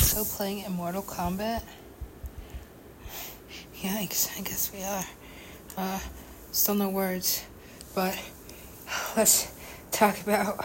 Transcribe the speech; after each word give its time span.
still 0.00 0.24
playing 0.24 0.64
Immortal 0.64 1.02
Kombat? 1.02 1.62
Yikes, 3.80 4.38
I 4.38 4.42
guess 4.42 4.72
we 4.72 4.82
are. 4.82 5.04
Uh, 5.76 6.00
still 6.52 6.74
no 6.74 6.88
words, 6.88 7.44
but 7.94 8.18
let's 9.16 9.52
talk 9.90 10.20
about 10.22 10.64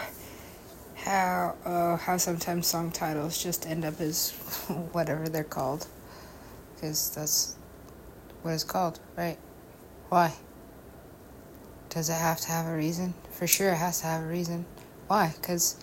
how 0.96 1.54
uh, 1.64 1.96
how 1.96 2.16
sometimes 2.16 2.66
song 2.66 2.90
titles 2.90 3.42
just 3.42 3.66
end 3.66 3.84
up 3.84 4.00
as 4.00 4.30
whatever 4.92 5.28
they're 5.28 5.44
called, 5.44 5.86
because 6.74 7.10
that's 7.10 7.56
what 8.42 8.52
it's 8.52 8.64
called, 8.64 9.00
right? 9.16 9.38
Why? 10.08 10.32
Does 11.90 12.08
it 12.08 12.14
have 12.14 12.40
to 12.40 12.48
have 12.48 12.66
a 12.66 12.74
reason? 12.74 13.14
For 13.30 13.46
sure, 13.46 13.70
it 13.70 13.76
has 13.76 14.00
to 14.00 14.06
have 14.06 14.22
a 14.24 14.26
reason. 14.26 14.66
Why? 15.06 15.32
Because, 15.40 15.76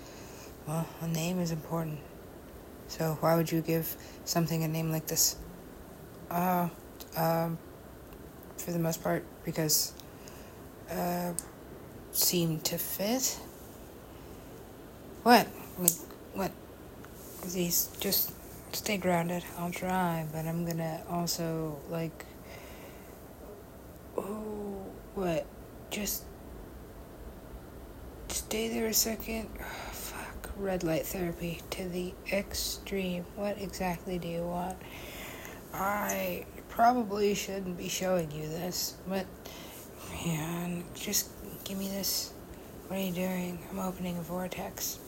well, 0.67 0.87
a 1.01 1.07
name 1.07 1.39
is 1.39 1.51
important. 1.51 1.99
So 2.91 3.17
why 3.21 3.37
would 3.37 3.49
you 3.49 3.61
give 3.61 3.95
something 4.25 4.65
a 4.65 4.67
name 4.67 4.91
like 4.91 5.07
this? 5.07 5.37
Uh, 6.29 6.67
um, 7.15 7.57
for 8.57 8.71
the 8.71 8.79
most 8.79 9.01
part, 9.01 9.23
because 9.45 9.93
uh, 10.91 11.31
seemed 12.11 12.65
to 12.65 12.77
fit. 12.77 13.39
What? 15.23 15.47
What? 16.33 16.51
These 17.53 17.95
just 18.01 18.33
stay 18.73 18.97
grounded. 18.97 19.45
I'll 19.57 19.71
try, 19.71 20.27
but 20.33 20.45
I'm 20.45 20.65
gonna 20.65 21.01
also 21.09 21.79
like. 21.89 22.25
Oh, 24.17 24.83
what? 25.15 25.45
Just 25.91 26.25
stay 28.27 28.67
there 28.67 28.87
a 28.87 28.93
second. 28.93 29.47
Red 30.61 30.83
light 30.83 31.07
therapy 31.07 31.59
to 31.71 31.89
the 31.89 32.13
extreme. 32.31 33.25
What 33.35 33.57
exactly 33.57 34.19
do 34.19 34.27
you 34.27 34.43
want? 34.43 34.77
I 35.73 36.45
probably 36.69 37.33
shouldn't 37.33 37.79
be 37.79 37.89
showing 37.89 38.29
you 38.29 38.47
this, 38.47 38.95
but 39.07 39.25
man, 40.23 40.83
just 40.93 41.29
give 41.63 41.79
me 41.79 41.87
this. 41.87 42.31
What 42.87 42.99
are 42.99 43.01
you 43.01 43.11
doing? 43.11 43.57
I'm 43.71 43.79
opening 43.79 44.19
a 44.19 44.21
vortex. 44.21 44.99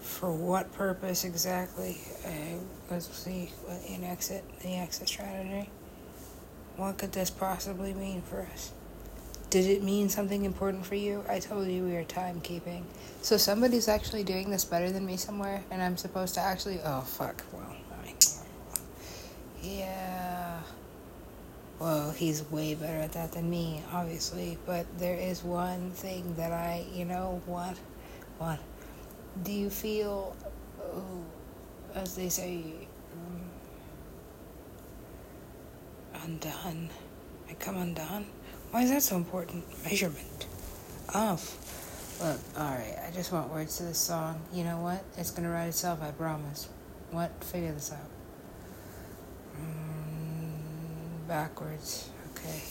For 0.00 0.32
what 0.32 0.72
purpose 0.72 1.22
exactly? 1.24 2.00
Uh, 2.26 2.58
let's 2.90 3.16
see 3.16 3.52
what 3.62 3.88
an 3.88 4.02
exit, 4.02 4.42
the 4.60 4.74
exit 4.74 5.06
strategy. 5.06 5.70
What 6.74 6.98
could 6.98 7.12
this 7.12 7.30
possibly 7.30 7.94
mean 7.94 8.22
for 8.22 8.40
us? 8.52 8.72
Did 9.50 9.66
it 9.66 9.82
mean 9.82 10.08
something 10.08 10.44
important 10.44 10.86
for 10.86 10.94
you? 10.94 11.24
I 11.28 11.40
told 11.40 11.66
you 11.66 11.82
we 11.82 11.92
were 11.92 12.04
timekeeping. 12.04 12.84
So 13.20 13.36
somebody's 13.36 13.88
actually 13.88 14.22
doing 14.22 14.48
this 14.48 14.64
better 14.64 14.92
than 14.92 15.04
me 15.04 15.16
somewhere, 15.16 15.64
and 15.72 15.82
I'm 15.82 15.96
supposed 15.96 16.34
to 16.34 16.40
actually. 16.40 16.78
Oh, 16.84 17.00
fuck. 17.00 17.42
Well, 17.52 17.76
I, 18.04 18.14
yeah. 19.60 20.60
Well, 21.80 22.12
he's 22.12 22.48
way 22.50 22.74
better 22.76 22.98
at 22.98 23.12
that 23.12 23.32
than 23.32 23.50
me, 23.50 23.82
obviously. 23.92 24.56
But 24.66 24.86
there 24.98 25.16
is 25.16 25.42
one 25.42 25.90
thing 25.90 26.34
that 26.36 26.52
I, 26.52 26.86
you 26.94 27.04
know, 27.04 27.42
what? 27.46 27.76
What? 28.38 28.60
Do 29.42 29.50
you 29.50 29.68
feel, 29.68 30.36
oh, 30.80 31.24
as 31.96 32.14
they 32.14 32.28
say, 32.28 32.62
um, 33.12 33.40
undone? 36.22 36.90
I 37.48 37.54
come 37.54 37.78
undone? 37.78 38.26
Why 38.70 38.82
is 38.82 38.90
that 38.90 39.02
so 39.02 39.16
important? 39.16 39.64
Measurement. 39.84 40.46
Of. 41.12 41.42
Look, 42.22 42.38
alright, 42.56 42.96
I 43.04 43.10
just 43.12 43.32
want 43.32 43.50
words 43.50 43.78
to 43.78 43.84
this 43.84 43.98
song. 43.98 44.40
You 44.52 44.62
know 44.62 44.78
what? 44.78 45.02
It's 45.16 45.32
gonna 45.32 45.50
write 45.50 45.68
itself, 45.68 46.00
I 46.02 46.12
promise. 46.12 46.68
What? 47.10 47.32
Figure 47.42 47.72
this 47.72 47.92
out. 47.92 47.98
Mm, 49.60 51.26
backwards. 51.26 52.10
Okay. 52.32 52.62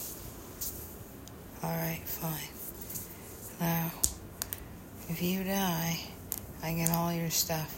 Alright, 1.61 2.08
fine. 2.08 2.48
Now, 3.59 3.92
if 5.09 5.21
you 5.21 5.43
die, 5.43 5.99
I 6.64 6.73
get 6.73 6.92
all 6.92 7.11
your 7.11 7.30
stuff. 7.30 7.77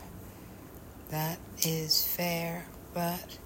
That 1.10 1.40
is 1.64 2.06
fair, 2.06 2.66
but. 2.94 3.38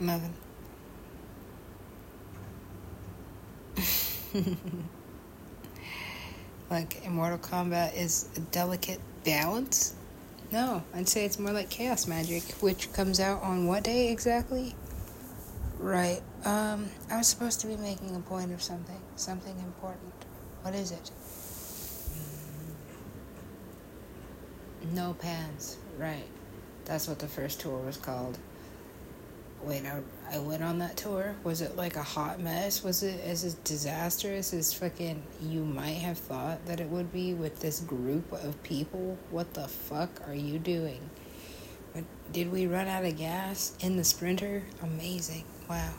Nothing. 0.00 0.34
like 6.70 7.04
Immortal 7.04 7.38
Kombat 7.38 7.96
is 7.96 8.28
a 8.36 8.40
delicate 8.40 9.00
balance? 9.24 9.94
No, 10.52 10.82
I'd 10.94 11.08
say 11.08 11.24
it's 11.24 11.38
more 11.38 11.52
like 11.52 11.68
chaos 11.68 12.06
magic, 12.06 12.42
which 12.60 12.92
comes 12.92 13.20
out 13.20 13.42
on 13.42 13.66
what 13.66 13.82
day 13.84 14.10
exactly? 14.10 14.74
Right. 15.78 16.22
Um, 16.44 16.88
I 17.10 17.16
was 17.18 17.26
supposed 17.26 17.60
to 17.60 17.66
be 17.66 17.76
making 17.76 18.14
a 18.14 18.20
point 18.20 18.52
of 18.52 18.62
something, 18.62 19.00
something 19.16 19.58
important. 19.58 20.12
What 20.62 20.74
is 20.74 20.92
it? 20.92 21.10
No 24.92 25.14
pants. 25.14 25.76
Right. 25.98 26.26
That's 26.84 27.08
what 27.08 27.18
the 27.18 27.28
first 27.28 27.60
tour 27.60 27.78
was 27.78 27.96
called 27.96 28.38
wait, 29.62 29.82
I, 29.84 30.00
I 30.34 30.38
went 30.38 30.62
on 30.62 30.78
that 30.78 30.96
tour. 30.96 31.34
Was 31.44 31.60
it 31.60 31.76
like 31.76 31.96
a 31.96 32.02
hot 32.02 32.40
mess? 32.40 32.82
Was 32.82 33.02
it 33.02 33.20
as 33.24 33.54
disastrous 33.54 34.52
as 34.52 34.72
fucking 34.72 35.22
you 35.42 35.64
might 35.64 35.98
have 35.98 36.18
thought 36.18 36.64
that 36.66 36.80
it 36.80 36.88
would 36.88 37.12
be 37.12 37.34
with 37.34 37.60
this 37.60 37.80
group 37.80 38.30
of 38.32 38.62
people? 38.62 39.18
What 39.30 39.54
the 39.54 39.68
fuck 39.68 40.10
are 40.26 40.34
you 40.34 40.58
doing? 40.58 41.00
Did 42.32 42.52
we 42.52 42.66
run 42.66 42.88
out 42.88 43.04
of 43.04 43.16
gas 43.16 43.76
in 43.80 43.96
the 43.96 44.04
sprinter? 44.04 44.62
Amazing. 44.82 45.44
Wow. 45.68 45.92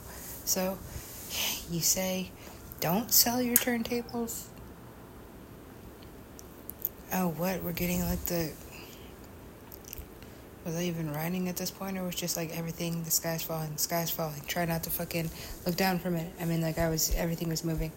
So 0.45 0.77
you 1.71 1.81
say 1.81 2.31
don't 2.79 3.11
sell 3.11 3.41
your 3.41 3.57
turntables? 3.57 4.45
Oh, 7.11 7.29
what? 7.29 7.63
We're 7.63 7.73
getting 7.73 8.01
like 8.01 8.23
the 8.25 8.51
was 10.69 10.77
I 10.77 10.83
even 10.83 11.11
writing 11.11 11.49
at 11.49 11.57
this 11.57 11.71
point, 11.71 11.97
or 11.97 12.03
was 12.03 12.15
just 12.15 12.37
like 12.37 12.55
everything? 12.55 13.03
The 13.03 13.11
sky's 13.11 13.41
falling, 13.41 13.73
the 13.73 13.79
sky's 13.79 14.11
falling. 14.11 14.41
Try 14.47 14.65
not 14.65 14.83
to 14.83 14.89
fucking 14.91 15.29
look 15.65 15.75
down 15.75 15.97
for 15.97 16.09
a 16.09 16.11
minute. 16.11 16.31
I 16.39 16.45
mean, 16.45 16.61
like 16.61 16.77
I 16.77 16.89
was, 16.89 17.13
everything 17.15 17.49
was 17.49 17.63
moving. 17.63 17.91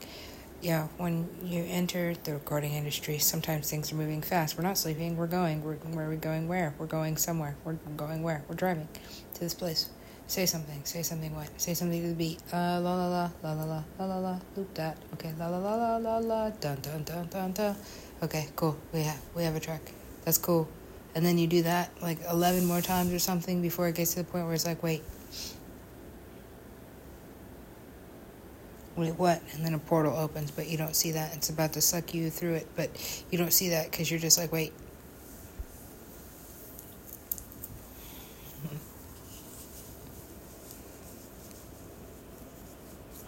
Yeah, 0.62 0.86
when 0.96 1.28
you 1.42 1.64
enter 1.68 2.14
the 2.24 2.34
recording 2.34 2.72
industry, 2.72 3.18
sometimes 3.18 3.68
things 3.68 3.92
are 3.92 3.96
moving 3.96 4.22
fast. 4.22 4.56
We're 4.56 4.62
not 4.64 4.78
sleeping. 4.78 5.16
We're 5.16 5.26
going. 5.26 5.62
We're 5.62 5.74
where 5.74 6.06
are 6.06 6.10
we 6.10 6.16
going? 6.16 6.48
Where? 6.48 6.74
We're 6.78 6.86
going 6.86 7.16
somewhere. 7.16 7.56
We're 7.64 7.74
going 7.96 8.22
where? 8.22 8.42
We're 8.48 8.54
driving 8.54 8.88
to 9.34 9.40
this 9.40 9.54
place. 9.54 9.90
Say 10.28 10.46
something. 10.46 10.80
Say 10.84 11.02
something. 11.02 11.34
What? 11.34 11.48
Say 11.60 11.74
something 11.74 12.00
to 12.00 12.08
the 12.08 12.14
beat. 12.14 12.38
Uh, 12.52 12.80
la 12.80 12.94
la 12.94 13.08
la 13.08 13.30
la 13.42 13.52
la 13.52 13.64
la 13.64 13.82
la 13.98 14.04
la 14.06 14.18
la. 14.18 14.38
Loop 14.56 14.72
that. 14.74 14.96
Okay. 15.14 15.34
La 15.38 15.48
la 15.48 15.58
la 15.58 15.74
la 15.74 15.96
la 15.96 16.18
la. 16.18 16.50
Dun 16.50 16.78
dun 16.80 17.02
dun 17.02 17.26
dun 17.26 17.52
dun. 17.52 17.76
Okay. 18.22 18.46
Cool. 18.56 18.78
We 18.92 19.02
have 19.02 19.20
we 19.34 19.42
have 19.42 19.56
a 19.56 19.60
track. 19.60 19.92
That's 20.24 20.38
cool 20.38 20.68
and 21.14 21.24
then 21.24 21.38
you 21.38 21.46
do 21.46 21.62
that 21.62 21.90
like 22.00 22.18
11 22.30 22.64
more 22.64 22.80
times 22.80 23.12
or 23.12 23.18
something 23.18 23.60
before 23.60 23.88
it 23.88 23.94
gets 23.94 24.14
to 24.14 24.20
the 24.20 24.24
point 24.24 24.44
where 24.44 24.54
it's 24.54 24.66
like 24.66 24.82
wait. 24.82 25.02
Wait 28.96 29.18
what? 29.18 29.42
And 29.52 29.64
then 29.64 29.74
a 29.74 29.78
portal 29.78 30.16
opens 30.16 30.50
but 30.50 30.68
you 30.68 30.78
don't 30.78 30.96
see 30.96 31.12
that. 31.12 31.34
It's 31.36 31.50
about 31.50 31.74
to 31.74 31.80
suck 31.80 32.14
you 32.14 32.30
through 32.30 32.54
it 32.54 32.66
but 32.76 32.90
you 33.30 33.38
don't 33.38 33.52
see 33.52 33.70
that 33.70 33.90
because 33.90 34.10
you're 34.10 34.20
just 34.20 34.38
like 34.38 34.52
wait. 34.52 34.72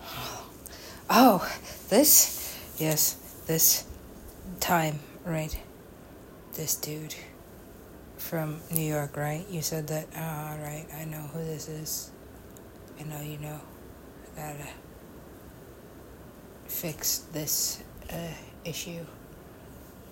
Oh 1.11 1.47
this? 1.91 2.59
Yes 2.78 3.17
this 3.47 3.84
time 4.61 5.00
right? 5.25 5.59
This 6.55 6.76
dude 6.76 7.14
from 8.25 8.59
New 8.73 8.81
York, 8.81 9.19
right? 9.19 9.44
You 9.50 9.61
said 9.61 9.87
that. 9.88 10.09
Oh, 10.17 10.21
all 10.21 10.59
right, 10.59 10.87
I 10.99 11.05
know 11.05 11.21
who 11.32 11.44
this 11.44 11.69
is. 11.69 12.11
I 12.99 13.03
know 13.05 13.21
you 13.21 13.37
know. 13.38 13.61
I 14.32 14.41
gotta 14.41 14.69
fix 16.65 17.19
this 17.32 17.82
uh, 18.11 18.17
issue. 18.65 19.05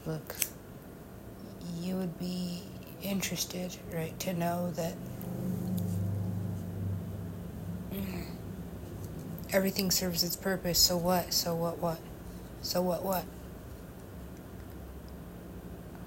Look, 0.05 0.37
you 1.81 1.97
would 1.97 2.19
be 2.19 2.63
interested, 3.03 3.75
right, 3.93 4.17
to 4.21 4.35
know 4.35 4.71
that 4.73 4.95
everything 9.53 9.91
serves 9.91 10.23
its 10.23 10.37
purpose. 10.37 10.79
So 10.79 10.99
what? 10.99 11.33
So 11.33 11.55
what? 11.55 11.79
What? 11.79 11.99
So 12.61 12.83
what? 12.83 13.03
What? 13.03 13.25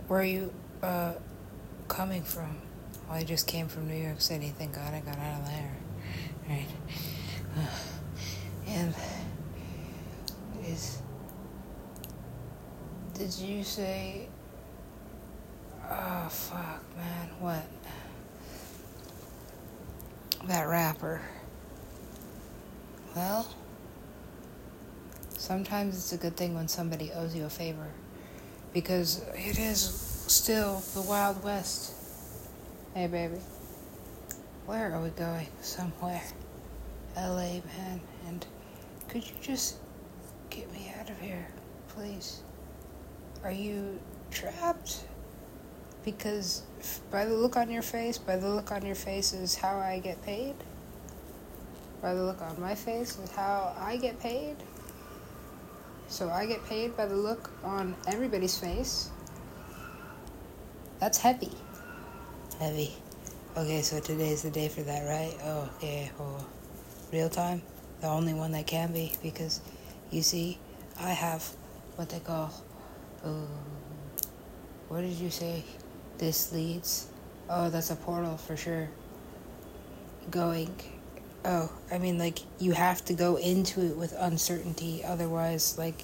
Were 0.07 0.23
you? 0.23 0.53
Uh, 0.83 1.13
coming 1.95 2.23
from? 2.23 2.57
Well, 3.07 3.17
I 3.17 3.23
just 3.23 3.47
came 3.47 3.69
from 3.69 3.87
New 3.87 3.95
York 3.95 4.19
City. 4.19 4.53
Thank 4.57 4.75
God 4.75 4.93
I 4.93 4.99
got 4.99 5.17
out 5.17 5.39
of 5.39 5.47
there. 5.47 5.77
Right. 6.49 6.67
and 8.67 8.93
is. 10.67 11.01
Did 13.13 13.33
you 13.35 13.63
say 13.63 14.27
Oh, 15.89 16.27
fuck, 16.29 16.83
man. 16.97 17.29
What? 17.39 17.63
That 20.47 20.63
rapper. 20.63 21.21
Well, 23.15 23.47
sometimes 25.37 25.95
it's 25.95 26.11
a 26.11 26.17
good 26.17 26.35
thing 26.35 26.55
when 26.55 26.67
somebody 26.67 27.11
owes 27.13 27.33
you 27.33 27.45
a 27.45 27.49
favor. 27.49 27.87
Because 28.73 29.23
it 29.35 29.57
is 29.57 30.14
still 30.27 30.81
the 30.95 31.01
Wild 31.01 31.43
West. 31.43 31.93
Hey, 32.93 33.07
baby. 33.07 33.37
Where 34.65 34.91
are 34.93 35.01
we 35.01 35.09
going? 35.09 35.47
Somewhere. 35.61 36.23
LA, 37.15 37.61
man. 37.77 38.01
And 38.27 38.45
could 39.07 39.23
you 39.23 39.35
just 39.41 39.77
get 40.49 40.71
me 40.73 40.91
out 40.99 41.09
of 41.09 41.19
here, 41.19 41.47
please? 41.89 42.41
Are 43.43 43.51
you 43.51 43.99
trapped? 44.31 45.03
Because 46.03 46.63
by 47.11 47.25
the 47.25 47.35
look 47.35 47.55
on 47.55 47.69
your 47.69 47.81
face, 47.81 48.17
by 48.17 48.37
the 48.37 48.49
look 48.49 48.71
on 48.71 48.85
your 48.85 48.95
face 48.95 49.33
is 49.33 49.55
how 49.55 49.77
I 49.77 49.99
get 49.99 50.23
paid. 50.23 50.55
By 52.01 52.13
the 52.15 52.23
look 52.23 52.41
on 52.41 52.59
my 52.59 52.73
face 52.73 53.17
is 53.19 53.31
how 53.31 53.75
I 53.79 53.97
get 53.97 54.19
paid. 54.19 54.55
So 56.07 56.29
I 56.29 56.45
get 56.45 56.65
paid 56.65 56.97
by 56.97 57.05
the 57.05 57.15
look 57.15 57.51
on 57.63 57.95
everybody's 58.07 58.57
face. 58.57 59.09
That's 60.99 61.17
heavy. 61.17 61.51
Heavy. 62.59 62.93
Okay, 63.57 63.81
so 63.81 63.99
today's 63.99 64.43
the 64.43 64.51
day 64.51 64.67
for 64.67 64.81
that, 64.81 65.07
right? 65.07 65.35
Oh, 65.43 65.69
yeah. 65.81 66.09
Oh, 66.19 66.45
real 67.11 67.29
time? 67.29 67.61
The 68.01 68.07
only 68.07 68.33
one 68.33 68.51
that 68.51 68.67
can 68.67 68.91
be, 68.91 69.13
because 69.23 69.61
you 70.11 70.21
see, 70.21 70.57
I 70.99 71.09
have 71.09 71.43
what 71.95 72.09
they 72.09 72.19
call. 72.19 72.53
Uh, 73.23 73.29
what 74.89 75.01
did 75.01 75.13
you 75.13 75.29
say? 75.29 75.63
this 76.17 76.51
leads. 76.51 77.07
Oh, 77.49 77.69
that's 77.69 77.91
a 77.91 77.95
portal 77.95 78.37
for 78.37 78.57
sure. 78.57 78.89
Going. 80.31 80.73
Oh, 81.43 81.71
I 81.91 81.99
mean, 81.99 82.17
like, 82.17 82.39
you 82.59 82.71
have 82.71 83.05
to 83.05 83.13
go 83.13 83.35
into 83.35 83.85
it 83.85 83.95
with 83.95 84.13
uncertainty. 84.17 85.03
Otherwise, 85.05 85.77
like, 85.77 86.03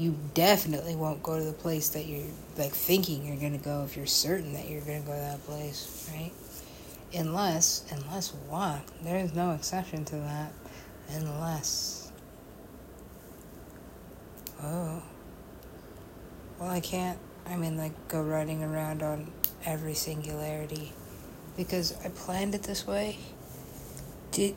you 0.00 0.16
definitely 0.32 0.96
won't 0.96 1.22
go 1.22 1.38
to 1.38 1.44
the 1.44 1.52
place 1.52 1.90
that 1.90 2.06
you're, 2.06 2.24
like, 2.56 2.72
thinking 2.72 3.26
you're 3.26 3.36
going 3.36 3.56
to 3.56 3.62
go 3.62 3.84
if 3.84 3.98
you're 3.98 4.06
certain 4.06 4.54
that 4.54 4.66
you're 4.66 4.80
going 4.80 5.02
to 5.02 5.06
go 5.06 5.12
to 5.12 5.20
that 5.20 5.44
place, 5.44 6.10
right? 6.10 6.32
Unless, 7.12 7.84
unless 7.90 8.30
what? 8.48 8.80
There 9.02 9.18
is 9.18 9.34
no 9.34 9.50
exception 9.50 10.06
to 10.06 10.16
that. 10.16 10.52
Unless. 11.10 12.10
Oh. 14.62 15.02
Well, 16.58 16.70
I 16.70 16.80
can't, 16.80 17.18
I 17.46 17.56
mean, 17.56 17.76
like, 17.76 18.08
go 18.08 18.22
riding 18.22 18.64
around 18.64 19.02
on 19.02 19.30
every 19.66 19.94
singularity 19.94 20.94
because 21.58 21.94
I 22.02 22.08
planned 22.08 22.54
it 22.54 22.62
this 22.62 22.86
way. 22.86 23.18
Did 24.30 24.54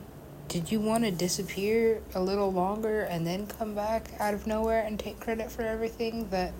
did 0.48 0.70
you 0.70 0.80
want 0.80 1.04
to 1.04 1.10
disappear 1.10 2.02
a 2.14 2.20
little 2.20 2.52
longer 2.52 3.02
and 3.02 3.26
then 3.26 3.46
come 3.46 3.74
back 3.74 4.12
out 4.20 4.34
of 4.34 4.46
nowhere 4.46 4.82
and 4.82 4.98
take 4.98 5.20
credit 5.20 5.50
for 5.50 5.62
everything 5.62 6.28
that 6.30 6.52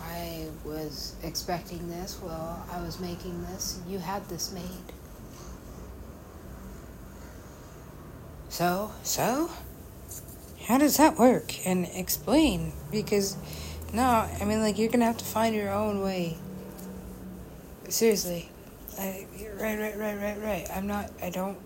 I 0.00 0.46
was 0.64 1.14
expecting 1.22 1.88
this? 1.88 2.18
Well, 2.22 2.66
I 2.72 2.80
was 2.80 2.98
making 3.00 3.42
this. 3.44 3.80
You 3.88 3.98
had 3.98 4.28
this 4.28 4.52
made. 4.52 4.92
So, 8.48 8.90
so 9.02 9.50
how 10.66 10.78
does 10.78 10.96
that 10.96 11.18
work? 11.18 11.66
And 11.66 11.86
explain 11.92 12.72
because 12.90 13.36
no, 13.92 14.02
I 14.02 14.44
mean 14.44 14.60
like 14.60 14.78
you're 14.78 14.88
going 14.88 15.00
to 15.00 15.06
have 15.06 15.18
to 15.18 15.24
find 15.24 15.54
your 15.54 15.70
own 15.70 16.02
way 16.02 16.36
seriously. 17.88 18.50
I, 18.98 19.26
right, 19.60 19.78
right, 19.78 19.96
right, 19.96 20.18
right, 20.18 20.42
right. 20.42 20.66
I'm 20.74 20.86
not, 20.86 21.10
I 21.22 21.30
don't, 21.30 21.58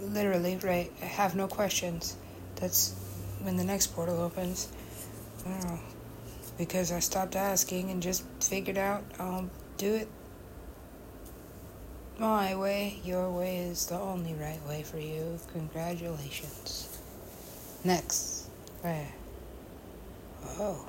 literally, 0.00 0.58
right. 0.62 0.90
I 1.02 1.06
have 1.06 1.34
no 1.34 1.46
questions. 1.46 2.16
That's 2.56 2.94
when 3.42 3.56
the 3.56 3.64
next 3.64 3.88
portal 3.88 4.20
opens. 4.20 4.68
I 5.46 5.50
don't 5.50 5.64
know. 5.64 5.78
Because 6.58 6.92
I 6.92 7.00
stopped 7.00 7.36
asking 7.36 7.90
and 7.90 8.02
just 8.02 8.24
figured 8.42 8.76
out 8.76 9.02
I'll 9.18 9.48
do 9.78 9.94
it 9.94 10.08
my 12.18 12.54
way. 12.54 13.00
Your 13.02 13.30
way 13.30 13.58
is 13.58 13.86
the 13.86 13.98
only 13.98 14.34
right 14.34 14.60
way 14.68 14.82
for 14.82 14.98
you. 14.98 15.38
Congratulations. 15.52 16.98
Next. 17.82 18.50
Right. 18.84 19.10
Oh. 20.58 20.86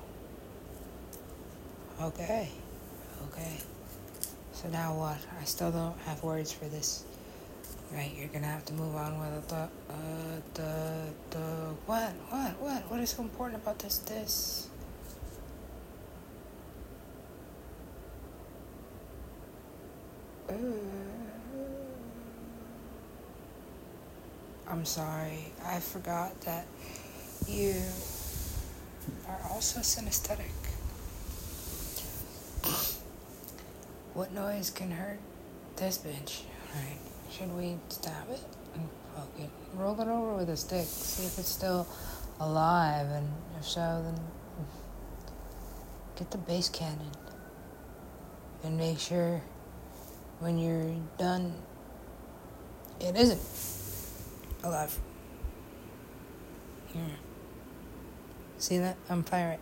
Okay. 2.01 2.49
Okay. 3.29 3.57
So 4.51 4.67
now 4.67 4.93
what? 4.97 5.17
I 5.39 5.45
still 5.45 5.71
don't 5.71 5.97
have 5.99 6.21
words 6.21 6.51
for 6.51 6.65
this. 6.65 7.05
Right, 7.93 8.11
you're 8.17 8.29
gonna 8.29 8.47
have 8.47 8.63
to 8.65 8.73
move 8.73 8.95
on 8.95 9.19
with 9.19 9.49
the, 9.49 9.55
uh, 9.55 9.67
the, 10.53 11.09
the, 11.31 11.39
what, 11.85 12.13
what, 12.29 12.51
what, 12.61 12.89
what 12.89 12.99
is 13.01 13.09
so 13.09 13.21
important 13.21 13.61
about 13.61 13.79
this, 13.79 13.97
this? 13.97 14.69
Uh, 20.49 20.53
I'm 24.69 24.85
sorry, 24.85 25.51
I 25.65 25.79
forgot 25.81 26.39
that 26.41 26.65
you 27.45 27.75
are 29.27 29.41
also 29.51 29.81
synesthetic. 29.81 30.45
What 34.13 34.31
noise 34.31 34.69
can 34.69 34.91
hurt 34.91 35.19
this 35.75 35.97
bitch? 35.97 36.43
Alright, 36.73 36.99
should 37.31 37.55
we 37.55 37.77
stab 37.89 38.29
it 38.29 38.43
and 38.75 38.89
poke 39.15 39.39
it? 39.39 39.49
Roll 39.75 39.99
it 39.99 40.07
over 40.07 40.35
with 40.35 40.49
a 40.49 40.57
stick, 40.57 40.85
see 40.85 41.25
if 41.25 41.39
it's 41.39 41.49
still 41.49 41.87
alive, 42.39 43.07
and 43.07 43.27
if 43.59 43.65
so, 43.65 44.01
then 44.03 44.19
get 46.15 46.29
the 46.31 46.37
bass 46.37 46.69
cannon. 46.69 47.11
And 48.63 48.77
make 48.77 48.99
sure 48.99 49.41
when 50.39 50.57
you're 50.57 50.95
done, 51.17 51.53
it 52.99 53.15
isn't 53.15 53.41
alive. 54.63 54.99
Here. 56.93 57.01
See 58.57 58.77
that? 58.77 58.97
I'm 59.09 59.23
firing. 59.23 59.59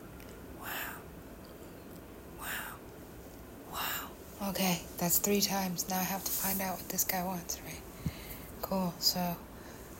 Okay, 4.41 4.81
that's 4.97 5.17
three 5.17 5.41
times. 5.41 5.89
Now 5.89 5.99
I 5.99 6.03
have 6.03 6.23
to 6.23 6.31
find 6.31 6.61
out 6.61 6.77
what 6.77 6.87
this 6.87 7.03
guy 7.03 7.25
wants, 7.25 7.59
right? 7.65 7.81
Cool. 8.61 8.93
So, 8.99 9.35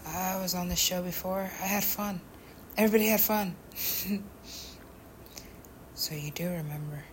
I 0.08 0.40
was 0.42 0.56
on 0.56 0.70
this 0.70 0.80
show 0.80 1.04
before. 1.04 1.42
I 1.42 1.66
had 1.66 1.84
fun. 1.84 2.22
Everybody 2.78 3.10
had 3.10 3.20
fun. 3.20 3.54
so, 5.94 6.16
you 6.16 6.32
do 6.32 6.46
remember. 6.46 7.04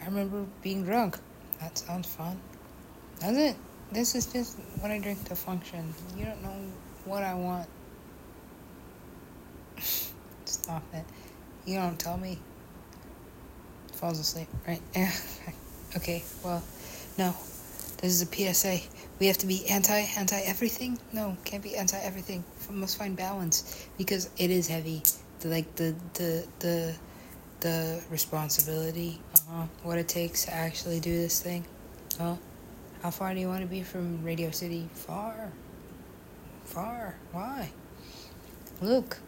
I 0.00 0.04
remember 0.04 0.46
being 0.62 0.84
drunk. 0.84 1.18
That 1.60 1.76
sounds 1.76 2.06
fun. 2.06 2.38
Does 3.18 3.36
it? 3.36 3.56
This 3.90 4.14
is 4.14 4.26
just 4.26 4.58
what 4.78 4.92
I 4.92 5.00
drink 5.00 5.24
to 5.24 5.34
function. 5.34 5.92
You 6.16 6.26
don't 6.26 6.42
know 6.44 6.54
what 7.04 7.24
I 7.24 7.34
want. 7.34 7.68
Stop 10.44 10.84
it. 10.94 11.04
You 11.66 11.80
don't 11.80 11.98
tell 11.98 12.16
me. 12.16 12.38
Falls 13.94 14.20
asleep, 14.20 14.46
right? 14.68 14.80
Okay, 15.96 16.22
well, 16.44 16.62
no. 17.16 17.34
This 18.00 18.12
is 18.12 18.22
a 18.22 18.26
PSA. 18.26 18.78
We 19.18 19.26
have 19.26 19.38
to 19.38 19.46
be 19.46 19.66
anti 19.68 19.98
anti 20.16 20.38
everything? 20.40 20.98
No, 21.12 21.36
can't 21.44 21.62
be 21.62 21.76
anti 21.76 21.98
everything. 21.98 22.44
Must 22.70 22.96
find 22.96 23.16
balance 23.16 23.88
because 23.96 24.30
it 24.36 24.50
is 24.50 24.68
heavy. 24.68 25.02
The, 25.40 25.48
like 25.48 25.74
the 25.76 25.94
the 26.14 26.46
the 26.60 26.94
the 27.60 28.00
responsibility, 28.10 29.20
uh-huh, 29.34 29.64
what 29.82 29.98
it 29.98 30.08
takes 30.08 30.44
to 30.44 30.54
actually 30.54 31.00
do 31.00 31.16
this 31.16 31.40
thing. 31.42 31.64
Well, 32.20 32.38
how 33.02 33.10
far 33.10 33.34
do 33.34 33.40
you 33.40 33.48
want 33.48 33.62
to 33.62 33.66
be 33.66 33.82
from 33.82 34.22
Radio 34.22 34.50
City? 34.50 34.88
Far. 34.94 35.50
Far. 36.64 37.16
Why? 37.32 37.70
Look. 38.80 39.18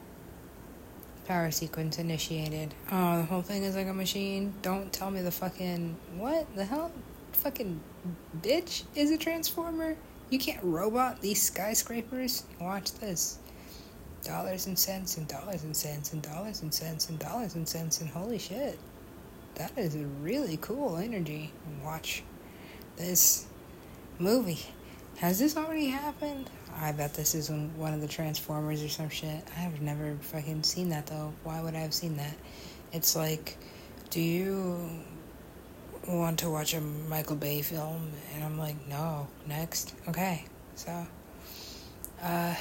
Power 1.30 1.52
sequence 1.52 2.00
initiated. 2.00 2.75
Oh, 2.90 3.18
the 3.18 3.22
whole 3.22 3.40
thing 3.40 3.62
is 3.62 3.76
like 3.76 3.87
a 3.87 3.94
machine. 3.94 4.52
Don't 4.62 4.92
tell 4.92 5.12
me 5.12 5.22
the 5.22 5.30
fucking. 5.30 5.94
What 6.16 6.52
the 6.56 6.64
hell? 6.64 6.90
Fucking 7.30 7.80
bitch 8.42 8.82
is 8.96 9.12
a 9.12 9.16
transformer? 9.16 9.96
You 10.30 10.40
can't 10.40 10.58
robot 10.64 11.20
these 11.20 11.40
skyscrapers? 11.40 12.42
Watch 12.60 12.94
this. 12.94 13.38
Dollars 14.25 14.66
and 14.66 14.76
cents 14.76 15.18
and 15.18 15.28
dollars 15.28 15.62
and 15.62 15.76
cents 15.76 16.12
and 16.12 16.20
dollars 16.20 16.62
and 16.62 16.75
cents 16.75 17.08
and 17.08 17.16
dollars 17.20 17.54
and 17.54 17.68
cents 17.68 18.00
and 18.00 18.10
holy 18.10 18.40
shit. 18.40 18.76
That 19.54 19.78
is 19.78 19.94
a 19.94 20.06
really 20.22 20.56
cool 20.56 20.96
energy. 20.96 21.52
Watch 21.84 22.25
this 22.96 23.46
movie. 24.18 24.66
Has 25.18 25.38
this 25.38 25.56
already 25.56 25.90
happened? 25.90 26.50
I 26.79 26.93
bet 26.93 27.15
this 27.15 27.35
is 27.35 27.50
one 27.50 27.95
of 27.95 28.00
the 28.00 28.09
Transformers 28.09 28.83
or 28.83 28.89
some 28.89 29.09
shit. 29.09 29.43
I 29.57 29.61
have 29.61 29.81
never 29.81 30.17
fucking 30.21 30.62
seen 30.62 30.89
that 30.91 31.07
though. 31.07 31.33
Why 31.45 31.61
would 31.61 31.75
I 31.75 31.81
have 31.81 31.95
seen 31.95 32.17
that? 32.17 32.35
It's 32.93 33.15
like, 33.17 33.57
do 34.11 34.21
you. 34.21 34.89
want 36.09 36.39
to 36.41 36.50
watch 36.50 36.75
a 36.75 36.81
Michael 36.81 37.37
Bay 37.37 37.62
film, 37.62 38.11
and 38.35 38.43
I'm 38.43 38.59
like, 38.59 38.75
no, 38.89 39.29
next, 39.47 39.95
okay. 40.09 40.45
So, 40.75 41.07
uh, 42.23 42.55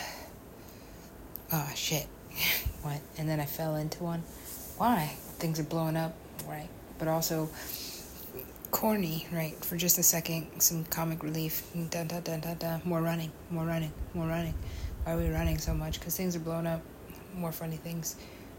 oh 1.53 1.69
shit, 1.75 2.05
what? 2.81 2.99
And 3.17 3.27
then 3.29 3.39
I 3.39 3.45
fell 3.45 3.75
into 3.75 4.03
one. 4.03 4.23
Why? 4.77 5.11
Things 5.39 5.59
are 5.59 5.63
blowing 5.63 5.95
up, 5.95 6.13
right? 6.47 6.67
But 6.97 7.07
also 7.07 7.49
corny, 8.71 9.27
right? 9.31 9.55
For 9.63 9.77
just 9.77 9.97
a 9.97 10.03
second, 10.03 10.47
some 10.61 10.85
comic 10.85 11.23
relief. 11.23 11.63
Dun, 11.73 12.07
dun, 12.07 12.21
dun, 12.21 12.39
dun, 12.39 12.57
dun. 12.57 12.81
More 12.85 13.01
running, 13.01 13.31
more 13.49 13.65
running, 13.65 13.91
more 14.13 14.27
running. 14.27 14.53
Why 15.03 15.13
are 15.13 15.17
we 15.17 15.29
running 15.29 15.57
so 15.57 15.73
much? 15.73 15.99
Because 15.99 16.15
things 16.15 16.35
are 16.35 16.39
blowing 16.39 16.67
up. 16.67 16.81
More 17.33 17.51
funny 17.51 17.77
things. 17.77 18.15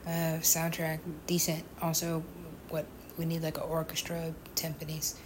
Uh, 0.07 0.41
soundtrack 0.41 1.01
decent. 1.27 1.65
Also, 1.83 2.23
what 2.69 2.87
we 3.19 3.25
need 3.25 3.43
like 3.43 3.59
an 3.59 3.65
orchestra, 3.65 4.35
timpanis. 4.55 5.17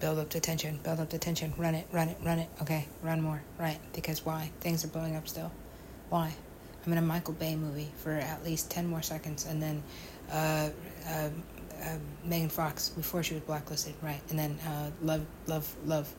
Build 0.00 0.18
up 0.18 0.30
the 0.30 0.40
tension. 0.40 0.78
Build 0.82 1.00
up 1.00 1.10
the 1.10 1.18
tension. 1.18 1.52
Run 1.56 1.74
it. 1.74 1.86
Run 1.92 2.08
it. 2.08 2.18
Run 2.24 2.38
it. 2.38 2.48
Okay, 2.62 2.86
run 3.02 3.20
more. 3.20 3.42
Right? 3.58 3.78
Because 3.92 4.24
why? 4.24 4.50
Things 4.60 4.84
are 4.84 4.88
blowing 4.88 5.16
up 5.16 5.26
still. 5.28 5.50
Why? 6.08 6.32
I'm 6.86 6.92
in 6.92 6.98
a 6.98 7.02
Michael 7.02 7.34
Bay 7.34 7.56
movie 7.56 7.90
for 7.98 8.12
at 8.12 8.44
least 8.44 8.70
ten 8.70 8.86
more 8.86 9.02
seconds, 9.02 9.46
and 9.46 9.62
then 9.62 9.82
uh, 10.32 10.70
uh, 11.08 11.28
uh, 11.82 11.96
Megan 12.24 12.48
Fox 12.48 12.90
before 12.90 13.22
she 13.22 13.34
was 13.34 13.42
blacklisted, 13.44 13.94
right? 14.02 14.20
And 14.30 14.38
then 14.38 14.58
uh, 14.66 14.90
Love, 15.02 15.26
Love, 15.46 15.76
Love 15.86 16.12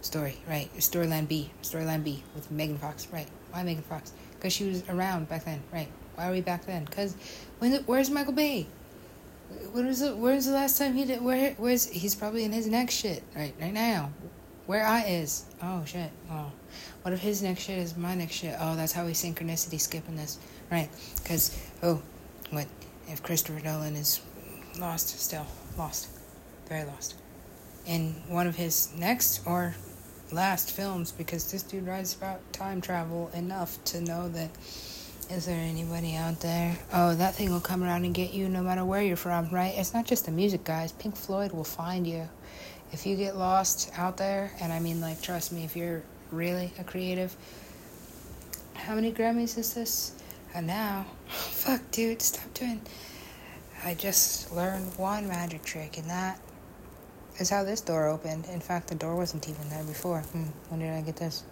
story, 0.00 0.36
right? 0.48 0.70
Storyline 0.78 1.28
B, 1.28 1.50
Storyline 1.62 2.04
B 2.04 2.22
with 2.34 2.50
Megan 2.50 2.78
Fox, 2.78 3.08
right? 3.12 3.28
Why 3.50 3.62
Megan 3.62 3.82
Fox? 3.82 4.12
Because 4.36 4.52
she 4.52 4.64
was 4.64 4.88
around 4.88 5.28
back 5.28 5.44
then, 5.44 5.60
right? 5.72 5.88
Why 6.14 6.28
are 6.28 6.32
we 6.32 6.40
back 6.40 6.66
then? 6.66 6.84
Because 6.84 7.14
when 7.58 7.72
where's 7.84 8.10
Michael 8.10 8.32
Bay? 8.32 8.66
When 9.72 9.86
was 9.86 10.00
the, 10.00 10.14
where's 10.14 10.46
the 10.46 10.52
last 10.52 10.78
time 10.78 10.94
he 10.94 11.04
did? 11.04 11.22
Where 11.22 11.52
where's 11.54 11.88
he's 11.88 12.14
probably 12.14 12.44
in 12.44 12.52
his 12.52 12.66
next 12.66 12.94
shit 12.94 13.22
right 13.34 13.54
right 13.60 13.72
now. 13.72 14.12
Where 14.66 14.84
I 14.84 15.02
is? 15.04 15.46
Oh 15.62 15.84
shit. 15.84 16.10
Oh, 16.30 16.52
what 17.02 17.12
if 17.12 17.20
his 17.20 17.42
next 17.42 17.62
shit 17.62 17.78
is 17.78 17.96
my 17.96 18.14
next 18.14 18.34
shit? 18.34 18.54
Oh, 18.60 18.76
that's 18.76 18.92
how 18.92 19.04
we 19.04 19.12
synchronicity 19.12 19.80
skipping 19.80 20.16
this, 20.16 20.38
right? 20.70 20.88
Because 21.16 21.58
oh, 21.82 22.00
what 22.50 22.66
if 23.08 23.22
Christopher 23.22 23.60
Nolan 23.60 23.96
is 23.96 24.20
lost 24.78 25.18
still 25.20 25.46
lost, 25.76 26.08
very 26.68 26.84
lost, 26.84 27.16
in 27.86 28.14
one 28.28 28.46
of 28.46 28.56
his 28.56 28.94
next 28.96 29.46
or 29.46 29.74
last 30.32 30.70
films 30.72 31.10
because 31.12 31.50
this 31.50 31.62
dude 31.62 31.86
writes 31.86 32.14
about 32.14 32.40
time 32.52 32.80
travel 32.80 33.30
enough 33.34 33.82
to 33.84 34.00
know 34.00 34.28
that 34.28 34.50
is 35.30 35.46
there 35.46 35.60
anybody 35.60 36.16
out 36.16 36.40
there? 36.40 36.76
Oh, 36.92 37.14
that 37.14 37.36
thing 37.36 37.52
will 37.52 37.60
come 37.60 37.84
around 37.84 38.04
and 38.04 38.12
get 38.12 38.32
you 38.32 38.48
no 38.48 38.62
matter 38.62 38.84
where 38.84 39.00
you're 39.00 39.16
from, 39.16 39.48
right? 39.50 39.72
It's 39.76 39.94
not 39.94 40.04
just 40.04 40.26
the 40.26 40.32
music, 40.32 40.64
guys. 40.64 40.90
Pink 40.90 41.14
Floyd 41.14 41.52
will 41.52 41.62
find 41.62 42.04
you. 42.04 42.28
If 42.92 43.06
you 43.06 43.14
get 43.14 43.36
lost 43.36 43.92
out 43.96 44.16
there, 44.16 44.50
and 44.60 44.72
I 44.72 44.80
mean, 44.80 45.00
like, 45.00 45.22
trust 45.22 45.52
me, 45.52 45.62
if 45.62 45.76
you're 45.76 46.02
really 46.32 46.72
a 46.80 46.84
creative, 46.84 47.36
how 48.74 48.96
many 48.96 49.12
Grammys 49.12 49.56
is 49.56 49.72
this? 49.72 50.20
And 50.52 50.66
now, 50.66 51.06
fuck, 51.28 51.80
dude, 51.92 52.20
stop 52.20 52.52
doing. 52.54 52.80
I 53.82 53.94
just 53.94 54.52
learned 54.52 54.96
one 54.98 55.26
magic 55.26 55.64
trick, 55.64 55.96
and 55.96 56.08
that 56.10 56.38
is 57.38 57.48
how 57.48 57.64
this 57.64 57.80
door 57.80 58.08
opened. 58.08 58.46
In 58.52 58.60
fact, 58.60 58.88
the 58.88 58.94
door 58.94 59.16
wasn't 59.16 59.48
even 59.48 59.68
there 59.70 59.84
before. 59.84 60.20
Hmm, 60.20 60.48
when 60.68 60.80
did 60.80 60.90
I 60.90 61.00
get 61.00 61.16
this? 61.16 61.44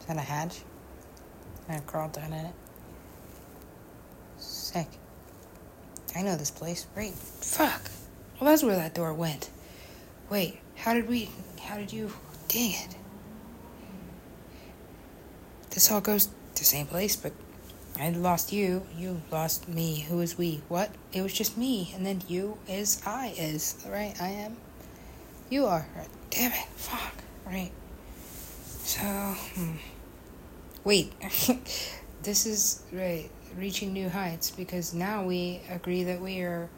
Is 0.00 0.06
that 0.06 0.16
a 0.16 0.20
hatch? 0.20 0.60
I 1.68 1.78
crawled 1.80 2.12
down 2.12 2.32
in 2.32 2.46
it. 2.46 2.54
Sick. 4.38 4.88
I 6.16 6.22
know 6.22 6.36
this 6.36 6.50
place. 6.50 6.86
Right. 6.96 7.12
Fuck. 7.12 7.90
Well, 8.40 8.50
that's 8.50 8.62
where 8.62 8.76
that 8.76 8.94
door 8.94 9.12
went. 9.12 9.50
Wait, 10.30 10.60
how 10.76 10.94
did 10.94 11.08
we. 11.08 11.30
How 11.60 11.76
did 11.76 11.92
you. 11.92 12.10
Dang 12.48 12.72
it. 12.72 12.96
This 15.70 15.90
all 15.90 16.00
goes 16.00 16.26
to 16.26 16.32
the 16.56 16.64
same 16.64 16.86
place, 16.86 17.16
but 17.16 17.32
I 17.98 18.10
lost 18.10 18.52
you. 18.52 18.82
You 18.96 19.22
lost 19.30 19.68
me. 19.68 20.00
Who 20.08 20.20
is 20.20 20.36
we? 20.36 20.62
What? 20.68 20.90
It 21.12 21.22
was 21.22 21.32
just 21.32 21.56
me. 21.56 21.92
And 21.94 22.04
then 22.04 22.22
you 22.28 22.58
is 22.68 23.00
I 23.06 23.34
is. 23.38 23.76
Right? 23.88 24.14
I 24.20 24.28
am. 24.28 24.56
You 25.50 25.66
are. 25.66 25.86
Right. 25.96 26.08
Damn 26.30 26.52
it. 26.52 26.66
Fuck. 26.76 27.14
Right. 27.46 27.70
So. 28.82 29.00
Hmm. 29.00 29.76
Wait. 30.84 31.12
this 32.22 32.46
is. 32.46 32.82
Right 32.92 33.30
reaching 33.56 33.92
new 33.92 34.08
heights 34.08 34.50
because 34.50 34.94
now 34.94 35.24
we 35.24 35.60
agree 35.70 36.04
that 36.04 36.20
we 36.20 36.40
are 36.40 36.68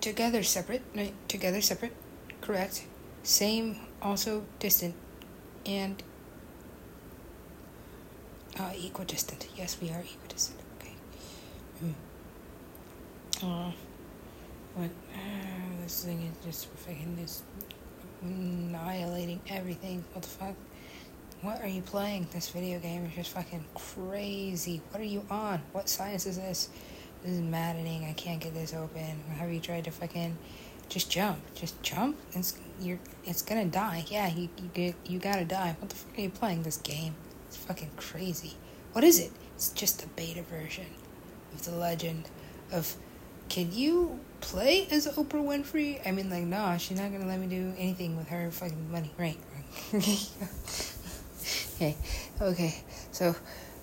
together 0.00 0.42
separate, 0.42 0.82
right? 0.94 1.14
Together 1.28 1.60
separate, 1.60 1.94
correct. 2.40 2.86
Same, 3.22 3.76
also 4.00 4.44
distant, 4.58 4.94
and 5.66 6.02
uh, 8.60 8.72
equidistant. 8.84 9.48
Yes, 9.56 9.76
we 9.80 9.90
are 9.90 10.00
equidistant. 10.00 10.60
Okay. 10.78 10.94
Mm. 11.84 11.94
Uh, 13.42 13.72
what? 14.74 14.90
Uh, 15.14 15.82
this 15.82 16.04
thing 16.04 16.22
is 16.22 16.44
just 16.44 16.68
fucking 16.68 17.16
this 17.16 17.42
annihilating 18.22 19.40
everything. 19.48 20.04
What 20.12 20.22
the 20.22 20.28
fuck? 20.28 20.54
What 21.42 21.62
are 21.62 21.68
you 21.68 21.80
playing? 21.80 22.28
This 22.32 22.50
video 22.50 22.78
game 22.78 23.06
is 23.06 23.14
just 23.14 23.30
fucking 23.30 23.64
crazy. 23.74 24.82
What 24.90 25.00
are 25.00 25.06
you 25.06 25.24
on? 25.30 25.62
What 25.72 25.88
science 25.88 26.26
is 26.26 26.36
this? 26.36 26.68
This 27.22 27.32
is 27.32 27.40
maddening. 27.40 28.04
I 28.04 28.12
can't 28.12 28.40
get 28.40 28.52
this 28.54 28.74
open. 28.74 29.22
Have 29.38 29.50
you 29.50 29.60
tried 29.60 29.84
to 29.84 29.90
fucking 29.90 30.36
just 30.88 31.10
jump? 31.10 31.38
Just 31.54 31.80
jump? 31.82 32.16
It's 32.32 32.58
you're 32.80 32.98
it's 33.24 33.42
gonna 33.42 33.66
die. 33.66 34.04
Yeah, 34.08 34.28
you 34.28 34.48
you 34.58 34.70
get 34.74 34.94
you 35.06 35.18
gotta 35.18 35.44
die. 35.44 35.76
What 35.78 35.88
the 35.88 35.96
fuck 35.96 36.18
are 36.18 36.20
you 36.20 36.30
playing 36.30 36.62
this 36.62 36.76
game? 36.76 37.14
Fucking 37.70 37.92
crazy. 37.96 38.54
What 38.94 39.04
is 39.04 39.20
it? 39.20 39.30
It's 39.54 39.70
just 39.70 40.02
a 40.02 40.08
beta 40.08 40.42
version 40.42 40.86
of 41.54 41.64
the 41.64 41.70
legend 41.70 42.28
of 42.72 42.96
can 43.48 43.70
you 43.72 44.18
play 44.40 44.88
as 44.90 45.06
Oprah 45.06 45.34
Winfrey? 45.34 46.04
I 46.04 46.10
mean 46.10 46.30
like 46.30 46.42
nah, 46.42 46.78
she's 46.78 46.98
not 46.98 47.12
gonna 47.12 47.28
let 47.28 47.38
me 47.38 47.46
do 47.46 47.72
anything 47.78 48.16
with 48.16 48.26
her 48.26 48.50
fucking 48.50 48.90
money, 48.90 49.12
right? 49.16 49.38
Okay, 51.76 51.96
okay. 52.42 52.74
So, 53.12 53.36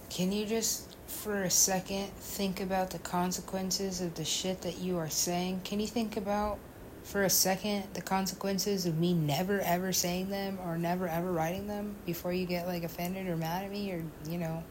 can 0.10 0.34
you 0.34 0.46
just 0.46 0.98
for 1.08 1.44
a 1.44 1.50
second 1.50 2.10
think 2.18 2.60
about 2.60 2.90
the 2.90 3.00
consequences 3.00 4.02
of 4.02 4.16
the 4.16 4.26
shit 4.26 4.64
that 4.64 4.80
you 4.80 4.98
are 4.98 5.10
saying? 5.10 5.62
Can 5.64 5.80
you 5.80 5.88
think 5.88 6.18
about 6.18 6.60
for 7.08 7.24
a 7.24 7.30
second 7.30 7.84
the 7.94 8.02
consequences 8.02 8.86
of 8.86 8.98
me 8.98 9.14
never 9.14 9.60
ever 9.62 9.92
saying 9.94 10.30
them 10.30 10.60
or 10.66 10.78
never 10.78 11.08
ever 11.08 11.32
writing 11.32 11.68
them 11.68 11.96
before 12.06 12.34
you 12.34 12.46
get 12.46 12.68
like 12.68 12.84
offended 12.84 13.28
or 13.28 13.36
mad 13.36 13.64
at 13.64 13.72
me 13.72 13.92
or 13.92 14.04
you 14.30 14.38
know 14.38 14.64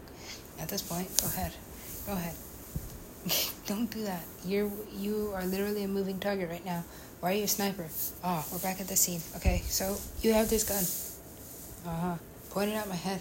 at 0.60 0.68
this 0.68 0.82
point 0.82 1.08
go 1.20 1.26
ahead 1.28 1.52
go 2.06 2.12
ahead 2.12 2.34
don't 3.66 3.90
do 3.90 4.04
that 4.04 4.22
you're 4.44 4.70
you 4.92 5.32
are 5.34 5.44
literally 5.44 5.82
a 5.82 5.88
moving 5.88 6.18
target 6.18 6.48
right 6.50 6.64
now 6.64 6.84
why 7.20 7.32
are 7.32 7.34
you 7.34 7.44
a 7.44 7.48
sniper 7.48 7.86
oh 8.22 8.46
we're 8.52 8.58
back 8.58 8.80
at 8.80 8.88
the 8.88 8.96
scene 8.96 9.20
okay 9.34 9.62
so 9.66 9.96
you 10.20 10.32
have 10.32 10.48
this 10.48 10.62
gun 10.62 11.92
uh-huh 11.92 12.16
Pointing 12.56 12.76
at 12.76 12.88
my 12.88 12.94
head. 12.94 13.20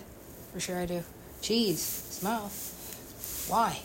For 0.53 0.61
sure 0.61 0.79
I 0.79 0.85
do. 0.85 1.03
Cheese. 1.41 1.81
Smile. 1.81 2.49
Why? 3.49 3.81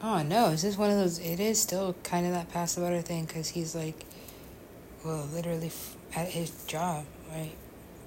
Oh 0.00 0.22
no, 0.22 0.50
is 0.50 0.62
this 0.62 0.78
one 0.78 0.90
of 0.90 0.96
those? 0.96 1.18
It 1.18 1.40
is 1.40 1.60
still 1.60 1.96
kind 2.04 2.24
of 2.24 2.32
that 2.32 2.50
passive 2.50 2.84
butter 2.84 3.02
thing 3.02 3.24
because 3.24 3.48
he's 3.48 3.74
like, 3.74 4.04
well, 5.04 5.28
literally 5.32 5.72
at 6.14 6.28
his 6.28 6.50
job, 6.66 7.04
right? 7.30 7.50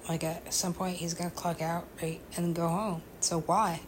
Like 0.08 0.24
at 0.24 0.54
some 0.54 0.72
point 0.72 0.96
he's 0.96 1.12
gonna 1.12 1.30
clock 1.30 1.60
out, 1.60 1.86
right, 2.00 2.20
and 2.36 2.54
go 2.54 2.68
home. 2.68 3.02
So 3.20 3.40
why? 3.40 3.80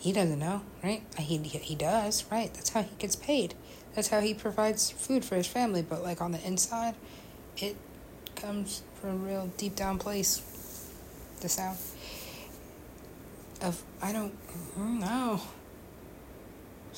He 0.00 0.12
doesn't 0.12 0.38
know, 0.38 0.62
right? 0.82 1.02
He 1.16 1.38
he 1.38 1.76
does, 1.76 2.24
right? 2.30 2.52
That's 2.54 2.70
how 2.70 2.82
he 2.82 2.90
gets 2.98 3.14
paid. 3.14 3.54
That's 3.94 4.08
how 4.08 4.20
he 4.20 4.34
provides 4.34 4.90
food 4.90 5.24
for 5.24 5.36
his 5.36 5.46
family. 5.46 5.82
But 5.82 6.02
like 6.02 6.20
on 6.20 6.32
the 6.32 6.44
inside, 6.44 6.96
it 7.56 7.76
comes 8.34 8.82
from 9.00 9.10
a 9.10 9.14
real 9.14 9.50
deep 9.56 9.76
down 9.76 9.98
place. 9.98 10.42
The 11.40 11.48
sound 11.48 11.78
of 13.62 13.80
I 14.02 14.12
don't 14.12 14.32
mm, 14.76 15.00
know. 15.00 15.40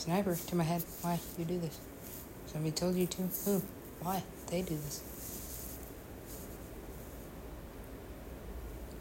Sniper 0.01 0.35
to 0.35 0.57
my 0.57 0.65
head. 0.65 0.83
Why 1.03 1.21
you 1.39 1.45
do 1.45 1.59
this? 1.59 1.79
Somebody 2.47 2.73
told 2.73 2.97
you 2.97 3.07
to. 3.07 3.23
Who? 3.45 3.63
Why 4.01 4.23
they 4.47 4.63
do 4.63 4.75
this? 4.75 5.03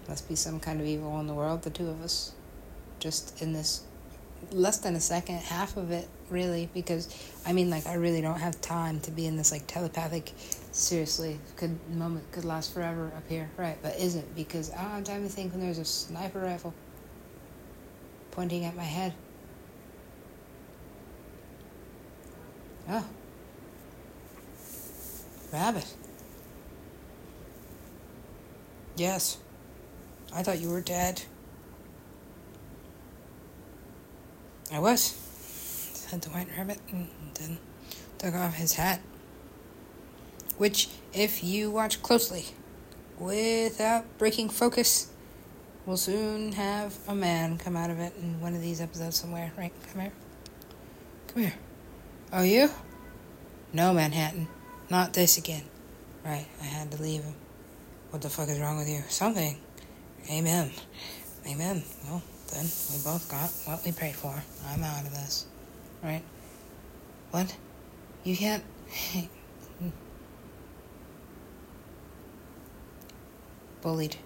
Must 0.10 0.27
be 0.27 0.36
some 0.36 0.60
kind 0.60 0.82
of 0.82 0.86
evil 0.86 1.18
in 1.22 1.27
the 1.27 1.34
world. 1.34 1.62
The 1.62 1.70
two 1.70 1.88
of 1.88 2.01
us, 2.01 2.34
just 3.00 3.41
in 3.41 3.53
this 3.53 3.84
less 4.51 4.79
than 4.79 4.94
a 4.96 5.00
second, 5.00 5.38
half 5.38 5.77
of 5.77 5.91
it 5.91 6.10
really, 6.29 6.70
because 6.74 7.08
I 7.46 7.53
mean, 7.53 7.70
like 7.70 7.88
I 7.88 7.94
really 7.94 8.20
don't 8.20 8.41
have 8.41 8.60
time 8.60 9.00
to 9.01 9.12
be 9.12 9.25
in 9.25 9.38
this 9.38 9.53
like 9.53 9.68
telepathic 9.68 10.34
seriously, 10.74 11.39
could 11.56 11.79
moment 11.89 12.29
could 12.34 12.44
last 12.44 12.74
forever 12.74 13.10
up 13.15 13.24
here, 13.29 13.50
right? 13.56 13.77
But 13.82 13.98
isn't 13.98 14.36
because 14.36 14.70
I 14.74 14.82
don't 14.82 14.91
have 14.91 15.03
time 15.06 15.24
to 15.24 15.29
think 15.29 15.53
when 15.53 15.62
there's 15.62 15.79
a 15.79 15.86
sniper 15.86 16.41
rifle 16.41 16.74
pointing 18.32 18.65
at 18.65 18.75
my 18.75 18.84
head. 18.84 19.13
Oh. 22.89 23.05
Rabbit. 25.53 25.86
Yes. 28.96 29.38
I 30.34 30.41
thought 30.43 30.60
you 30.60 30.69
were 30.69 30.81
dead. 30.81 31.22
I 34.72 34.79
was, 34.79 35.01
said 35.01 36.22
the 36.22 36.29
white 36.29 36.48
rabbit, 36.55 36.79
and 36.91 37.08
then 37.36 37.58
took 38.17 38.36
off 38.36 38.55
his 38.55 38.74
hat. 38.74 39.01
Which, 40.58 40.89
if 41.13 41.43
you 41.43 41.72
watch 41.72 42.01
closely, 42.01 42.46
without 43.17 44.05
breaking 44.17 44.50
focus, 44.50 45.10
will 45.86 45.98
soon 45.98 46.51
have 46.53 46.98
a 47.08 47.15
man 47.15 47.58
come 47.58 47.75
out 47.75 47.89
of 47.89 48.00
it 48.00 48.13
in 48.22 48.41
one 48.41 48.53
of 48.53 48.62
these 48.62 48.81
episodes 48.81 49.15
somewhere. 49.15 49.51
Right? 49.58 49.74
Come 49.91 50.01
here. 50.01 50.12
Come 51.27 51.43
here. 51.43 51.53
Oh, 52.31 52.43
you? 52.43 52.69
No, 53.74 53.91
Manhattan. 53.91 54.48
Not 54.88 55.13
this 55.13 55.39
again. 55.39 55.63
Right, 56.24 56.45
I 56.62 56.65
had 56.65 56.91
to 56.91 57.01
leave 57.01 57.24
him. 57.24 57.33
What 58.12 58.21
the 58.21 58.29
fuck 58.29 58.50
is 58.50 58.59
wrong 58.59 58.77
with 58.77 58.88
you? 58.88 59.01
Something. 59.09 59.57
Amen. 60.29 60.69
Amen. 61.48 61.81
Well, 62.05 62.21
then 62.53 62.65
we 62.65 63.00
both 63.03 63.27
got 63.31 63.50
what 63.65 63.83
we 63.83 63.91
prayed 63.91 64.13
for. 64.13 64.43
I'm 64.67 64.83
out 64.83 65.05
of 65.05 65.12
this. 65.12 65.48
Right? 66.03 66.21
What? 67.31 67.55
You 68.24 68.38
can't. 68.38 68.63
Bullied. 73.81 74.17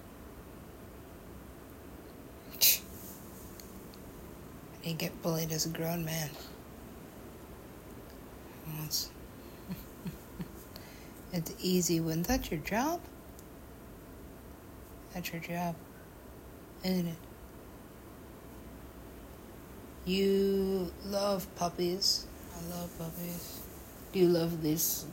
I 4.86 4.92
get 4.92 5.22
bullied 5.22 5.52
as 5.52 5.64
a 5.64 5.70
grown 5.70 6.04
man. 6.04 6.28
It's, 8.84 9.10
it's 11.32 11.54
easy 11.60 12.00
when 12.00 12.22
that's 12.22 12.50
your 12.50 12.60
job. 12.60 13.00
That's 15.12 15.32
your 15.32 15.40
job, 15.40 15.74
isn't 16.82 17.06
it? 17.08 17.16
You 20.04 20.92
love 21.06 21.46
puppies. 21.56 22.26
I 22.54 22.76
love 22.76 22.98
puppies. 22.98 23.60
Do 24.12 24.18
you 24.18 24.28
love 24.28 24.62
this? 24.62 25.06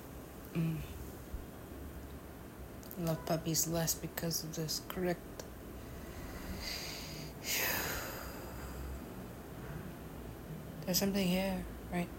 Mm. 0.53 0.77
Love 2.99 3.25
puppies 3.25 3.67
less 3.67 3.93
because 3.95 4.43
of 4.43 4.55
this, 4.55 4.81
correct? 4.89 5.19
There's 10.85 10.97
something 10.97 11.27
here, 11.27 11.63
right? 11.93 12.09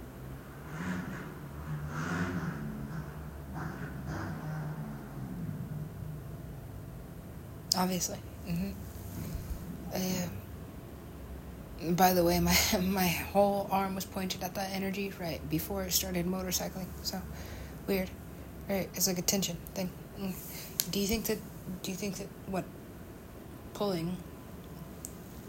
Obviously. 7.77 8.19
Mm-hmm. 8.49 8.71
Uh, 9.95 10.29
by 11.93 12.15
the 12.15 12.25
way, 12.25 12.41
my 12.41 12.57
my 12.83 13.09
whole 13.09 13.69
arm 13.71 13.95
was 13.95 14.05
pointed 14.05 14.43
at 14.43 14.55
that 14.55 14.71
energy 14.73 15.13
right 15.21 15.41
before 15.51 15.83
I 15.83 15.89
started 15.89 16.27
motorcycling. 16.27 16.87
So 17.03 17.21
weird. 17.87 18.11
Right, 18.69 18.89
it's 18.95 19.09
like 19.09 19.19
a 19.19 19.23
tension 19.23 19.57
thing. 19.75 19.91
Do 20.91 21.01
you 21.01 21.07
think 21.07 21.27
that? 21.27 21.39
Do 21.83 21.91
you 21.91 21.97
think 21.97 22.17
that 22.17 22.29
what 22.47 22.65
pulling? 23.75 24.17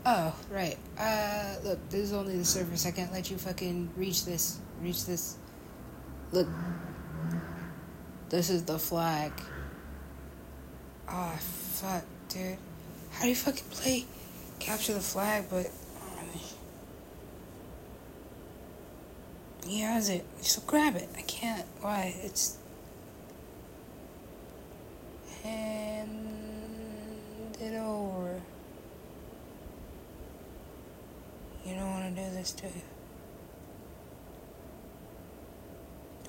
Oh, 0.06 0.36
right. 0.52 0.78
Uh, 0.98 1.56
look, 1.64 1.90
this 1.90 2.02
is 2.02 2.14
only 2.14 2.38
the 2.38 2.44
surface. 2.44 2.86
I 2.86 2.92
can't 2.92 3.14
let 3.14 3.32
you 3.32 3.38
fucking 3.38 3.90
reach 3.96 4.26
this. 4.26 4.60
Reach 4.82 5.06
this. 5.06 5.38
Look. 6.32 6.48
This 8.30 8.50
is 8.50 8.64
the 8.64 8.80
flag. 8.80 9.32
Oh, 11.08 11.36
fuck, 11.40 12.04
dude. 12.34 12.58
How 13.12 13.24
do 13.24 13.30
you 13.30 13.36
fucking 13.36 13.66
play 13.70 14.06
capture 14.60 14.94
the 14.94 15.00
flag, 15.00 15.46
but 15.50 15.70
He 19.66 19.82
has 19.82 20.10
it. 20.10 20.26
So 20.42 20.62
grab 20.68 20.96
it. 20.96 21.10
I 21.18 21.22
can't. 21.22 21.66
Why? 21.82 22.16
It's. 22.22 22.58
Hand 25.42 26.28
it 27.60 27.74
over. 27.76 28.42
You 31.66 31.76
don't 31.76 31.90
want 31.90 32.16
to 32.16 32.22
do 32.22 32.30
this, 32.32 32.52
do 32.52 32.68
you? 32.68 32.82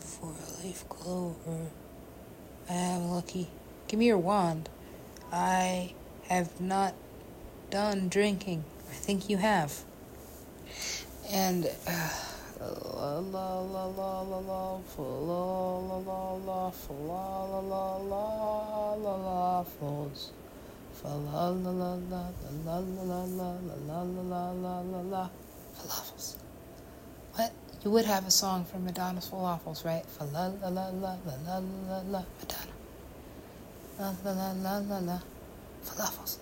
Four 0.00 0.34
leaf 0.62 0.88
clover. 0.88 1.66
I 2.70 2.74
am 2.74 3.10
lucky. 3.10 3.48
Give 3.88 3.98
me 3.98 4.06
your 4.06 4.18
wand. 4.18 4.68
I 5.34 5.92
have 6.28 6.60
not 6.60 6.94
done 7.68 8.08
drinking. 8.08 8.64
I 8.88 8.94
think 8.94 9.28
you 9.28 9.36
have. 9.38 9.82
And. 11.28 11.66
Uh, 11.86 12.08
falafels. 25.84 26.36
What? 27.34 27.52
You 27.82 27.90
would 27.90 28.04
have 28.04 28.28
a 28.28 28.30
song 28.30 28.64
from 28.64 28.84
Madonna's 28.84 29.28
falafels, 29.28 29.84
right? 29.84 30.06
Fa 30.06 30.24
la 30.24 30.46
la 30.62 30.68
la 30.68 30.88
la 30.94 31.16
la 31.44 31.58
la 31.58 32.22
Madonna. 32.38 32.73
La 33.98 34.12
la 34.24 34.32
la 34.32 34.52
la 34.52 34.78
la 34.78 34.98
la 34.98 35.18
falafels. 35.84 36.38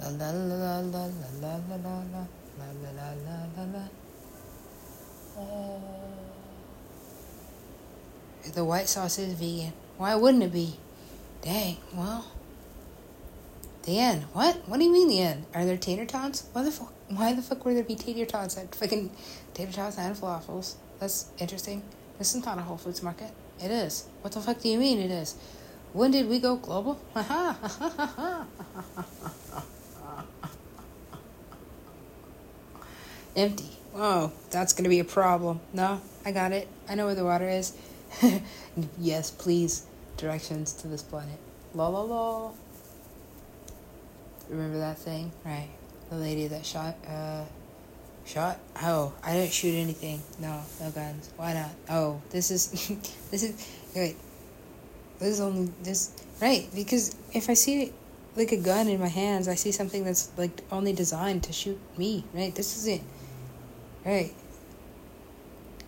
La 0.00 0.08
la 0.08 0.30
la 0.30 0.54
la 0.54 0.80
la 0.80 1.06
la 1.06 1.06
la 1.40 1.54
la 1.68 1.76
la 1.76 1.94
la 2.12 2.26
la 2.58 2.66
la 2.92 3.12
la 3.24 3.36
la 3.56 3.64
la 3.64 3.88
the 8.52 8.64
white 8.64 8.88
sauce 8.88 9.18
is 9.18 9.34
vegan. 9.34 9.72
Why 9.96 10.14
wouldn't 10.14 10.42
it 10.42 10.52
be? 10.52 10.76
Dang, 11.42 11.76
well. 11.94 12.26
The 13.84 13.98
end. 13.98 14.24
What? 14.32 14.68
What 14.68 14.78
do 14.78 14.84
you 14.84 14.92
mean 14.92 15.08
the 15.08 15.20
end? 15.20 15.46
Are 15.54 15.64
there 15.64 15.76
tater 15.76 16.06
tots? 16.06 16.44
Why 16.52 16.62
the 16.62 16.70
fuck? 16.70 16.92
Why 17.08 17.32
the 17.32 17.42
fuck 17.42 17.64
would 17.64 17.76
there 17.76 17.84
be 17.84 17.96
tater 17.96 18.26
tots 18.26 18.56
at 18.56 18.74
fucking 18.74 19.10
tater 19.52 19.72
tots 19.72 19.98
and 19.98 20.16
falafels? 20.16 20.74
That's 21.00 21.30
interesting. 21.38 21.82
This 22.18 22.34
is 22.34 22.44
not 22.44 22.58
a 22.58 22.62
Whole 22.62 22.76
Foods 22.76 23.02
market. 23.02 23.30
It 23.62 23.70
is. 23.70 24.06
What 24.22 24.32
the 24.32 24.40
fuck 24.40 24.60
do 24.60 24.68
you 24.68 24.78
mean 24.78 25.00
it 25.00 25.10
is? 25.10 25.34
When 25.94 26.10
did 26.10 26.28
we 26.28 26.40
go 26.40 26.56
global? 26.56 27.00
Empty. 33.36 33.70
Oh, 33.94 34.32
that's 34.50 34.72
going 34.72 34.82
to 34.82 34.90
be 34.90 34.98
a 34.98 35.04
problem. 35.04 35.60
No, 35.72 36.00
I 36.26 36.32
got 36.32 36.50
it. 36.50 36.66
I 36.88 36.96
know 36.96 37.06
where 37.06 37.14
the 37.14 37.24
water 37.24 37.48
is. 37.48 37.76
yes, 38.98 39.30
please. 39.30 39.86
Directions 40.16 40.72
to 40.72 40.88
this 40.88 41.02
planet. 41.02 41.38
La 41.74 41.86
la 41.86 42.02
la. 42.02 42.50
Remember 44.48 44.78
that 44.78 44.98
thing? 44.98 45.30
Right. 45.44 45.68
The 46.10 46.16
lady 46.16 46.48
that 46.48 46.66
shot, 46.66 46.96
uh, 47.08 47.44
shot? 48.24 48.58
Oh, 48.82 49.12
I 49.22 49.34
didn't 49.34 49.52
shoot 49.52 49.76
anything. 49.76 50.20
No, 50.40 50.60
no 50.80 50.90
guns. 50.90 51.30
Why 51.36 51.54
not? 51.54 51.70
Oh, 51.88 52.20
this 52.30 52.50
is, 52.50 52.70
this 53.30 53.44
is, 53.44 53.68
wait. 53.94 54.16
This 55.18 55.28
is 55.28 55.40
only, 55.40 55.72
this, 55.82 56.12
right, 56.40 56.68
because 56.74 57.14
if 57.32 57.48
I 57.48 57.54
see 57.54 57.92
like 58.36 58.52
a 58.52 58.56
gun 58.56 58.88
in 58.88 59.00
my 59.00 59.08
hands, 59.08 59.48
I 59.48 59.54
see 59.54 59.72
something 59.72 60.04
that's 60.04 60.30
like 60.36 60.62
only 60.72 60.92
designed 60.92 61.44
to 61.44 61.52
shoot 61.52 61.78
me, 61.96 62.24
right? 62.34 62.54
This 62.54 62.76
is 62.76 62.86
it 62.86 63.02
Right. 64.04 64.34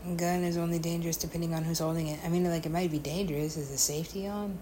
A 0.07 0.15
gun 0.15 0.43
is 0.43 0.57
only 0.57 0.79
dangerous 0.79 1.17
depending 1.17 1.55
on 1.55 1.65
who's 1.65 1.81
holding 1.81 2.07
it. 2.07 2.19
I 2.25 2.29
mean, 2.29 2.45
like 2.45 2.65
it 2.65 2.73
might 2.73 2.91
be 2.91 2.99
dangerous. 2.99 3.59
Is 3.59 3.71
the 3.71 3.77
safety 3.77 4.27
on? 4.27 4.59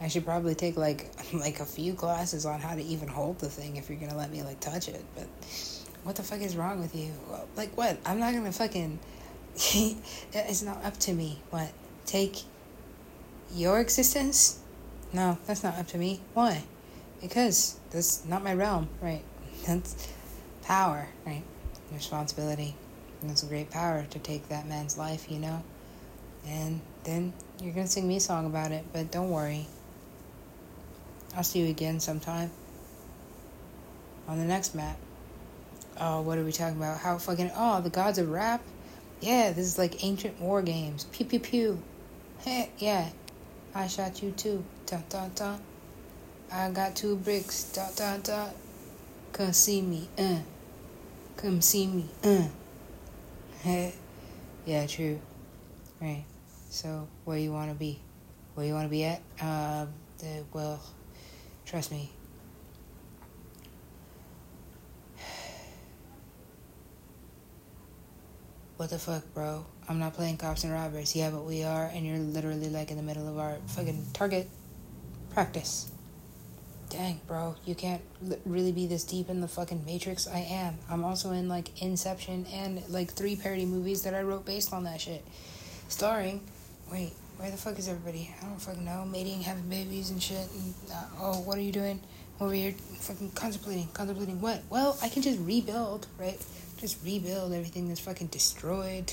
I 0.00 0.08
should 0.08 0.24
probably 0.24 0.54
take 0.54 0.76
like 0.76 1.10
like 1.34 1.60
a 1.60 1.66
few 1.66 1.92
classes 1.92 2.46
on 2.46 2.60
how 2.60 2.74
to 2.74 2.82
even 2.82 3.08
hold 3.08 3.40
the 3.40 3.48
thing 3.50 3.76
if 3.76 3.90
you're 3.90 3.98
gonna 3.98 4.16
let 4.16 4.30
me 4.30 4.42
like 4.42 4.60
touch 4.60 4.88
it. 4.88 5.04
But 5.14 5.26
what 6.04 6.16
the 6.16 6.22
fuck 6.22 6.40
is 6.40 6.56
wrong 6.56 6.80
with 6.80 6.94
you? 6.94 7.12
Like 7.56 7.76
what? 7.76 7.98
I'm 8.06 8.18
not 8.18 8.32
gonna 8.32 8.52
fucking. 8.52 8.98
it's 9.54 10.62
not 10.62 10.82
up 10.82 10.96
to 11.00 11.12
me. 11.12 11.40
What? 11.50 11.70
Take 12.06 12.42
your 13.54 13.80
existence? 13.80 14.58
No, 15.12 15.38
that's 15.46 15.62
not 15.62 15.78
up 15.78 15.86
to 15.88 15.98
me. 15.98 16.20
Why? 16.34 16.64
Because 17.20 17.78
that's 17.90 18.24
not 18.24 18.42
my 18.42 18.54
realm, 18.54 18.88
right? 19.00 19.22
That's 19.66 20.12
power, 20.62 21.08
right? 21.24 21.42
Responsibility. 21.92 22.74
And 23.22 23.30
it's 23.30 23.42
a 23.42 23.46
great 23.46 23.70
power 23.70 24.04
to 24.10 24.18
take 24.18 24.48
that 24.48 24.68
man's 24.68 24.98
life, 24.98 25.30
you 25.30 25.38
know? 25.38 25.62
And 26.46 26.82
then 27.04 27.32
you're 27.60 27.72
to 27.72 27.86
sing 27.86 28.06
me 28.06 28.16
a 28.16 28.20
song 28.20 28.44
about 28.44 28.72
it, 28.72 28.84
but 28.92 29.10
don't 29.10 29.30
worry. 29.30 29.66
I'll 31.34 31.44
see 31.44 31.60
you 31.60 31.70
again 31.70 32.00
sometime 32.00 32.50
on 34.28 34.38
the 34.38 34.44
next 34.44 34.74
map. 34.74 34.98
Oh, 35.98 36.20
what 36.22 36.38
are 36.38 36.44
we 36.44 36.52
talking 36.52 36.76
about? 36.76 36.98
How 36.98 37.18
fucking. 37.18 37.52
Oh, 37.56 37.80
the 37.80 37.90
gods 37.90 38.18
of 38.18 38.30
rap? 38.30 38.62
Yeah, 39.20 39.52
this 39.52 39.66
is 39.66 39.78
like 39.78 40.04
ancient 40.04 40.40
war 40.40 40.60
games. 40.60 41.04
Pew 41.12 41.24
pew 41.24 41.40
pew. 41.40 41.82
Hey, 42.40 42.70
yeah. 42.78 43.10
I 43.74 43.86
shot 43.88 44.22
you 44.22 44.30
too. 44.30 44.64
Dun 44.86 45.02
dun 45.08 45.30
dun. 45.34 45.60
I 46.52 46.70
got 46.70 46.94
two 46.94 47.16
bricks. 47.16 47.64
Dun 47.72 47.90
dun 47.96 48.20
dun. 48.20 48.50
Come 49.32 49.52
see 49.52 49.82
me. 49.82 50.08
Uh. 50.16 50.38
Come 51.36 51.60
see 51.60 51.86
me. 51.86 52.06
Uh. 52.22 53.90
Yeah, 54.66 54.86
true. 54.86 55.20
Right. 56.00 56.24
So, 56.70 57.06
where 57.24 57.36
you 57.36 57.52
want 57.52 57.70
to 57.70 57.74
be? 57.74 58.00
Where 58.54 58.64
you 58.66 58.72
want 58.72 58.86
to 58.86 58.88
be 58.88 59.04
at? 59.04 59.20
Um, 59.42 59.88
well, 60.54 60.80
trust 61.66 61.92
me. 61.92 62.10
What 68.76 68.90
the 68.90 68.98
fuck, 68.98 69.22
bro? 69.34 69.64
I'm 69.88 70.00
not 70.00 70.14
playing 70.14 70.38
cops 70.38 70.64
and 70.64 70.72
robbers. 70.72 71.14
Yeah, 71.14 71.30
but 71.30 71.44
we 71.44 71.62
are, 71.62 71.84
and 71.94 72.04
you're 72.04 72.18
literally 72.18 72.68
like 72.68 72.90
in 72.90 72.96
the 72.96 73.04
middle 73.04 73.28
of 73.28 73.38
our 73.38 73.56
fucking 73.68 74.06
target 74.12 74.48
practice. 75.32 75.92
Dang, 76.90 77.20
bro, 77.28 77.54
you 77.64 77.76
can't 77.76 78.02
li- 78.20 78.36
really 78.44 78.72
be 78.72 78.86
this 78.86 79.04
deep 79.04 79.28
in 79.30 79.40
the 79.40 79.48
fucking 79.48 79.84
Matrix. 79.86 80.26
I 80.26 80.38
am. 80.38 80.78
I'm 80.90 81.04
also 81.04 81.30
in 81.30 81.48
like 81.48 81.82
Inception 81.82 82.46
and 82.52 82.82
like 82.88 83.12
three 83.12 83.36
parody 83.36 83.64
movies 83.64 84.02
that 84.02 84.14
I 84.14 84.22
wrote 84.22 84.44
based 84.44 84.72
on 84.72 84.84
that 84.84 85.00
shit. 85.00 85.24
Starring, 85.88 86.40
wait, 86.90 87.12
where 87.36 87.50
the 87.50 87.56
fuck 87.56 87.78
is 87.78 87.88
everybody? 87.88 88.34
I 88.42 88.46
don't 88.46 88.60
fucking 88.60 88.84
know. 88.84 89.04
Mating, 89.04 89.42
having 89.42 89.68
babies 89.68 90.10
and 90.10 90.20
shit. 90.20 90.48
And 90.52 90.74
uh, 90.92 91.04
oh, 91.20 91.40
what 91.42 91.58
are 91.58 91.62
you 91.62 91.72
doing 91.72 92.00
over 92.40 92.52
here? 92.52 92.72
Fucking 92.72 93.30
contemplating, 93.32 93.88
contemplating 93.92 94.40
what? 94.40 94.62
Well, 94.68 94.98
I 95.00 95.08
can 95.08 95.22
just 95.22 95.38
rebuild, 95.40 96.08
right? 96.18 96.40
Just 96.78 97.04
rebuild 97.04 97.52
everything 97.52 97.88
that's 97.88 98.00
fucking 98.00 98.28
destroyed. 98.28 99.12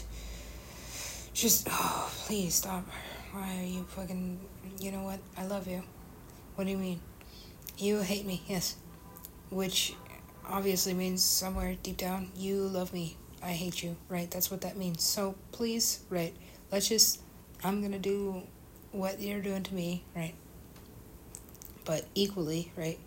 Just, 1.33 1.67
oh, 1.71 2.11
please 2.25 2.55
stop. 2.55 2.85
Why 3.31 3.59
are 3.59 3.65
you 3.65 3.85
fucking. 3.89 4.39
You 4.79 4.91
know 4.91 5.03
what? 5.03 5.19
I 5.37 5.45
love 5.45 5.67
you. 5.67 5.83
What 6.55 6.65
do 6.65 6.71
you 6.71 6.77
mean? 6.77 6.99
You 7.77 7.99
hate 8.01 8.25
me, 8.25 8.43
yes. 8.47 8.75
Which 9.49 9.95
obviously 10.47 10.93
means 10.93 11.23
somewhere 11.23 11.75
deep 11.81 11.97
down, 11.97 12.29
you 12.35 12.57
love 12.57 12.93
me. 12.93 13.15
I 13.41 13.51
hate 13.51 13.81
you, 13.81 13.95
right? 14.09 14.29
That's 14.29 14.51
what 14.51 14.61
that 14.61 14.77
means. 14.77 15.01
So 15.03 15.35
please, 15.51 16.03
right? 16.09 16.35
Let's 16.71 16.89
just. 16.89 17.21
I'm 17.63 17.81
gonna 17.81 17.99
do 17.99 18.43
what 18.91 19.19
you're 19.19 19.41
doing 19.41 19.63
to 19.63 19.73
me, 19.73 20.03
right? 20.15 20.33
But 21.85 22.05
equally, 22.15 22.71
right? 22.75 22.99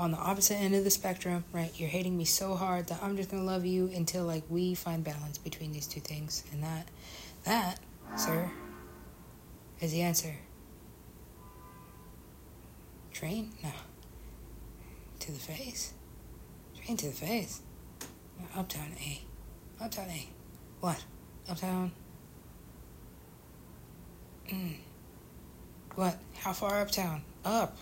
On 0.00 0.12
the 0.12 0.16
opposite 0.16 0.54
end 0.54 0.74
of 0.74 0.82
the 0.82 0.90
spectrum, 0.90 1.44
right? 1.52 1.78
You're 1.78 1.90
hating 1.90 2.16
me 2.16 2.24
so 2.24 2.54
hard 2.54 2.86
that 2.86 3.02
I'm 3.02 3.18
just 3.18 3.30
gonna 3.30 3.44
love 3.44 3.66
you 3.66 3.90
until 3.94 4.24
like 4.24 4.42
we 4.48 4.74
find 4.74 5.04
balance 5.04 5.36
between 5.36 5.72
these 5.72 5.86
two 5.86 6.00
things. 6.00 6.42
And 6.50 6.62
that 6.62 6.88
that, 7.44 7.78
sir, 8.16 8.50
is 9.78 9.92
the 9.92 10.00
answer. 10.00 10.34
Train? 13.12 13.50
No. 13.62 13.72
To 15.20 15.32
the 15.32 15.38
face? 15.38 15.92
Train 16.82 16.96
to 16.96 17.06
the 17.08 17.12
face. 17.12 17.60
Uptown 18.56 18.92
A. 19.04 19.20
Uptown 19.84 20.08
A. 20.08 20.28
What? 20.80 21.04
Uptown? 21.46 21.92
Mm. 24.48 24.76
What? 25.94 26.18
How 26.38 26.54
far 26.54 26.80
uptown? 26.80 27.22
Up. 27.44 27.76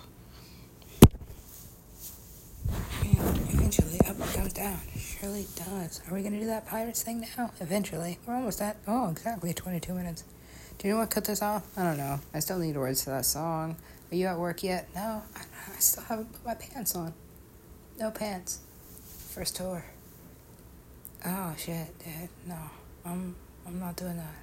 Eventually 3.68 4.00
up 4.08 4.34
comes 4.34 4.52
down. 4.54 4.78
Surely 4.96 5.46
does. 5.54 6.00
Are 6.08 6.14
we 6.14 6.22
gonna 6.22 6.40
do 6.40 6.46
that 6.46 6.66
pirates 6.66 7.02
thing 7.02 7.26
now? 7.36 7.50
Eventually. 7.60 8.18
We're 8.26 8.36
almost 8.36 8.62
at 8.62 8.78
oh 8.86 9.10
exactly 9.10 9.52
twenty 9.52 9.78
two 9.78 9.92
minutes. 9.92 10.24
Do 10.78 10.88
you 10.88 10.94
know 10.94 11.00
what 11.00 11.10
cut 11.10 11.26
this 11.26 11.42
off? 11.42 11.66
I 11.76 11.82
don't 11.82 11.98
know. 11.98 12.18
I 12.32 12.38
still 12.38 12.58
need 12.58 12.78
words 12.78 13.04
to 13.04 13.10
that 13.10 13.26
song. 13.26 13.76
Are 14.10 14.14
you 14.14 14.26
at 14.26 14.38
work 14.38 14.62
yet? 14.62 14.88
No, 14.94 15.22
I, 15.36 15.40
I 15.40 15.78
still 15.80 16.02
haven't 16.04 16.32
put 16.32 16.46
my 16.46 16.54
pants 16.54 16.96
on. 16.96 17.12
No 17.98 18.10
pants. 18.10 18.60
First 19.28 19.56
tour. 19.56 19.84
Oh 21.26 21.54
shit, 21.58 21.98
dude. 21.98 22.30
No, 22.46 22.56
I'm 23.04 23.36
I'm 23.66 23.78
not 23.78 23.96
doing 23.96 24.16
that. 24.16 24.34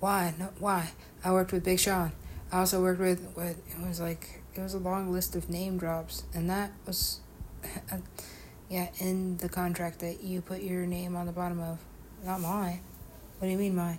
Why? 0.00 0.34
No, 0.36 0.48
why? 0.58 0.90
I 1.24 1.30
worked 1.30 1.52
with 1.52 1.64
Big 1.64 1.78
Sean. 1.78 2.10
I 2.50 2.58
also 2.58 2.82
worked 2.82 3.00
with 3.00 3.20
what 3.34 3.46
it 3.46 3.86
was 3.86 4.00
like. 4.00 4.42
It 4.56 4.60
was 4.60 4.74
a 4.74 4.78
long 4.78 5.12
list 5.12 5.36
of 5.36 5.48
name 5.48 5.78
drops, 5.78 6.24
and 6.34 6.50
that 6.50 6.72
was 6.84 7.20
yeah, 8.68 8.88
in 8.98 9.38
the 9.38 9.48
contract 9.48 10.00
that 10.00 10.22
you 10.22 10.40
put 10.40 10.62
your 10.62 10.84
name 10.86 11.16
on 11.16 11.26
the 11.26 11.32
bottom 11.32 11.60
of. 11.60 11.78
Not 12.24 12.40
mine. 12.40 12.80
What 13.38 13.46
do 13.46 13.52
you 13.52 13.58
mean 13.58 13.76
mine? 13.76 13.98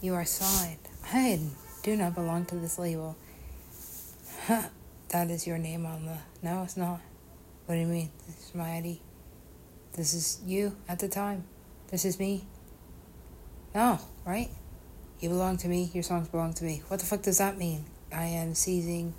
You 0.00 0.14
are 0.14 0.24
signed. 0.24 0.78
I 1.12 1.40
do 1.82 1.96
not 1.96 2.14
belong 2.14 2.46
to 2.46 2.56
this 2.56 2.78
label. 2.78 3.16
that 4.48 5.30
is 5.30 5.46
your 5.46 5.58
name 5.58 5.86
on 5.86 6.06
the. 6.06 6.16
No, 6.42 6.62
it's 6.62 6.76
not. 6.76 7.00
What 7.66 7.76
do 7.76 7.80
you 7.80 7.86
mean? 7.86 8.10
This 8.26 8.48
is 8.48 8.54
my 8.54 8.76
ID. 8.76 9.00
This 9.92 10.14
is 10.14 10.40
you 10.44 10.76
at 10.88 10.98
the 10.98 11.08
time. 11.08 11.44
This 11.90 12.04
is 12.04 12.18
me. 12.18 12.44
No, 13.74 14.00
right? 14.24 14.50
You 15.20 15.28
belong 15.28 15.56
to 15.58 15.68
me. 15.68 15.90
Your 15.94 16.02
songs 16.02 16.28
belong 16.28 16.54
to 16.54 16.64
me. 16.64 16.82
What 16.88 17.00
the 17.00 17.06
fuck 17.06 17.22
does 17.22 17.38
that 17.38 17.56
mean? 17.56 17.84
I 18.12 18.24
am 18.24 18.54
seizing 18.54 19.14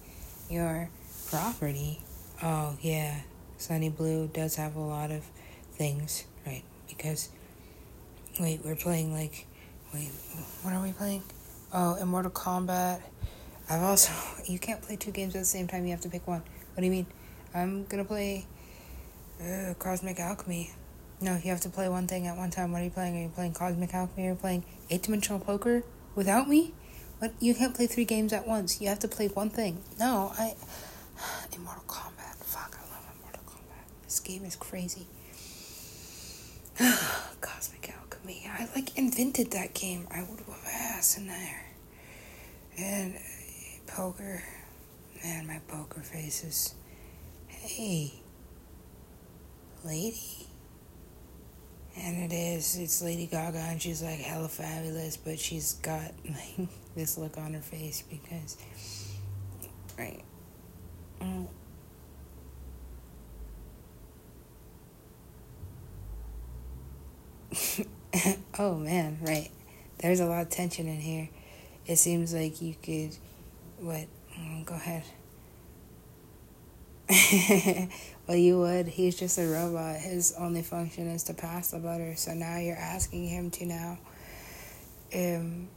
your 0.50 0.90
property. 1.30 2.02
Oh, 2.44 2.78
yeah. 2.82 3.22
Sunny 3.66 3.90
Blue 3.90 4.28
does 4.28 4.58
have 4.58 4.76
a 4.76 4.80
lot 4.80 5.10
of 5.10 5.24
things, 5.74 6.26
right? 6.46 6.62
Because, 6.88 7.30
wait, 8.40 8.62
we're 8.64 8.76
playing 8.76 9.12
like, 9.12 9.48
wait, 9.92 10.10
what 10.62 10.72
are 10.72 10.84
we 10.84 10.92
playing? 10.92 11.24
Oh, 11.74 11.96
Immortal 11.96 12.30
Kombat. 12.30 13.02
I've 13.68 13.82
also, 13.82 14.14
you 14.46 14.60
can't 14.60 14.84
play 14.84 14.98
two 14.98 15.10
games 15.10 15.34
at 15.34 15.40
the 15.40 15.46
same 15.46 15.68
time, 15.68 15.84
you 15.86 15.90
have 15.92 16.02
to 16.02 16.10
pick 16.10 16.28
one. 16.28 16.42
What 16.42 16.82
do 16.82 16.86
you 16.86 16.92
mean? 16.92 17.08
I'm 17.56 17.86
gonna 17.86 18.06
play 18.06 18.46
uh, 19.42 19.74
Cosmic 19.80 20.20
Alchemy. 20.20 20.70
No, 21.20 21.32
you 21.34 21.50
have 21.50 21.62
to 21.62 21.70
play 21.70 21.90
one 21.90 22.06
thing 22.06 22.28
at 22.28 22.38
one 22.38 22.52
time. 22.52 22.72
What 22.72 22.84
are 22.84 22.86
you 22.86 22.92
playing? 22.92 23.18
Are 23.18 23.24
you 23.24 23.30
playing 23.30 23.54
Cosmic 23.54 23.96
Alchemy? 23.96 24.28
Are 24.28 24.32
you 24.34 24.36
playing 24.36 24.64
eight 24.92 25.02
dimensional 25.02 25.40
poker 25.40 25.82
without 26.14 26.48
me? 26.48 26.76
What? 27.18 27.34
You 27.40 27.56
can't 27.56 27.74
play 27.74 27.88
three 27.88 28.06
games 28.06 28.32
at 28.32 28.48
once. 28.48 28.80
You 28.80 28.90
have 28.90 29.00
to 29.00 29.08
play 29.08 29.28
one 29.28 29.50
thing. 29.50 29.82
No, 30.00 30.34
I. 30.38 30.54
Immortal 31.56 31.84
Kombat. 31.88 32.15
This 34.16 34.22
game 34.22 34.46
is 34.46 34.56
crazy. 34.56 35.08
Cosmic 37.42 37.94
Alchemy. 37.94 38.50
I 38.50 38.70
like 38.74 38.98
invented 38.98 39.52
that 39.52 39.74
game. 39.74 40.08
I 40.10 40.22
would 40.22 40.40
have 40.40 40.66
ass 40.66 41.18
in 41.18 41.28
there. 41.28 41.66
And 42.78 43.16
uh, 43.16 43.92
poker. 43.92 44.42
Man, 45.22 45.48
my 45.48 45.60
poker 45.68 46.00
faces. 46.00 46.76
Hey, 47.50 48.14
lady. 49.84 50.48
And 51.98 52.32
it 52.32 52.34
is. 52.34 52.78
It's 52.78 53.02
Lady 53.02 53.26
Gaga, 53.26 53.58
and 53.58 53.82
she's 53.82 54.02
like 54.02 54.20
hella 54.20 54.48
fabulous, 54.48 55.18
but 55.18 55.38
she's 55.38 55.74
got 55.74 56.14
like 56.26 56.70
this 56.96 57.18
look 57.18 57.38
on 57.38 57.54
her 57.54 57.60
face 57.60 58.02
because, 58.10 58.56
right. 60.00 60.24
Mm. 61.20 61.48
oh 68.60 68.76
man, 68.76 69.18
right. 69.22 69.50
There's 70.00 70.20
a 70.20 70.26
lot 70.26 70.42
of 70.42 70.50
tension 70.50 70.88
in 70.88 71.00
here. 71.00 71.30
It 71.86 71.98
seems 71.98 72.34
like 72.34 72.62
you 72.62 72.76
could. 72.82 73.16
What? 73.80 74.08
Mm, 74.38 74.66
go 74.66 74.76
ahead. 74.76 75.04
well, 78.28 78.38
you 78.38 78.60
would. 78.60 78.88
He's 78.88 79.16
just 79.16 79.38
a 79.38 79.48
robot. 79.48 79.98
His 79.98 80.34
only 80.38 80.64
function 80.64 81.08
is 81.08 81.24
to 81.24 81.34
pass 81.34 81.72
the 81.72 81.80
butter. 81.80 82.16
So 82.16 82.34
now 82.34 82.58
you're 82.58 82.76
asking 82.76 83.28
him 83.28 83.52
to 83.52 83.66
now 83.66 83.98
um, 85.14 85.70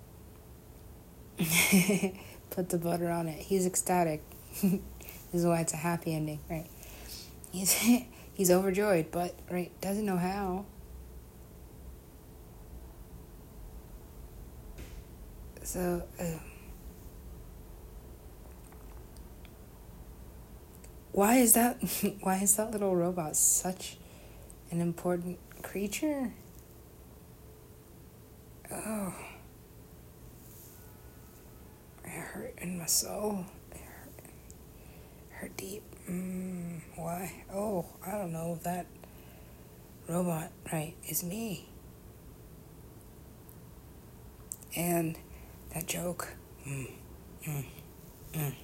put 2.51 2.71
the 2.71 2.79
butter 2.79 3.11
on 3.11 3.29
it. 3.29 3.41
He's 3.41 3.67
ecstatic. 3.67 4.23
this 4.62 4.81
is 5.33 5.45
why 5.45 5.61
it's 5.61 5.75
a 5.75 5.77
happy 5.77 6.14
ending, 6.14 6.41
right? 6.51 6.67
He's 7.53 7.73
he's 8.35 8.51
overjoyed, 8.51 9.11
but 9.11 9.35
right 9.51 9.71
doesn't 9.81 10.07
know 10.07 10.17
how. 10.17 10.64
So, 15.69 16.03
uh, 16.19 16.25
why 21.13 21.37
is 21.37 21.53
that? 21.53 21.77
Why 22.23 22.37
is 22.37 22.57
that 22.57 22.71
little 22.71 22.97
robot 22.97 23.37
such 23.37 23.99
an 24.71 24.81
important 24.81 25.39
creature? 25.63 26.33
Oh, 28.73 29.15
it 32.03 32.09
hurt 32.13 32.55
in 32.63 32.79
my 32.79 32.87
soul. 32.87 33.45
It 33.73 33.83
hurt, 33.83 34.13
hurt 35.33 35.57
deep. 35.59 35.83
Mm, 36.09 36.81
why? 36.97 37.45
Oh, 37.53 37.85
I 38.07 38.13
don't 38.13 38.33
know. 38.33 38.59
That 38.63 38.87
robot, 40.09 40.51
right, 40.73 40.95
is 41.07 41.23
me. 41.23 41.69
And 44.75 45.19
that 45.79 45.87
joke. 45.87 46.29
Mm, 46.67 46.91
mm, 47.47 47.64
mm. 48.33 48.55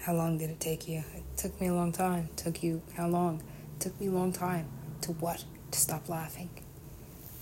How 0.00 0.12
long 0.12 0.36
did 0.36 0.50
it 0.50 0.60
take 0.60 0.86
you? 0.86 1.02
It 1.14 1.24
took 1.36 1.58
me 1.60 1.68
a 1.68 1.74
long 1.74 1.90
time. 1.90 2.28
Took 2.36 2.62
you 2.62 2.82
how 2.96 3.08
long? 3.08 3.42
It 3.76 3.80
took 3.80 3.98
me 3.98 4.08
a 4.08 4.10
long 4.10 4.32
time. 4.32 4.68
To 5.02 5.12
what? 5.12 5.44
To 5.70 5.78
stop 5.78 6.08
laughing. 6.08 6.50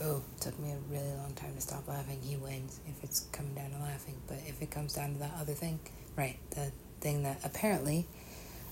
Oh, 0.01 0.23
took 0.41 0.57
me 0.61 0.71
a 0.71 0.79
really 0.93 1.17
long 1.17 1.33
time 1.35 1.55
to 1.55 1.61
stop 1.61 1.89
laughing. 1.89 2.21
He 2.23 2.37
wins 2.37 2.81
if 2.87 3.03
it's 3.03 3.21
coming 3.33 3.55
down 3.55 3.71
to 3.71 3.79
laughing. 3.79 4.15
But 4.29 4.39
if 4.47 4.63
it 4.63 4.71
comes 4.71 4.95
down 4.95 5.15
to 5.15 5.19
that 5.19 5.33
other 5.41 5.55
thing, 5.55 5.81
right, 6.17 6.39
the 6.51 6.71
thing 7.01 7.25
that 7.25 7.41
apparently 7.45 8.07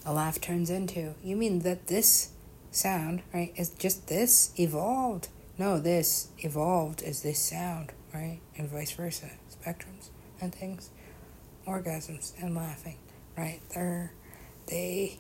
a 0.07 0.12
laugh 0.12 0.40
turns 0.40 0.70
into. 0.70 1.14
You 1.24 1.35
mean 1.35 1.61
that 1.61 1.88
this 1.88 2.31
sound, 2.70 3.22
right, 3.33 3.53
is 3.57 3.70
just 3.70 4.07
this 4.07 4.53
evolved? 4.59 5.29
No, 5.59 5.81
this 5.81 6.29
evolved 6.38 7.03
is 7.03 7.22
this 7.22 7.38
sound, 7.38 7.92
right? 8.14 8.40
And 8.57 8.70
vice 8.70 8.92
versa. 8.92 9.31
Spectrums 9.50 10.11
and 10.40 10.55
things. 10.55 10.90
Orgasms 11.66 12.33
and 12.40 12.55
laughing, 12.55 12.98
right? 13.37 13.61
They're, 13.74 14.12
they, 14.68 15.18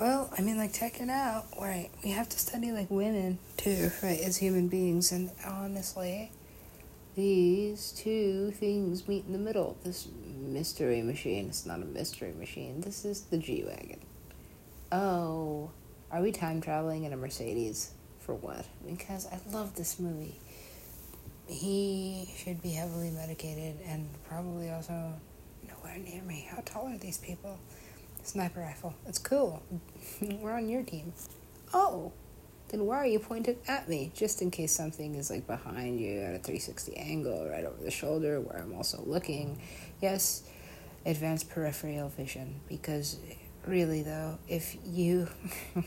well, 0.00 0.32
I 0.36 0.42
mean, 0.42 0.56
like, 0.56 0.72
check 0.72 1.00
it 1.00 1.08
out, 1.08 1.46
right? 1.60 1.90
We 2.02 2.10
have 2.10 2.28
to 2.30 2.38
study, 2.38 2.72
like, 2.72 2.90
women, 2.90 3.38
too, 3.56 3.90
right, 4.02 4.18
as 4.20 4.38
human 4.38 4.68
beings. 4.68 5.12
And 5.12 5.30
honestly, 5.46 6.32
these 7.14 7.92
two 7.92 8.50
things 8.52 9.06
meet 9.06 9.24
in 9.26 9.32
the 9.32 9.38
middle. 9.38 9.76
This 9.84 10.08
mystery 10.36 11.02
machine, 11.02 11.46
it's 11.48 11.64
not 11.64 11.80
a 11.80 11.84
mystery 11.84 12.32
machine. 12.32 12.80
This 12.80 13.04
is 13.04 13.20
the 13.22 13.38
G 13.38 13.62
Wagon. 13.64 14.00
Oh, 14.90 15.70
are 16.10 16.22
we 16.22 16.32
time 16.32 16.60
traveling 16.60 17.04
in 17.04 17.12
a 17.12 17.16
Mercedes? 17.16 17.92
For 18.20 18.34
what? 18.34 18.64
Because 18.86 19.26
I 19.26 19.38
love 19.52 19.76
this 19.76 20.00
movie. 20.00 20.40
He 21.46 22.32
should 22.36 22.62
be 22.62 22.70
heavily 22.70 23.10
medicated 23.10 23.76
and 23.86 24.08
probably 24.28 24.70
also 24.70 25.12
nowhere 25.68 25.98
near 25.98 26.22
me. 26.22 26.48
How 26.50 26.62
tall 26.64 26.88
are 26.88 26.96
these 26.96 27.18
people? 27.18 27.58
Sniper 28.22 28.60
rifle. 28.60 28.94
It's 29.06 29.18
cool. 29.18 29.62
We're 30.22 30.52
on 30.52 30.68
your 30.68 30.82
team. 30.82 31.12
Oh, 31.72 32.12
then 32.68 32.86
why 32.86 32.96
are 32.96 33.06
you 33.06 33.18
pointed 33.18 33.58
at 33.68 33.88
me? 33.88 34.10
Just 34.14 34.40
in 34.40 34.50
case 34.50 34.72
something 34.72 35.14
is 35.14 35.30
like 35.30 35.46
behind 35.46 36.00
you 36.00 36.20
at 36.20 36.34
a 36.34 36.38
360 36.38 36.96
angle, 36.96 37.46
right 37.48 37.64
over 37.64 37.82
the 37.82 37.90
shoulder, 37.90 38.40
where 38.40 38.58
I'm 38.58 38.74
also 38.74 39.02
looking. 39.04 39.60
Yes, 40.00 40.44
advanced 41.04 41.50
peripheral 41.50 42.08
vision. 42.08 42.60
Because 42.68 43.18
really, 43.66 44.02
though, 44.02 44.38
if 44.48 44.76
you. 44.84 45.28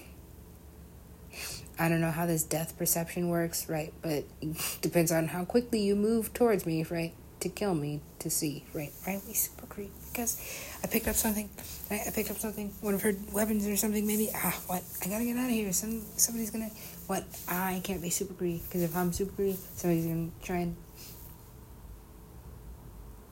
I 1.80 1.90
don't 1.90 2.02
know 2.02 2.12
how 2.12 2.26
this 2.26 2.44
death 2.44 2.78
perception 2.78 3.30
works, 3.30 3.70
right? 3.70 3.94
But 4.02 4.26
depends 4.82 5.12
on 5.12 5.28
how 5.28 5.46
quickly 5.46 5.82
you 5.82 5.96
move 5.96 6.34
towards 6.34 6.66
me, 6.66 6.84
right? 6.84 7.14
To 7.42 7.50
kill 7.50 7.76
me, 7.76 8.02
to 8.20 8.30
see, 8.30 8.66
right? 8.74 8.92
Right? 9.06 9.22
We 9.28 9.34
super 9.34 9.68
creep 9.68 9.92
because 10.12 10.42
I 10.84 10.88
picked 10.88 11.08
up 11.08 11.16
something. 11.16 11.50
I, 11.92 12.10
picked 12.14 12.32
up 12.32 12.38
something, 12.38 12.74
one 12.82 12.96
of 12.96 13.04
her 13.04 13.14
weapons 13.32 13.68
or 13.68 13.78
something. 13.78 14.08
Maybe 14.08 14.30
ah, 14.34 14.60
what? 14.66 14.84
I 15.04 15.08
gotta 15.08 15.24
get 15.24 15.38
out 15.38 15.46
of 15.46 15.52
here. 15.52 15.72
Some 15.72 16.02
somebody's 16.18 16.50
gonna 16.50 16.72
what? 17.06 17.24
I 17.48 17.82
can't 17.84 18.02
be 18.02 18.10
super 18.10 18.34
greedy 18.34 18.64
because 18.66 18.82
if 18.82 18.96
I'm 18.96 19.14
super 19.14 19.32
greedy, 19.34 19.58
somebody's 19.76 20.08
gonna 20.08 20.30
try 20.42 20.58
and. 20.58 20.76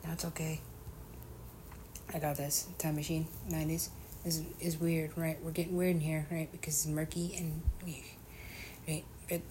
That's 0.03 0.25
okay. 0.25 0.61
I 2.13 2.19
got 2.19 2.37
this 2.37 2.67
time 2.77 2.95
machine. 2.95 3.25
Nineties 3.49 3.89
is 4.23 4.43
is 4.59 4.77
weird, 4.77 5.17
right? 5.17 5.37
We're 5.41 5.51
getting 5.51 5.75
weird 5.75 5.95
in 5.95 6.01
here, 6.01 6.27
right? 6.31 6.51
Because 6.51 6.85
it's 6.85 6.87
murky 6.87 7.33
and. 7.37 7.63
But 9.27 9.41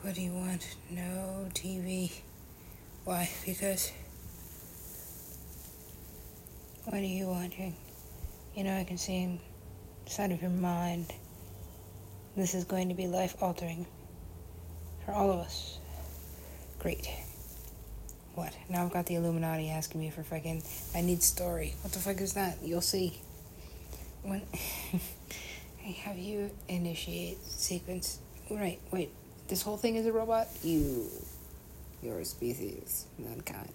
what 0.00 0.14
do 0.14 0.22
you 0.22 0.32
want? 0.32 0.74
No 0.90 1.48
TV. 1.52 2.10
Why? 3.04 3.28
Because 3.44 3.92
what 6.84 6.96
are 6.96 7.00
you 7.00 7.26
wanting? 7.26 7.76
You 8.56 8.64
know, 8.64 8.76
I 8.76 8.84
can 8.84 8.96
see 8.96 9.38
inside 10.06 10.32
of 10.32 10.40
your 10.40 10.50
mind. 10.50 11.12
This 12.36 12.54
is 12.54 12.64
going 12.64 12.88
to 12.88 12.94
be 12.94 13.06
life 13.06 13.36
altering 13.42 13.86
for 15.04 15.12
all 15.12 15.30
of 15.30 15.40
us. 15.40 15.78
Great. 16.78 17.06
What? 18.34 18.54
Now 18.70 18.84
I've 18.84 18.92
got 18.92 19.04
the 19.04 19.16
Illuminati 19.16 19.68
asking 19.68 20.00
me 20.00 20.08
for 20.08 20.22
fucking. 20.22 20.62
I 20.94 21.02
need 21.02 21.22
story. 21.22 21.74
What 21.82 21.92
the 21.92 21.98
fuck 21.98 22.18
is 22.22 22.32
that? 22.32 22.56
You'll 22.62 22.80
see. 22.80 23.20
When. 24.22 24.40
have 25.90 26.18
you 26.18 26.50
initiate 26.68 27.44
sequence. 27.44 28.18
Right, 28.50 28.80
wait. 28.90 29.10
This 29.48 29.62
whole 29.62 29.76
thing 29.76 29.96
is 29.96 30.06
a 30.06 30.12
robot? 30.12 30.48
You. 30.62 31.06
Your 32.02 32.22
species, 32.24 33.06
mankind. 33.18 33.72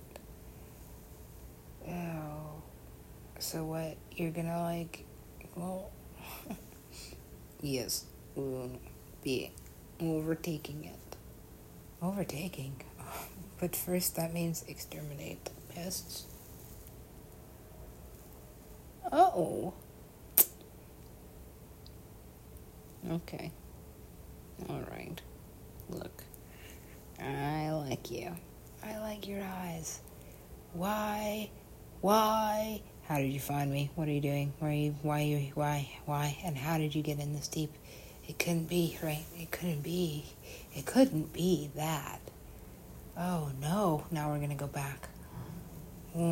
Oh. 1.87 2.61
So 3.39 3.65
what? 3.65 3.97
You're 4.15 4.31
gonna 4.31 4.61
like, 4.63 5.05
well, 5.55 5.91
yes, 7.61 8.05
we'll 8.35 8.71
be 9.23 9.51
overtaking 9.99 10.85
it. 10.85 11.15
Overtaking? 12.01 12.81
But 13.59 13.75
first, 13.75 14.15
that 14.17 14.35
means 14.35 14.63
exterminate 14.67 15.43
the 15.45 15.73
pests. 15.73 16.25
Oh. 19.11 19.73
Okay. 23.09 23.51
Alright. 24.69 25.21
Look. 25.89 26.23
I 27.19 27.71
like 27.71 28.11
you. 28.11 28.35
I 28.83 28.99
like 28.99 29.27
your 29.27 29.41
eyes. 29.41 30.01
Why? 30.73 31.49
Why? 32.01 32.81
How 33.07 33.17
did 33.17 33.31
you 33.31 33.39
find 33.39 33.71
me? 33.71 33.89
What 33.95 34.07
are 34.07 34.11
you 34.11 34.21
doing? 34.21 34.53
Where 34.59 34.71
are 34.71 34.73
you? 34.73 34.95
Why? 35.01 35.21
You? 35.21 35.51
Why? 35.55 35.89
Why? 36.05 36.37
And 36.43 36.57
how 36.57 36.77
did 36.77 36.93
you 36.93 37.01
get 37.01 37.19
in 37.19 37.33
this 37.33 37.47
deep? 37.47 37.73
It 38.27 38.37
couldn't 38.37 38.67
be 38.67 38.97
right. 39.01 39.23
It 39.37 39.51
couldn't 39.51 39.81
be. 39.81 40.25
It 40.75 40.85
couldn't 40.85 41.31
be 41.31 41.71
that. 41.75 42.19
Oh 43.17 43.51
no! 43.61 44.05
Now 44.11 44.29
we're 44.29 44.39
gonna 44.39 44.55
go 44.55 44.67
back. 44.67 45.07
Whoa! 46.13 46.23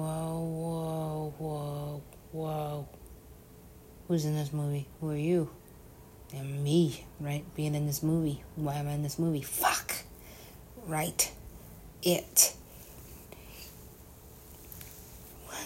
Whoa! 0.00 0.40
Whoa! 0.58 1.34
Whoa! 1.38 2.02
Whoa! 2.32 2.88
Who's 4.08 4.24
in 4.24 4.34
this 4.34 4.52
movie? 4.52 4.88
Who 5.00 5.10
are 5.10 5.16
you? 5.16 5.48
Me, 6.42 7.04
right? 7.20 7.44
Being 7.54 7.74
in 7.74 7.86
this 7.86 8.02
movie. 8.02 8.42
Why 8.56 8.76
am 8.76 8.88
I 8.88 8.92
in 8.92 9.02
this 9.02 9.18
movie? 9.18 9.42
Fuck! 9.42 9.94
Right. 10.86 11.32
It. 12.02 12.54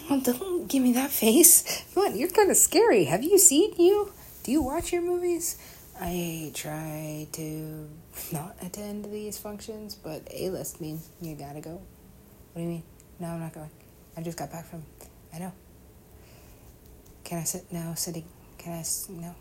Well, 0.09 0.21
don't 0.21 0.67
give 0.67 0.83
me 0.83 0.93
that 0.93 1.11
face. 1.11 1.83
What? 1.93 2.15
You're 2.15 2.29
kind 2.29 2.49
of 2.49 2.57
scary. 2.57 3.05
Have 3.05 3.23
you 3.23 3.37
seen 3.37 3.73
you? 3.77 4.11
Do 4.43 4.51
you 4.51 4.61
watch 4.61 4.93
your 4.93 5.01
movies? 5.01 5.57
I 5.99 6.51
try 6.53 7.27
to 7.33 7.89
not 8.31 8.55
attend 8.61 9.05
these 9.05 9.37
functions, 9.37 9.95
but 9.95 10.21
A 10.33 10.49
list 10.49 10.79
means 10.79 11.09
you 11.21 11.35
gotta 11.35 11.59
go. 11.59 11.81
What 12.53 12.55
do 12.55 12.61
you 12.61 12.67
mean? 12.67 12.83
No, 13.19 13.27
I'm 13.27 13.39
not 13.41 13.53
going. 13.53 13.69
I 14.15 14.21
just 14.21 14.37
got 14.37 14.51
back 14.51 14.65
from. 14.65 14.83
I 15.33 15.39
know. 15.39 15.51
Can 17.25 17.39
I 17.39 17.43
sit? 17.43 17.71
now? 17.71 17.93
sitting. 17.95 18.23
Can 18.57 18.73
I? 18.73 18.83
No. 19.09 19.35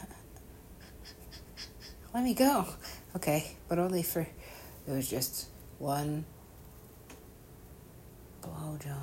Let 2.14 2.24
me 2.24 2.34
go. 2.34 2.66
Okay, 3.16 3.56
but 3.68 3.78
only 3.78 4.02
for. 4.02 4.20
It 4.20 4.90
was 4.90 5.08
just 5.08 5.48
one 5.78 6.24
blowjob. 8.42 8.96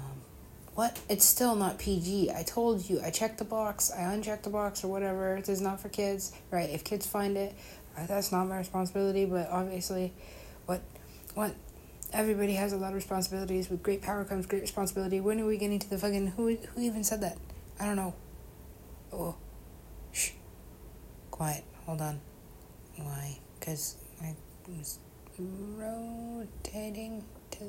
What? 0.76 1.00
It's 1.10 1.26
still 1.26 1.56
not 1.56 1.80
PG. 1.80 2.32
I 2.32 2.44
told 2.44 2.90
you. 2.90 3.02
I 3.02 3.10
checked 3.10 3.38
the 3.38 3.46
box. 3.46 3.92
I 3.92 4.14
unchecked 4.14 4.44
the 4.44 4.50
box 4.50 4.84
or 4.84 4.88
whatever. 4.88 5.38
It 5.38 5.50
is 5.50 5.62
not 5.62 5.80
for 5.80 5.90
kids. 5.90 6.34
Right? 6.52 6.70
If 6.70 6.84
kids 6.84 7.06
find 7.06 7.38
it, 7.38 7.56
uh, 7.98 8.06
that's 8.06 8.32
not 8.32 8.48
my 8.48 8.58
responsibility. 8.58 9.26
But 9.26 9.50
obviously, 9.50 10.14
what? 10.66 10.82
What? 11.34 11.56
Everybody 12.12 12.54
has 12.54 12.74
a 12.74 12.78
lot 12.78 12.90
of 12.90 12.96
responsibilities. 12.96 13.70
With 13.70 13.84
great 13.84 14.02
power 14.02 14.26
comes 14.26 14.46
great 14.46 14.62
responsibility. 14.62 15.20
When 15.20 15.40
are 15.40 15.46
we 15.46 15.58
getting 15.58 15.80
to 15.80 15.90
the 15.90 15.98
fucking? 15.98 16.28
Who? 16.38 16.56
Who 16.56 16.82
even 16.82 17.04
said 17.04 17.22
that? 17.22 17.38
I 17.80 17.86
don't 17.86 17.96
know. 17.96 18.14
Oh. 19.12 19.36
Quiet. 21.40 21.64
Hold 21.86 22.02
on. 22.02 22.20
Why? 22.98 23.40
Because 23.58 23.96
I 24.22 24.36
was 24.68 25.00
rotating 25.38 27.24
to 27.52 27.64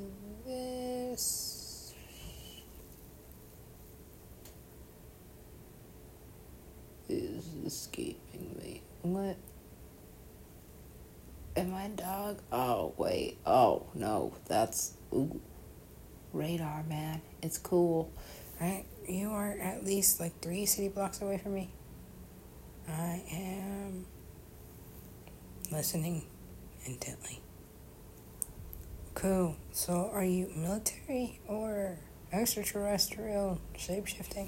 this. 0.45 1.93
is 7.07 7.45
escaping 7.65 8.57
me. 8.61 8.81
What? 9.03 9.37
Am 11.55 11.73
I 11.73 11.83
a 11.83 11.89
dog? 11.89 12.41
Oh, 12.51 12.93
wait. 12.97 13.37
Oh, 13.45 13.85
no. 13.93 14.33
That's. 14.49 14.97
Ooh. 15.13 15.39
Radar, 16.33 16.83
man. 16.89 17.21
It's 17.41 17.57
cool. 17.57 18.11
Right? 18.59 18.83
You 19.07 19.29
are 19.29 19.57
at 19.61 19.85
least 19.85 20.19
like 20.19 20.41
three 20.41 20.65
city 20.65 20.89
blocks 20.89 21.21
away 21.21 21.37
from 21.37 21.53
me. 21.53 21.69
I 22.87 23.23
am 23.31 24.05
listening 25.71 26.25
intently. 26.85 27.41
Cool. 29.13 29.55
So, 29.71 30.09
are 30.13 30.23
you 30.23 30.51
military 30.55 31.39
or 31.47 31.99
extraterrestrial 32.31 33.59
shapeshifting? 33.77 34.47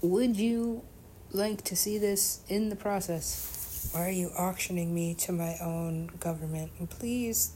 Would 0.00 0.36
you 0.36 0.82
like 1.30 1.62
to 1.64 1.76
see 1.76 1.98
this 1.98 2.40
in 2.48 2.68
the 2.68 2.76
process? 2.76 3.90
Or 3.94 4.06
are 4.06 4.10
you 4.10 4.30
auctioning 4.36 4.94
me 4.94 5.14
to 5.14 5.32
my 5.32 5.56
own 5.60 6.10
government? 6.20 6.72
Please, 6.88 7.52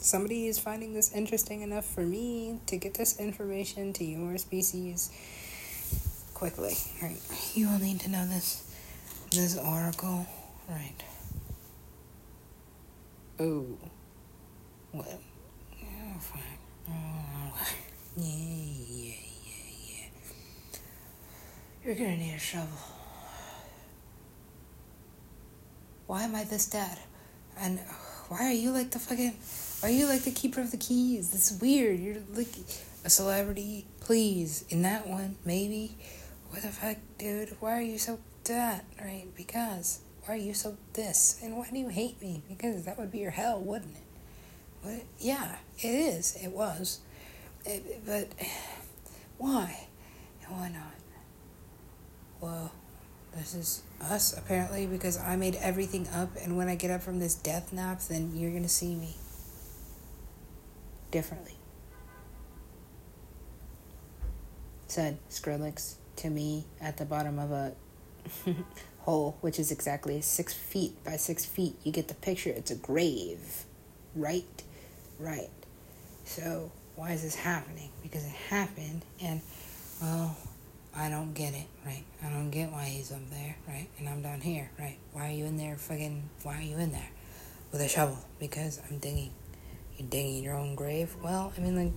somebody 0.00 0.46
is 0.46 0.58
finding 0.58 0.94
this 0.94 1.12
interesting 1.12 1.62
enough 1.62 1.84
for 1.84 2.02
me 2.02 2.60
to 2.66 2.76
get 2.76 2.94
this 2.94 3.18
information 3.18 3.92
to 3.94 4.04
your 4.04 4.38
species 4.38 5.10
quickly. 6.36 6.76
Right. 7.02 7.18
You 7.54 7.66
will 7.68 7.78
need 7.78 8.00
to 8.00 8.10
know 8.10 8.26
this. 8.26 8.62
This 9.30 9.56
oracle. 9.56 10.26
Right. 10.68 11.02
Oh. 13.40 13.64
Well. 14.92 15.20
Oh, 15.82 16.18
fine. 16.20 16.42
Oh, 16.90 17.52
yeah, 18.18 18.24
yeah, 18.26 19.14
yeah, 19.44 19.54
yeah. 19.88 20.78
You're 21.82 21.94
gonna 21.94 22.18
need 22.18 22.34
a 22.34 22.38
shovel. 22.38 22.68
Why 26.06 26.24
am 26.24 26.34
I 26.34 26.44
this 26.44 26.66
dad? 26.66 26.98
And 27.58 27.80
why 28.28 28.44
are 28.44 28.52
you 28.52 28.72
like 28.72 28.90
the 28.90 28.98
fucking. 28.98 29.34
Are 29.82 29.90
you 29.90 30.06
like 30.06 30.22
the 30.22 30.30
keeper 30.30 30.60
of 30.60 30.70
the 30.70 30.76
keys? 30.76 31.30
This 31.30 31.50
is 31.50 31.60
weird. 31.62 31.98
You're 31.98 32.16
like 32.34 32.48
a 33.04 33.10
celebrity. 33.10 33.86
Please. 34.00 34.66
In 34.68 34.82
that 34.82 35.06
one, 35.06 35.36
maybe. 35.46 35.96
What 36.56 36.62
the 36.62 36.70
fuck, 36.70 36.96
dude? 37.18 37.54
Why 37.60 37.76
are 37.76 37.82
you 37.82 37.98
so 37.98 38.18
that? 38.44 38.86
Right? 38.98 39.26
Because. 39.36 40.00
Why 40.24 40.36
are 40.36 40.38
you 40.38 40.54
so 40.54 40.78
this? 40.94 41.38
And 41.42 41.54
why 41.54 41.68
do 41.70 41.78
you 41.78 41.88
hate 41.88 42.18
me? 42.22 42.44
Because 42.48 42.86
that 42.86 42.98
would 42.98 43.12
be 43.12 43.18
your 43.18 43.30
hell, 43.30 43.60
wouldn't 43.60 43.94
it? 43.94 44.02
What? 44.80 45.02
Yeah, 45.18 45.56
it 45.78 45.88
is. 45.88 46.34
It 46.42 46.52
was. 46.52 47.00
It, 47.66 48.02
but 48.06 48.28
why? 49.36 49.86
And 50.46 50.56
why 50.56 50.70
not? 50.70 50.94
Well, 52.40 52.72
this 53.36 53.54
is 53.54 53.82
us, 54.00 54.34
apparently, 54.34 54.86
because 54.86 55.20
I 55.20 55.36
made 55.36 55.56
everything 55.56 56.08
up, 56.08 56.30
and 56.42 56.56
when 56.56 56.68
I 56.68 56.74
get 56.74 56.90
up 56.90 57.02
from 57.02 57.18
this 57.18 57.34
death 57.34 57.70
nap, 57.70 58.00
then 58.08 58.34
you're 58.34 58.50
gonna 58.50 58.66
see 58.66 58.94
me 58.94 59.16
differently. 61.10 61.58
Said 64.86 65.18
Skrillex 65.28 65.96
to 66.16 66.30
me 66.30 66.64
at 66.80 66.96
the 66.96 67.04
bottom 67.04 67.38
of 67.38 67.50
a 67.52 67.72
hole, 69.00 69.36
which 69.40 69.58
is 69.58 69.70
exactly 69.70 70.20
six 70.20 70.52
feet 70.52 71.02
by 71.04 71.16
six 71.16 71.44
feet. 71.44 71.76
You 71.84 71.92
get 71.92 72.08
the 72.08 72.14
picture, 72.14 72.50
it's 72.50 72.70
a 72.70 72.76
grave. 72.76 73.64
Right? 74.14 74.62
Right. 75.18 75.50
So, 76.24 76.72
why 76.96 77.12
is 77.12 77.22
this 77.22 77.34
happening? 77.34 77.90
Because 78.02 78.24
it 78.24 78.32
happened, 78.32 79.04
and, 79.20 79.40
well, 80.00 80.36
I 80.94 81.10
don't 81.10 81.34
get 81.34 81.54
it, 81.54 81.66
right? 81.84 82.04
I 82.24 82.30
don't 82.30 82.50
get 82.50 82.72
why 82.72 82.84
he's 82.84 83.12
up 83.12 83.28
there, 83.30 83.54
right? 83.68 83.86
And 83.98 84.08
I'm 84.08 84.22
down 84.22 84.40
here, 84.40 84.70
right? 84.78 84.96
Why 85.12 85.28
are 85.28 85.32
you 85.32 85.44
in 85.44 85.58
there 85.58 85.76
fucking, 85.76 86.28
why 86.42 86.58
are 86.58 86.62
you 86.62 86.78
in 86.78 86.90
there 86.90 87.10
with 87.70 87.82
a 87.82 87.88
shovel? 87.88 88.18
Because 88.40 88.80
I'm 88.90 88.98
digging. 88.98 89.30
You're 89.98 90.08
digging 90.08 90.42
your 90.42 90.54
own 90.54 90.74
grave? 90.74 91.14
Well, 91.22 91.52
I 91.56 91.60
mean, 91.60 91.76
like, 91.76 91.92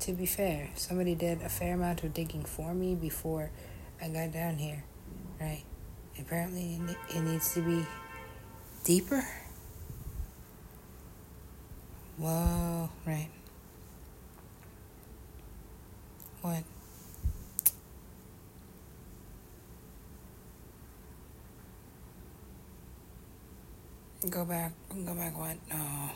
to 0.00 0.12
be 0.12 0.26
fair, 0.26 0.70
somebody 0.74 1.14
did 1.14 1.42
a 1.42 1.48
fair 1.48 1.74
amount 1.74 2.02
of 2.02 2.12
digging 2.12 2.44
for 2.44 2.74
me 2.74 2.94
before 2.94 3.50
I 4.02 4.08
got 4.08 4.32
down 4.32 4.56
here, 4.56 4.84
right? 5.40 5.62
Apparently, 6.18 6.80
it 7.14 7.20
needs 7.20 7.54
to 7.54 7.60
be 7.62 7.86
deeper. 8.84 9.24
Whoa, 12.16 12.90
right. 13.06 13.28
What? 16.42 16.64
Go 24.28 24.44
back, 24.44 24.72
go 25.04 25.14
back, 25.14 25.38
what? 25.38 25.56
Oh, 25.72 25.76
no. 25.76 26.10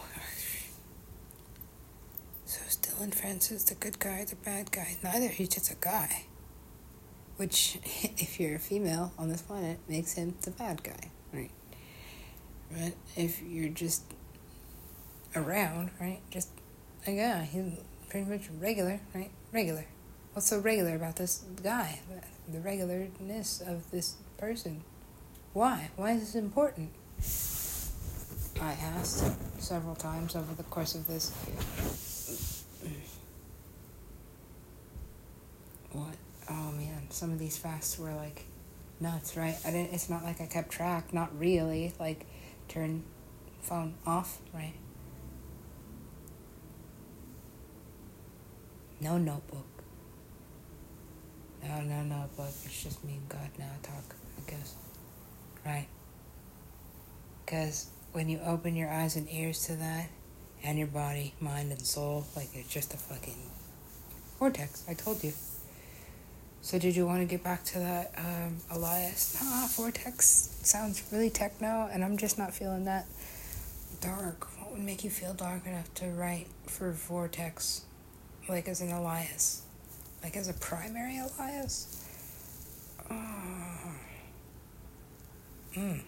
Dillon 2.95 3.11
Francis, 3.11 3.65
the 3.65 3.75
good 3.75 3.99
guy, 3.99 4.25
the 4.29 4.37
bad 4.37 4.71
guy. 4.71 4.97
Neither, 5.03 5.29
he's 5.29 5.49
just 5.49 5.71
a 5.71 5.77
guy. 5.77 6.25
Which, 7.37 7.79
if 7.85 8.39
you're 8.39 8.57
a 8.57 8.59
female 8.59 9.13
on 9.19 9.29
this 9.29 9.43
planet, 9.43 9.79
makes 9.89 10.15
him 10.15 10.35
the 10.43 10.51
bad 10.51 10.83
guy, 10.83 11.11
right? 11.33 11.51
But 12.71 12.95
if 13.17 13.43
you're 13.43 13.71
just 13.71 14.03
around, 15.35 15.91
right? 16.01 16.21
Just 16.31 16.51
a 17.07 17.17
guy, 17.17 17.45
he's 17.45 17.79
pretty 18.11 18.29
much 18.29 18.43
regular, 18.61 19.01
right? 19.15 19.31
Regular. 19.53 19.87
What's 20.35 20.49
so 20.49 20.59
regular 20.59 20.95
about 20.97 21.17
this 21.17 21.45
guy? 21.63 22.01
The 22.49 22.59
regularness 22.59 23.67
of 23.67 23.91
this 23.91 24.17
person. 24.37 24.83
Why? 25.53 25.91
Why 25.97 26.13
is 26.13 26.21
this 26.21 26.35
important? 26.35 26.91
I 28.61 28.73
asked 28.97 29.25
several 29.59 29.95
times 29.95 30.37
over 30.37 30.55
the 30.55 30.63
course 30.65 30.95
of 30.95 31.07
this. 31.07 32.12
What? 35.93 36.15
Oh 36.51 36.73
man, 36.73 37.07
some 37.11 37.33
of 37.33 37.39
these 37.39 37.57
fasts 37.57 37.99
were 37.99 38.13
like 38.13 38.47
nuts, 39.01 39.37
right? 39.37 39.57
I 39.65 39.71
didn't. 39.71 39.93
It's 39.93 40.09
not 40.09 40.25
like 40.25 40.41
I 40.41 40.47
kept 40.47 40.71
track. 40.71 41.13
Not 41.13 41.39
really. 41.39 41.93
Like, 41.99 42.27
turn 42.69 43.05
phone 43.61 43.95
off, 44.07 44.39
right? 44.55 44.75
No 49.01 49.19
notebook. 49.19 49.67
No, 51.63 51.81
no 51.83 52.03
notebook. 52.03 52.53
It's 52.65 52.83
just 52.83 53.05
me 53.05 53.15
and 53.15 53.29
God 53.29 53.51
now 53.59 53.71
talk, 53.83 54.15
I 54.39 54.51
guess. 54.51 54.75
Right? 55.65 55.87
Because 57.45 57.89
when 58.13 58.29
you 58.29 58.41
open 58.45 58.77
your 58.77 58.91
eyes 58.91 59.17
and 59.17 59.29
ears 59.31 59.67
to 59.67 59.77
that, 59.77 60.09
and 60.65 60.79
your 60.79 60.87
body, 60.87 61.35
mind, 61.41 61.73
and 61.73 61.85
soul, 61.85 62.25
like 62.37 62.49
it's 62.55 62.69
just 62.69 62.95
a 62.95 62.97
fucking 62.97 63.51
vortex. 64.39 64.85
I 64.89 64.95
told 64.95 65.23
you. 65.25 65.33
So 66.63 66.79
did 66.79 66.95
you 66.95 67.05
want 67.07 67.21
to 67.21 67.27
get 67.27 67.43
back 67.43 67.65
to 67.65 67.81
that, 67.81 68.13
um, 68.17 68.57
alias? 68.73 69.37
Vortex 69.77 70.57
sounds 70.63 71.03
really 71.11 71.29
techno, 71.29 71.89
and 71.93 72.05
I'm 72.05 72.17
just 72.17 72.39
not 72.39 72.55
feeling 72.55 72.85
that 72.85 73.07
dark. 74.01 74.47
What 74.61 74.73
would 74.73 74.81
make 74.83 75.03
you 75.03 75.11
feel 75.11 75.35
dark 75.35 75.67
enough 75.67 75.93
to 75.95 76.07
write 76.07 76.47
for 76.67 76.93
vortex, 76.93 77.83
like 78.49 78.69
as 78.69 78.81
an 78.81 78.91
alias, 78.91 79.63
like 80.23 80.37
as 80.37 80.49
a 80.49 80.55
primary 80.55 81.19
alias? 81.19 82.07
Oh. 83.11 83.95
Hmm. 85.75 85.99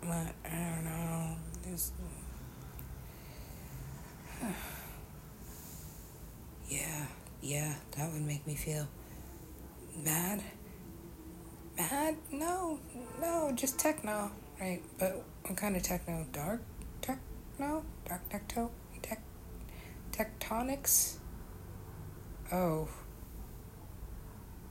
But 0.00 0.34
I 0.44 0.50
don't 0.50 0.84
know. 0.84 1.36
This. 1.64 1.92
yeah, 6.68 7.06
yeah, 7.40 7.74
that 8.04 8.12
would 8.12 8.26
make 8.26 8.46
me 8.46 8.54
feel 8.54 8.86
mad. 10.04 10.42
Mad? 11.76 12.16
No, 12.30 12.78
no, 13.18 13.50
just 13.54 13.78
techno, 13.78 14.30
right? 14.60 14.82
But 14.98 15.24
what 15.42 15.56
kind 15.56 15.74
of 15.74 15.82
techno? 15.82 16.26
Dark 16.30 16.60
techno? 17.00 17.82
Dark 18.06 18.28
techno? 18.28 18.70
Tech 19.00 19.22
tectonics? 20.12 21.16
Oh. 22.52 22.88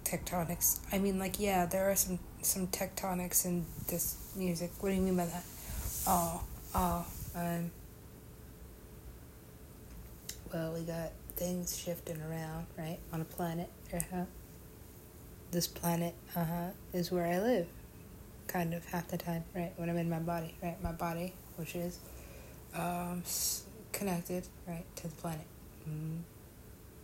Tectonics. 0.03 0.79
I 0.91 0.99
mean, 0.99 1.17
like, 1.17 1.39
yeah, 1.39 1.65
there 1.65 1.89
are 1.89 1.95
some 1.95 2.19
some 2.43 2.67
tectonics 2.67 3.45
in 3.45 3.65
this 3.87 4.17
music. 4.35 4.71
What 4.79 4.89
do 4.89 4.95
you 4.95 5.01
mean 5.01 5.17
by 5.17 5.25
that? 5.25 5.43
Oh, 6.05 6.43
oh, 6.75 7.05
um. 7.35 7.71
Well, 10.53 10.73
we 10.73 10.81
got 10.81 11.09
things 11.35 11.77
shifting 11.77 12.21
around, 12.21 12.67
right, 12.77 12.99
on 13.11 13.21
a 13.21 13.25
planet. 13.25 13.69
Uh-huh. 13.93 14.25
This 15.51 15.67
planet, 15.67 16.15
uh 16.35 16.45
huh, 16.45 16.69
is 16.93 17.11
where 17.11 17.25
I 17.25 17.39
live, 17.39 17.67
kind 18.47 18.73
of 18.73 18.85
half 18.85 19.07
the 19.07 19.17
time, 19.17 19.43
right, 19.55 19.71
when 19.77 19.89
I'm 19.89 19.97
in 19.97 20.09
my 20.09 20.19
body, 20.19 20.55
right, 20.63 20.81
my 20.81 20.91
body, 20.91 21.33
which 21.57 21.75
is 21.75 21.99
um, 22.75 23.23
connected, 23.91 24.47
right, 24.67 24.85
to 24.97 25.07
the 25.07 25.15
planet. 25.15 25.45
Mm. 25.87 26.19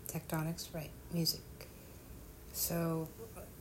Tectonics, 0.08 0.74
right, 0.74 0.90
music. 1.14 1.42
So 2.52 3.08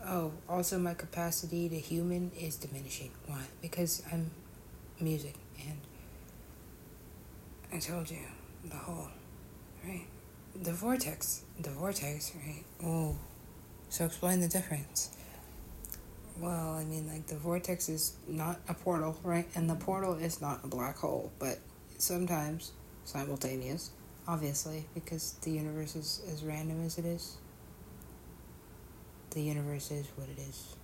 Oh, 0.05 0.33
also 0.49 0.79
my 0.79 0.95
capacity 0.95 1.69
to 1.69 1.79
human 1.79 2.31
is 2.39 2.57
diminishing. 2.57 3.11
Why? 3.27 3.43
Because 3.61 4.03
I'm 4.12 4.31
music 5.01 5.35
and 5.66 5.79
I 7.73 7.79
told 7.79 8.11
you 8.11 8.19
the 8.64 8.77
whole 8.77 9.09
right? 9.85 10.07
The 10.55 10.73
vortex. 10.73 11.43
The 11.61 11.71
vortex, 11.71 12.33
right? 12.35 12.65
Oh. 12.85 13.17
So 13.89 14.05
explain 14.05 14.41
the 14.41 14.49
difference. 14.49 15.11
well, 16.39 16.73
I 16.75 16.85
mean, 16.85 17.09
like 17.09 17.27
the 17.27 17.37
vortex 17.37 17.89
is 17.89 18.15
not 18.29 18.61
a 18.69 18.75
portal, 18.75 19.19
right? 19.23 19.47
And 19.55 19.69
the 19.69 19.75
portal 19.75 20.15
is 20.15 20.41
not 20.41 20.61
a 20.65 20.69
black 20.69 20.99
hole, 20.99 21.33
but 21.39 21.59
sometimes 21.99 22.73
simultaneous, 23.05 23.91
obviously, 24.27 24.87
because 24.95 25.33
the 25.43 25.51
universe 25.51 25.97
is 25.97 26.23
as 26.33 26.45
random 26.45 26.85
as 26.85 26.99
it 26.99 27.05
is. 27.07 27.37
The 29.31 29.41
universe 29.43 29.91
is 29.91 30.07
what 30.17 30.29
it 30.29 30.39
is. 30.41 30.75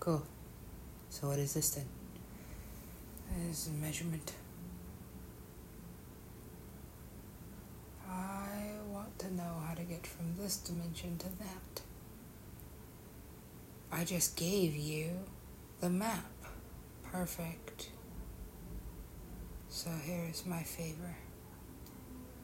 Cool. 0.00 0.22
So, 1.10 1.28
what 1.28 1.38
is 1.38 1.54
this 1.54 1.70
then? 1.70 1.86
This 3.48 3.66
is 3.66 3.68
a 3.68 3.72
measurement. 3.72 4.32
I 8.10 8.72
want 8.88 9.18
to 9.20 9.32
know 9.34 9.62
how 9.66 9.74
to 9.74 9.82
get 9.82 10.06
from 10.06 10.34
this 10.38 10.56
dimension 10.56 11.16
to 11.18 11.28
that. 11.38 11.82
I 13.92 14.04
just 14.04 14.36
gave 14.36 14.76
you 14.76 15.10
the 15.80 15.90
map. 15.90 16.24
Perfect. 17.04 17.90
So 19.68 19.90
here's 20.04 20.44
my 20.46 20.62
favor 20.62 21.16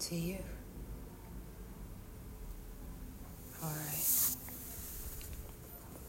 to 0.00 0.14
you. 0.14 0.38
Alright. 3.62 4.36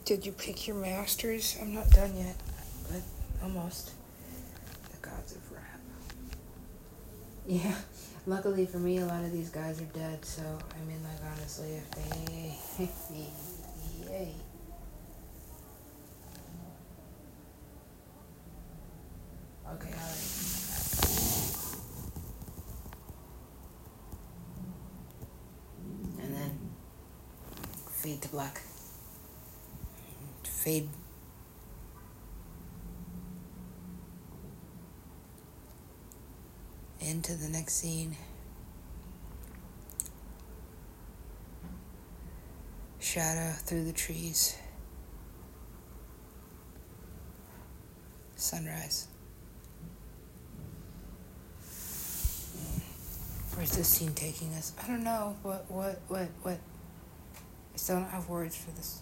Did 0.06 0.26
you 0.26 0.32
pick 0.32 0.68
your 0.68 0.78
masters? 0.78 1.58
I'm 1.62 1.74
not 1.74 1.90
done 1.92 2.16
yet, 2.16 2.36
but 2.90 3.02
almost. 3.44 3.92
The 4.92 4.98
gods 5.08 5.36
of 5.36 5.52
rap. 5.52 5.82
Yeah. 7.46 7.76
Luckily 8.28 8.66
for 8.66 8.78
me, 8.80 8.98
a 8.98 9.06
lot 9.06 9.24
of 9.24 9.32
these 9.32 9.50
guys 9.50 9.80
are 9.82 9.86
dead, 9.86 10.26
so 10.26 10.42
I 10.42 10.86
mean, 10.86 11.02
like, 11.02 11.32
honestly, 11.32 11.76
if 11.76 11.90
they. 11.92 12.58
Yay. 14.12 14.34
Okay, 19.66 19.90
alright. 19.90 20.24
And 26.22 26.36
then 26.36 26.60
fade 27.92 28.22
to 28.24 28.28
black. 28.28 28.62
Fade. 30.44 30.90
Into 37.08 37.36
the 37.36 37.48
next 37.48 37.76
scene. 37.76 38.18
Shadow 43.00 43.54
through 43.60 43.86
the 43.86 43.94
trees. 43.94 44.58
Sunrise. 48.36 49.08
Where's 53.56 53.72
this 53.72 53.88
scene 53.88 54.14
taking 54.14 54.54
us? 54.56 54.74
I 54.84 54.88
don't 54.88 55.06
know. 55.06 55.38
What, 55.44 55.72
what, 55.72 56.02
what, 56.10 56.28
what? 56.42 56.60
I 57.74 57.78
still 57.78 58.02
don't 58.02 58.10
have 58.10 58.28
words 58.28 58.58
for 58.58 58.72
this. 58.72 59.02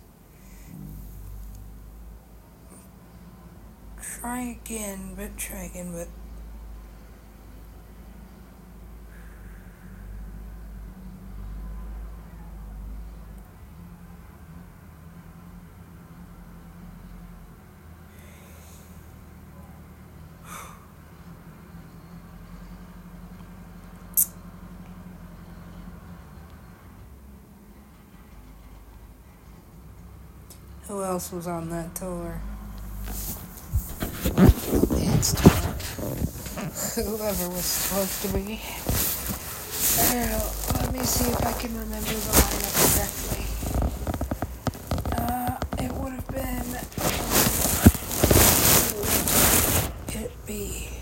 Try 4.00 4.60
again, 4.64 5.16
but 5.18 5.36
try 5.38 5.64
again, 5.64 5.92
but. 5.92 6.08
Who 30.88 31.02
else 31.16 31.32
was 31.32 31.48
on 31.48 31.70
that 31.70 31.96
tour? 31.96 32.42
Tour. 34.26 34.52
Whoever 37.06 37.50
was 37.52 37.64
supposed 37.64 38.22
to 38.24 38.28
be. 38.34 38.60
Well, 40.12 40.54
let 40.74 40.92
me 40.92 41.00
see 41.06 41.32
if 41.32 41.46
I 41.46 41.54
can 41.54 41.74
remember 41.80 42.12
the 42.12 42.32
lineup 42.36 42.76
correctly. 42.92 43.46
Uh, 45.16 45.56
it 45.86 45.92
would 45.94 46.12
have 46.12 46.28
been. 46.28 46.68
Who 48.84 49.00
would 49.00 50.16
it 50.22 50.34
be? 50.46 50.96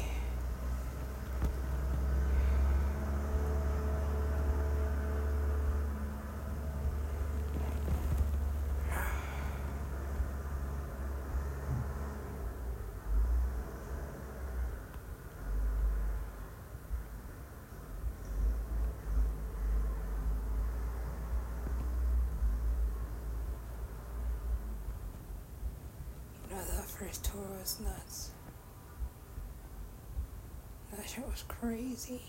No, 26.53 26.59
that 26.59 26.85
first 26.85 27.25
tour 27.25 27.41
was 27.59 27.79
nuts. 27.83 28.29
That 30.95 31.09
shit 31.09 31.25
was 31.27 31.43
crazy. 31.47 32.21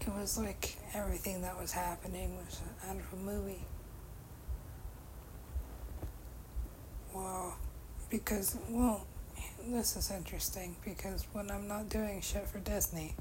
It 0.00 0.08
was 0.08 0.38
like 0.38 0.76
everything 0.94 1.42
that 1.42 1.60
was 1.60 1.72
happening 1.72 2.36
was 2.36 2.62
out 2.88 2.96
of 2.96 3.12
a 3.12 3.16
movie. 3.16 3.64
Wow. 7.12 7.54
Because, 8.08 8.56
well, 8.70 9.04
this 9.68 9.96
is 9.96 10.10
interesting 10.10 10.76
because 10.84 11.26
when 11.32 11.50
I'm 11.50 11.66
not 11.66 11.88
doing 11.88 12.20
shit 12.20 12.46
for 12.46 12.60
Disney, 12.60 13.14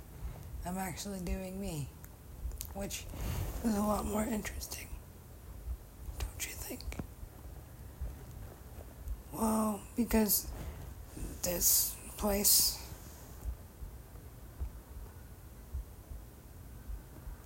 I'm 0.65 0.77
actually 0.77 1.19
doing 1.19 1.59
me, 1.59 1.89
which 2.75 3.05
is 3.63 3.75
a 3.75 3.81
lot 3.81 4.05
more 4.05 4.23
interesting. 4.23 4.87
Don't 6.19 6.45
you 6.45 6.53
think? 6.53 6.81
Well, 9.45 9.79
because 9.95 10.47
this 11.43 11.95
place. 12.17 12.79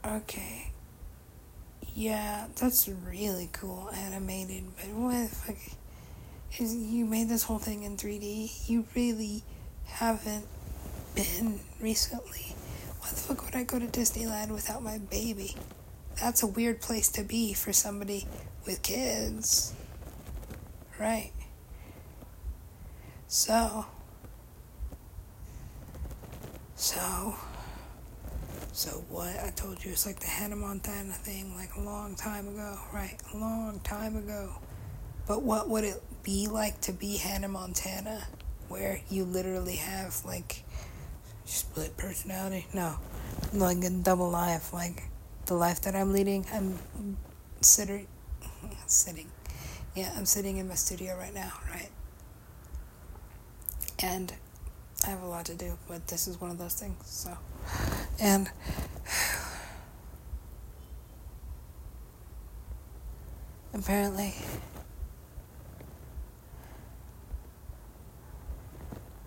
Okay. 0.05 0.71
Yeah, 1.93 2.47
that's 2.55 2.87
really 2.87 3.49
cool 3.51 3.89
animated, 3.93 4.63
but 4.77 4.85
what 4.95 5.29
the 5.29 5.35
fuck 5.35 5.57
is 6.57 6.73
you 6.73 7.03
made 7.03 7.27
this 7.27 7.43
whole 7.43 7.59
thing 7.59 7.83
in 7.83 7.97
3D? 7.97 8.69
You 8.69 8.85
really 8.95 9.43
haven't 9.83 10.45
been 11.15 11.59
recently. 11.81 12.55
Why 13.01 13.09
the 13.09 13.15
fuck 13.17 13.43
would 13.43 13.55
I 13.55 13.65
go 13.65 13.77
to 13.77 13.87
Disneyland 13.87 14.51
without 14.51 14.81
my 14.81 14.99
baby? 14.99 15.53
That's 16.21 16.43
a 16.43 16.47
weird 16.47 16.79
place 16.79 17.09
to 17.09 17.23
be 17.23 17.51
for 17.51 17.73
somebody 17.73 18.25
with 18.65 18.83
kids. 18.83 19.73
Right. 20.97 21.33
So, 23.31 23.85
so, 26.73 27.35
so 28.71 28.89
what? 29.07 29.37
I 29.39 29.51
told 29.55 29.85
you 29.85 29.91
it's 29.91 30.07
like 30.07 30.19
the 30.19 30.25
Hannah 30.25 30.55
Montana 30.55 31.13
thing, 31.13 31.55
like 31.55 31.75
a 31.75 31.79
long 31.79 32.15
time 32.15 32.47
ago, 32.47 32.79
right? 32.91 33.21
A 33.31 33.37
long 33.37 33.81
time 33.83 34.15
ago. 34.15 34.55
But 35.27 35.43
what 35.43 35.69
would 35.69 35.83
it 35.83 36.01
be 36.23 36.47
like 36.47 36.81
to 36.81 36.91
be 36.91 37.17
Hannah 37.17 37.49
Montana, 37.49 38.25
where 38.67 38.99
you 39.11 39.25
literally 39.25 39.75
have 39.75 40.25
like 40.25 40.63
split 41.45 41.95
personality? 41.97 42.65
No, 42.73 42.95
like 43.53 43.83
a 43.83 43.91
double 43.91 44.31
life, 44.31 44.73
like 44.73 45.03
the 45.45 45.53
life 45.53 45.81
that 45.81 45.95
I'm 45.95 46.13
leading. 46.13 46.47
I'm 46.51 46.79
sitting, 47.61 48.07
sitting, 48.87 49.29
yeah, 49.95 50.13
I'm 50.17 50.25
sitting 50.25 50.57
in 50.57 50.67
my 50.67 50.73
studio 50.73 51.15
right 51.15 51.33
now, 51.35 51.53
right? 51.69 51.89
And 54.01 54.33
I 55.05 55.09
have 55.09 55.21
a 55.21 55.27
lot 55.27 55.45
to 55.45 55.55
do, 55.55 55.77
but 55.87 56.07
this 56.07 56.27
is 56.27 56.39
one 56.39 56.51
of 56.51 56.57
those 56.57 56.73
things. 56.75 56.97
So, 57.05 57.37
and 58.19 58.49
apparently, 63.73 64.35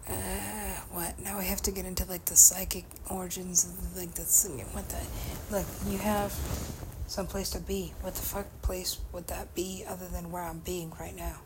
uh, 0.08 0.12
what? 0.90 1.18
Now 1.22 1.38
we 1.38 1.46
have 1.46 1.62
to 1.62 1.70
get 1.70 1.84
into 1.84 2.04
like 2.06 2.24
the 2.26 2.36
psychic 2.36 2.84
origins 3.10 3.64
of 3.64 3.96
like 3.96 4.14
the 4.14 4.22
what 4.72 4.88
the 4.88 5.54
look. 5.54 5.66
You 5.86 5.98
have 5.98 6.32
some 7.06 7.26
place 7.26 7.50
to 7.50 7.60
be. 7.60 7.92
What 8.00 8.14
the 8.14 8.22
fuck 8.22 8.46
place 8.62 8.98
would 9.12 9.26
that 9.28 9.54
be 9.54 9.84
other 9.88 10.06
than 10.06 10.30
where 10.30 10.42
I'm 10.42 10.58
being 10.60 10.92
right 10.98 11.16
now? 11.16 11.36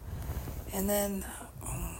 And 0.72 0.88
then. 0.88 1.24
Um, 1.62 1.96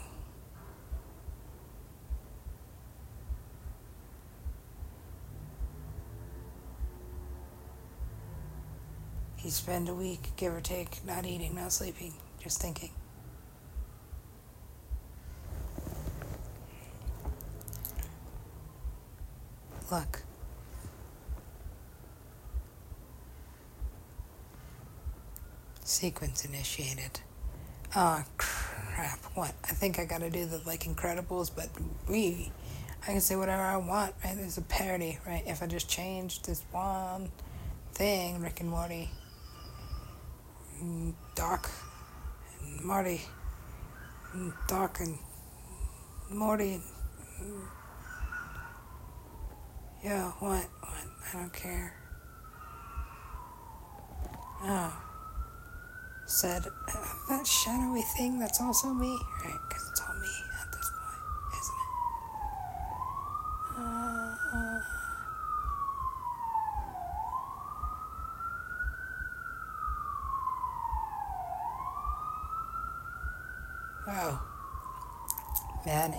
he'd 9.47 9.53
spend 9.53 9.89
a 9.89 9.95
week, 9.95 10.33
give 10.37 10.53
or 10.53 10.61
take, 10.61 10.99
not 11.07 11.25
eating, 11.25 11.55
not 11.55 11.71
sleeping, 11.71 12.13
just 12.43 12.61
thinking. 12.61 12.91
Look. 19.89 20.25
Sequence 25.85 26.45
initiated. 26.45 27.21
Oh 27.95 28.25
crap! 28.37 29.21
What? 29.37 29.55
I 29.63 29.69
think 29.69 30.01
I 30.01 30.07
gotta 30.07 30.29
do 30.29 30.45
the 30.45 30.61
like 30.67 30.81
Incredibles, 30.81 31.53
but 31.55 31.69
we, 32.09 32.51
I 33.05 33.13
can 33.13 33.21
say 33.21 33.37
whatever 33.37 33.63
I 33.63 33.77
want. 33.77 34.13
Right? 34.25 34.37
There's 34.37 34.59
a 34.59 34.63
parody, 34.63 35.21
right? 35.25 35.45
If 35.47 35.63
I 35.63 35.69
just 35.69 35.89
change 35.89 36.43
this 36.43 36.65
one 36.73 37.31
thing, 37.95 38.43
Rick 38.43 38.59
and 38.59 38.69
Morty, 38.69 39.09
Doc, 41.35 41.71
and 42.61 42.85
Marty, 42.85 43.21
Doc 44.69 45.01
and 45.01 45.19
Morty. 46.31 46.81
Yeah, 50.05 50.31
what? 50.39 50.65
What? 50.81 51.07
I 51.29 51.33
don't 51.33 51.53
care. 51.53 51.95
Oh 54.63 55.03
said, 56.27 56.67
uh, 56.67 56.93
that 57.29 57.47
shadowy 57.47 58.03
thing, 58.03 58.39
that's 58.39 58.61
also 58.61 58.89
me? 58.89 59.17
Right, 59.45 59.55
because 59.69 59.89
it's 59.91 60.01
all 60.01 60.15
me 60.17 60.29
at 60.61 60.73
this 60.73 60.91
point, 60.99 61.23
isn't 61.61 61.79
it? 61.79 61.91
Uh, 63.79 64.35
uh. 64.57 64.81
Wow. 74.09 74.41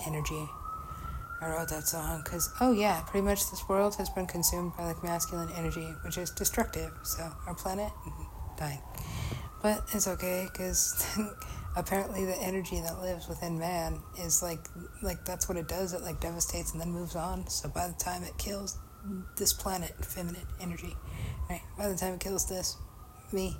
Energy. 0.05 0.49
I 1.39 1.49
wrote 1.49 1.69
that 1.69 1.87
song 1.87 2.21
because, 2.23 2.51
oh 2.61 2.71
yeah, 2.71 3.01
pretty 3.01 3.23
much 3.23 3.49
this 3.51 3.67
world 3.69 3.95
has 3.95 4.09
been 4.09 4.25
consumed 4.25 4.73
by 4.75 4.85
like 4.85 5.03
masculine 5.03 5.49
energy, 5.55 5.87
which 6.03 6.17
is 6.17 6.31
destructive. 6.31 6.91
So 7.03 7.31
our 7.45 7.53
planet 7.53 7.91
mm-hmm, 8.05 8.57
dying. 8.57 8.81
But 9.61 9.83
it's 9.93 10.07
okay 10.07 10.47
because 10.51 11.17
apparently 11.75 12.25
the 12.25 12.37
energy 12.41 12.79
that 12.81 13.01
lives 13.01 13.27
within 13.27 13.59
man 13.59 13.99
is 14.19 14.41
like 14.41 14.59
like 15.03 15.25
that's 15.25 15.47
what 15.47 15.57
it 15.57 15.67
does. 15.67 15.93
It 15.93 16.01
like 16.01 16.19
devastates 16.19 16.71
and 16.71 16.81
then 16.81 16.91
moves 16.91 17.15
on. 17.15 17.47
So 17.47 17.69
by 17.69 17.87
the 17.87 17.93
time 17.93 18.23
it 18.23 18.37
kills 18.37 18.77
this 19.37 19.53
planet, 19.53 19.93
feminine 20.03 20.47
energy, 20.59 20.95
right? 21.49 21.61
By 21.77 21.87
the 21.87 21.95
time 21.95 22.13
it 22.13 22.19
kills 22.19 22.47
this, 22.47 22.77
me, 23.31 23.55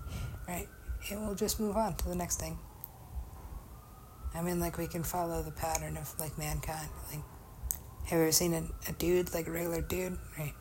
right? 0.48 0.68
It 1.12 1.20
will 1.20 1.36
just 1.36 1.60
move 1.60 1.78
on 1.78 1.96
to 1.96 2.10
the 2.10 2.16
next 2.16 2.40
thing. 2.40 2.58
I 4.38 4.42
mean, 4.42 4.60
like 4.60 4.78
we 4.78 4.88
can 4.88 5.04
follow 5.04 5.42
the 5.42 5.52
pattern 5.52 5.98
of 5.98 6.14
like 6.20 6.38
mankind. 6.38 6.90
Like, 7.10 7.24
have 8.06 8.20
you 8.20 8.24
ever 8.24 8.32
seen 8.32 8.54
a, 8.54 8.64
a 8.90 8.94
dude 8.94 9.34
like 9.34 9.48
a 9.48 9.52
regular 9.52 9.82
dude, 9.82 10.18
right? 10.38 10.54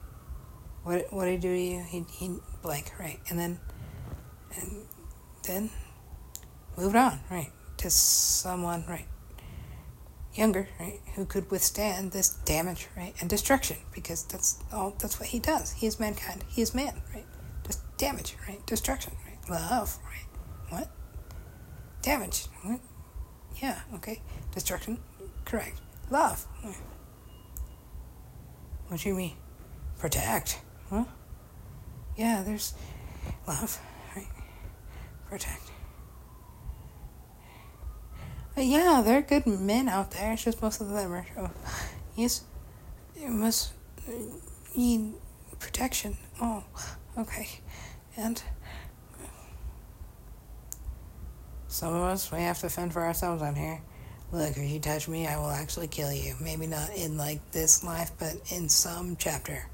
What 0.82 1.12
what 1.12 1.26
did 1.26 1.32
he 1.32 1.38
do 1.38 1.54
to 1.54 1.60
you? 1.60 1.82
He 1.82 2.04
he 2.10 2.36
blank, 2.62 2.92
right? 2.98 3.20
And 3.28 3.38
then 3.38 3.60
and 4.56 4.86
then 5.46 5.70
moved 6.76 6.96
on, 6.96 7.20
right, 7.30 7.50
to 7.78 7.90
someone, 7.90 8.84
right, 8.88 9.06
younger, 10.34 10.68
right, 10.78 11.00
who 11.14 11.24
could 11.24 11.50
withstand 11.50 12.12
this 12.12 12.30
damage, 12.44 12.88
right, 12.96 13.14
and 13.20 13.30
destruction, 13.30 13.76
because 13.94 14.24
that's 14.24 14.58
all, 14.72 14.94
that's 14.98 15.18
what 15.18 15.28
he 15.28 15.38
does. 15.38 15.72
He 15.72 15.86
is 15.86 15.98
mankind. 15.98 16.44
He 16.48 16.62
is 16.62 16.74
man, 16.74 17.02
right? 17.14 17.24
Just 17.66 17.96
damage, 17.96 18.36
right? 18.46 18.64
Destruction, 18.66 19.14
right? 19.26 19.50
Love, 19.50 19.98
right? 20.04 20.26
What? 20.68 20.90
Damage, 22.02 22.46
what? 22.62 22.80
Yeah, 23.62 23.80
okay. 23.94 24.20
Destruction, 24.52 24.98
correct. 25.44 25.80
Love. 26.10 26.46
What 28.88 29.00
do 29.00 29.08
you 29.08 29.14
mean? 29.14 29.36
Protect, 29.98 30.60
huh? 30.90 31.04
Yeah, 32.16 32.42
there's 32.44 32.74
love 33.46 33.80
right? 34.14 34.26
protect. 35.28 35.62
Yeah, 38.56 39.02
there 39.04 39.18
are 39.18 39.22
good 39.22 39.46
men 39.46 39.88
out 39.88 40.12
there. 40.12 40.32
It's 40.32 40.44
just 40.44 40.62
most 40.62 40.80
of 40.80 40.88
them 40.88 41.12
are. 41.12 41.26
Oh, 41.36 41.50
yes, 42.16 42.42
you 43.20 43.28
must 43.28 43.72
uh, 44.08 44.12
need 44.74 45.12
protection. 45.58 46.16
Oh, 46.40 46.64
okay. 47.18 47.48
And 48.16 48.42
some 51.76 51.94
of 51.94 52.02
us, 52.02 52.32
we 52.32 52.40
have 52.40 52.58
to 52.60 52.68
fend 52.68 52.92
for 52.92 53.02
ourselves 53.02 53.42
on 53.42 53.54
here. 53.54 53.80
Look, 54.32 54.56
if 54.56 54.70
you 54.70 54.80
touch 54.80 55.08
me, 55.08 55.26
I 55.26 55.36
will 55.36 55.50
actually 55.50 55.88
kill 55.88 56.12
you. 56.12 56.34
Maybe 56.40 56.66
not 56.66 56.90
in 56.96 57.16
like 57.16 57.52
this 57.52 57.84
life, 57.84 58.10
but 58.18 58.34
in 58.50 58.68
some 58.68 59.16
chapter. 59.16 59.68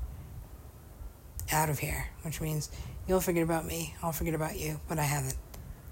Out 1.51 1.71
of 1.71 1.79
here, 1.79 2.09
which 2.23 2.41
means 2.41 2.71
You'll 3.09 3.21
forget 3.21 3.43
about 3.43 3.67
me, 3.67 3.95
I'll 4.03 4.13
forget 4.13 4.35
about 4.35 4.59
you, 4.59 4.81
but 4.89 4.99
I 4.99 5.03
haven't. 5.03 5.37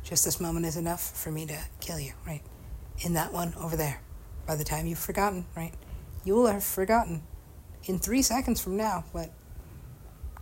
Just 0.05 0.25
this 0.25 0.41
moment 0.41 0.65
is 0.65 0.77
enough 0.77 1.17
for 1.17 1.31
me 1.31 1.45
to 1.47 1.59
kill 1.81 1.99
you, 1.99 2.13
right? 2.27 2.43
In 3.01 3.15
that 3.15 3.33
one 3.33 3.53
over 3.61 3.77
there. 3.77 4.01
By 4.47 4.57
the 4.57 4.65
time 4.65 4.87
you've 4.87 4.99
forgotten, 4.99 5.45
right? 5.57 5.73
You 6.25 6.35
will 6.35 6.47
have 6.47 6.65
forgotten 6.65 7.23
in 7.85 7.99
three 7.99 8.23
seconds 8.23 8.61
from 8.61 8.77
now 8.77 9.05
what 9.13 9.31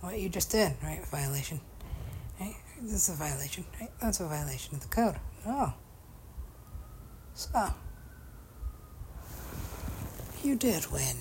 what 0.00 0.18
you 0.18 0.28
just 0.28 0.52
did, 0.52 0.74
right? 0.82 1.04
Violation. 1.06 1.60
Right? 2.38 2.54
This 2.80 3.08
is 3.08 3.14
a 3.14 3.18
violation, 3.18 3.64
right? 3.80 3.90
That's 4.00 4.20
a 4.20 4.26
violation 4.26 4.76
of 4.76 4.82
the 4.82 4.88
code. 4.88 5.16
Oh. 5.46 5.74
So 7.34 7.72
you 10.42 10.56
did 10.56 10.90
win. 10.90 11.16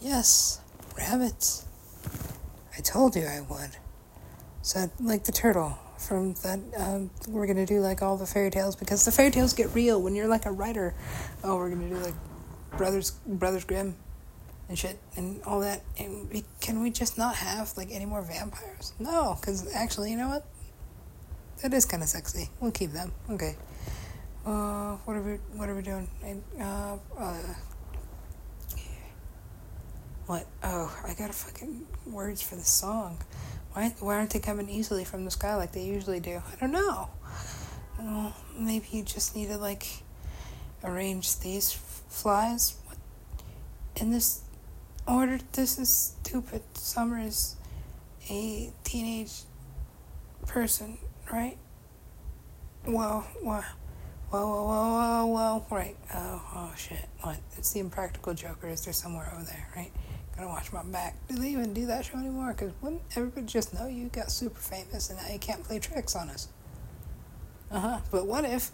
Yes, 0.00 0.60
rabbits. 0.96 1.66
I 2.76 2.80
told 2.80 3.16
you 3.16 3.26
I 3.26 3.40
would. 3.40 3.70
Said 4.62 4.90
like 5.00 5.24
the 5.24 5.32
turtle 5.32 5.78
from 5.98 6.34
that. 6.42 6.60
Um, 6.76 7.10
we're 7.28 7.46
gonna 7.46 7.66
do 7.66 7.80
like 7.80 8.02
all 8.02 8.16
the 8.16 8.26
fairy 8.26 8.50
tales 8.50 8.76
because 8.76 9.04
the 9.04 9.12
fairy 9.12 9.30
tales 9.30 9.52
get 9.52 9.74
real 9.74 10.00
when 10.00 10.14
you're 10.14 10.28
like 10.28 10.46
a 10.46 10.52
writer. 10.52 10.94
Oh, 11.42 11.56
we're 11.56 11.70
gonna 11.70 11.88
do 11.88 11.96
like 11.96 12.14
Brothers 12.76 13.12
Brothers 13.26 13.64
Grimm 13.64 13.96
and 14.68 14.78
shit 14.78 14.98
and 15.16 15.42
all 15.42 15.60
that. 15.60 15.82
And 15.98 16.30
we, 16.30 16.44
can 16.60 16.80
we 16.80 16.90
just 16.90 17.18
not 17.18 17.36
have 17.36 17.76
like 17.76 17.88
any 17.90 18.04
more 18.04 18.22
vampires? 18.22 18.92
No, 18.98 19.36
because 19.40 19.72
actually, 19.74 20.10
you 20.10 20.16
know 20.16 20.28
what? 20.28 20.46
That 21.62 21.74
is 21.74 21.84
kind 21.84 22.02
of 22.02 22.08
sexy. 22.08 22.50
We'll 22.60 22.70
keep 22.70 22.92
them. 22.92 23.12
Okay. 23.30 23.56
Uh, 24.46 24.96
what 25.04 25.16
are 25.16 25.22
we 25.22 25.32
What 25.56 25.68
are 25.68 25.74
we 25.74 25.82
doing? 25.82 26.08
Uh, 26.60 26.96
uh, 27.18 27.54
what? 30.26 30.46
Oh, 30.62 30.94
I 31.06 31.14
got 31.14 31.30
a 31.30 31.32
fucking 31.32 31.86
words 32.06 32.42
for 32.42 32.54
the 32.54 32.62
song. 32.62 33.18
Why, 33.72 33.94
why 34.00 34.16
aren't 34.16 34.30
they 34.30 34.40
coming 34.40 34.68
easily 34.68 35.04
from 35.04 35.24
the 35.24 35.30
sky 35.30 35.54
like 35.56 35.72
they 35.72 35.84
usually 35.84 36.20
do? 36.20 36.42
I 36.50 36.56
don't 36.60 36.72
know. 36.72 37.10
Well, 37.98 38.34
maybe 38.58 38.86
you 38.90 39.02
just 39.02 39.34
need 39.34 39.48
to, 39.48 39.58
like, 39.58 39.86
arrange 40.84 41.40
these 41.40 41.72
flies 42.08 42.76
what? 42.86 42.96
in 43.96 44.10
this 44.10 44.42
order. 45.06 45.38
This 45.52 45.78
is 45.78 46.14
stupid. 46.22 46.62
Summer 46.74 47.20
is 47.20 47.56
a 48.30 48.72
teenage 48.84 49.42
person, 50.46 50.98
right? 51.32 51.56
Well, 52.86 53.20
whoa, 53.42 53.62
whoa, 54.30 54.38
whoa, 54.38 55.26
whoa, 55.26 55.26
whoa, 55.26 55.66
right. 55.70 55.96
Oh, 56.14 56.42
oh, 56.54 56.72
shit. 56.76 57.08
What? 57.20 57.38
It's 57.56 57.72
the 57.72 57.80
Impractical 57.80 58.34
Joker. 58.34 58.68
Is 58.68 58.84
there 58.84 58.92
somewhere 58.92 59.30
over 59.34 59.44
there, 59.44 59.68
right? 59.76 59.90
Gotta 60.36 60.48
watch 60.48 60.72
my 60.72 60.84
back. 60.84 61.16
Do 61.28 61.34
they 61.36 61.48
even 61.48 61.74
do 61.74 61.86
that 61.86 62.04
show 62.04 62.18
anymore? 62.18 62.54
Because 62.56 62.72
wouldn't 62.80 63.02
everybody 63.16 63.46
just 63.46 63.74
know 63.74 63.88
you 63.88 64.08
got 64.08 64.30
super 64.30 64.60
famous 64.60 65.10
and 65.10 65.18
now 65.18 65.32
you 65.32 65.38
can't 65.38 65.64
play 65.64 65.80
tricks 65.80 66.14
on 66.14 66.30
us? 66.30 66.48
Uh 67.70 67.80
huh. 67.80 67.98
But 68.10 68.26
what 68.26 68.44
if 68.44 68.70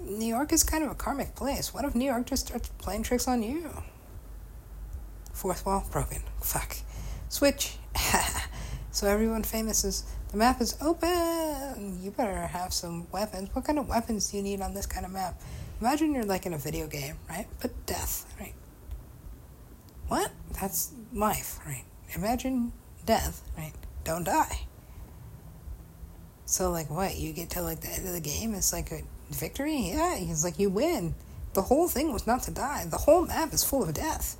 New 0.00 0.26
York 0.26 0.52
is 0.52 0.64
kind 0.64 0.82
of 0.82 0.90
a 0.90 0.94
karmic 0.94 1.34
place? 1.34 1.72
What 1.72 1.84
if 1.84 1.94
New 1.94 2.04
York 2.04 2.26
just 2.26 2.48
starts 2.48 2.68
playing 2.78 3.04
tricks 3.04 3.28
on 3.28 3.42
you? 3.42 3.70
Fourth 5.32 5.64
wall 5.64 5.86
broken. 5.92 6.22
Fuck. 6.42 6.78
Switch. 7.28 7.76
so 8.90 9.06
everyone 9.06 9.42
famous 9.42 9.84
is 9.84 10.04
the 10.32 10.36
map 10.38 10.60
is 10.60 10.76
open. 10.80 11.65
You 11.76 12.10
better 12.10 12.46
have 12.46 12.72
some 12.72 13.06
weapons. 13.10 13.50
What 13.52 13.64
kind 13.64 13.78
of 13.78 13.88
weapons 13.88 14.30
do 14.30 14.36
you 14.36 14.42
need 14.42 14.60
on 14.60 14.74
this 14.74 14.86
kind 14.86 15.04
of 15.04 15.12
map? 15.12 15.40
Imagine 15.80 16.14
you're 16.14 16.24
like 16.24 16.46
in 16.46 16.54
a 16.54 16.58
video 16.58 16.86
game, 16.86 17.16
right? 17.28 17.46
But 17.60 17.86
death, 17.86 18.24
right? 18.40 18.54
What? 20.08 20.30
That's 20.60 20.92
life, 21.12 21.58
right? 21.66 21.84
Imagine 22.14 22.72
death, 23.04 23.42
right? 23.58 23.72
don't 24.06 24.24
die. 24.24 24.60
So 26.46 26.70
like 26.70 26.88
what? 26.88 27.16
You 27.16 27.32
get 27.32 27.50
to 27.50 27.62
like 27.62 27.80
the 27.80 27.88
end 27.88 28.06
of 28.06 28.14
the 28.14 28.20
game, 28.20 28.54
it's 28.54 28.72
like 28.72 28.92
a 28.92 29.02
victory? 29.30 29.90
Yeah, 29.90 30.16
it's 30.16 30.44
like 30.44 30.58
you 30.58 30.70
win. 30.70 31.14
The 31.54 31.62
whole 31.62 31.88
thing 31.88 32.12
was 32.12 32.26
not 32.26 32.44
to 32.44 32.52
die. 32.52 32.84
The 32.88 32.98
whole 32.98 33.26
map 33.26 33.52
is 33.52 33.64
full 33.64 33.82
of 33.82 33.92
death. 33.92 34.36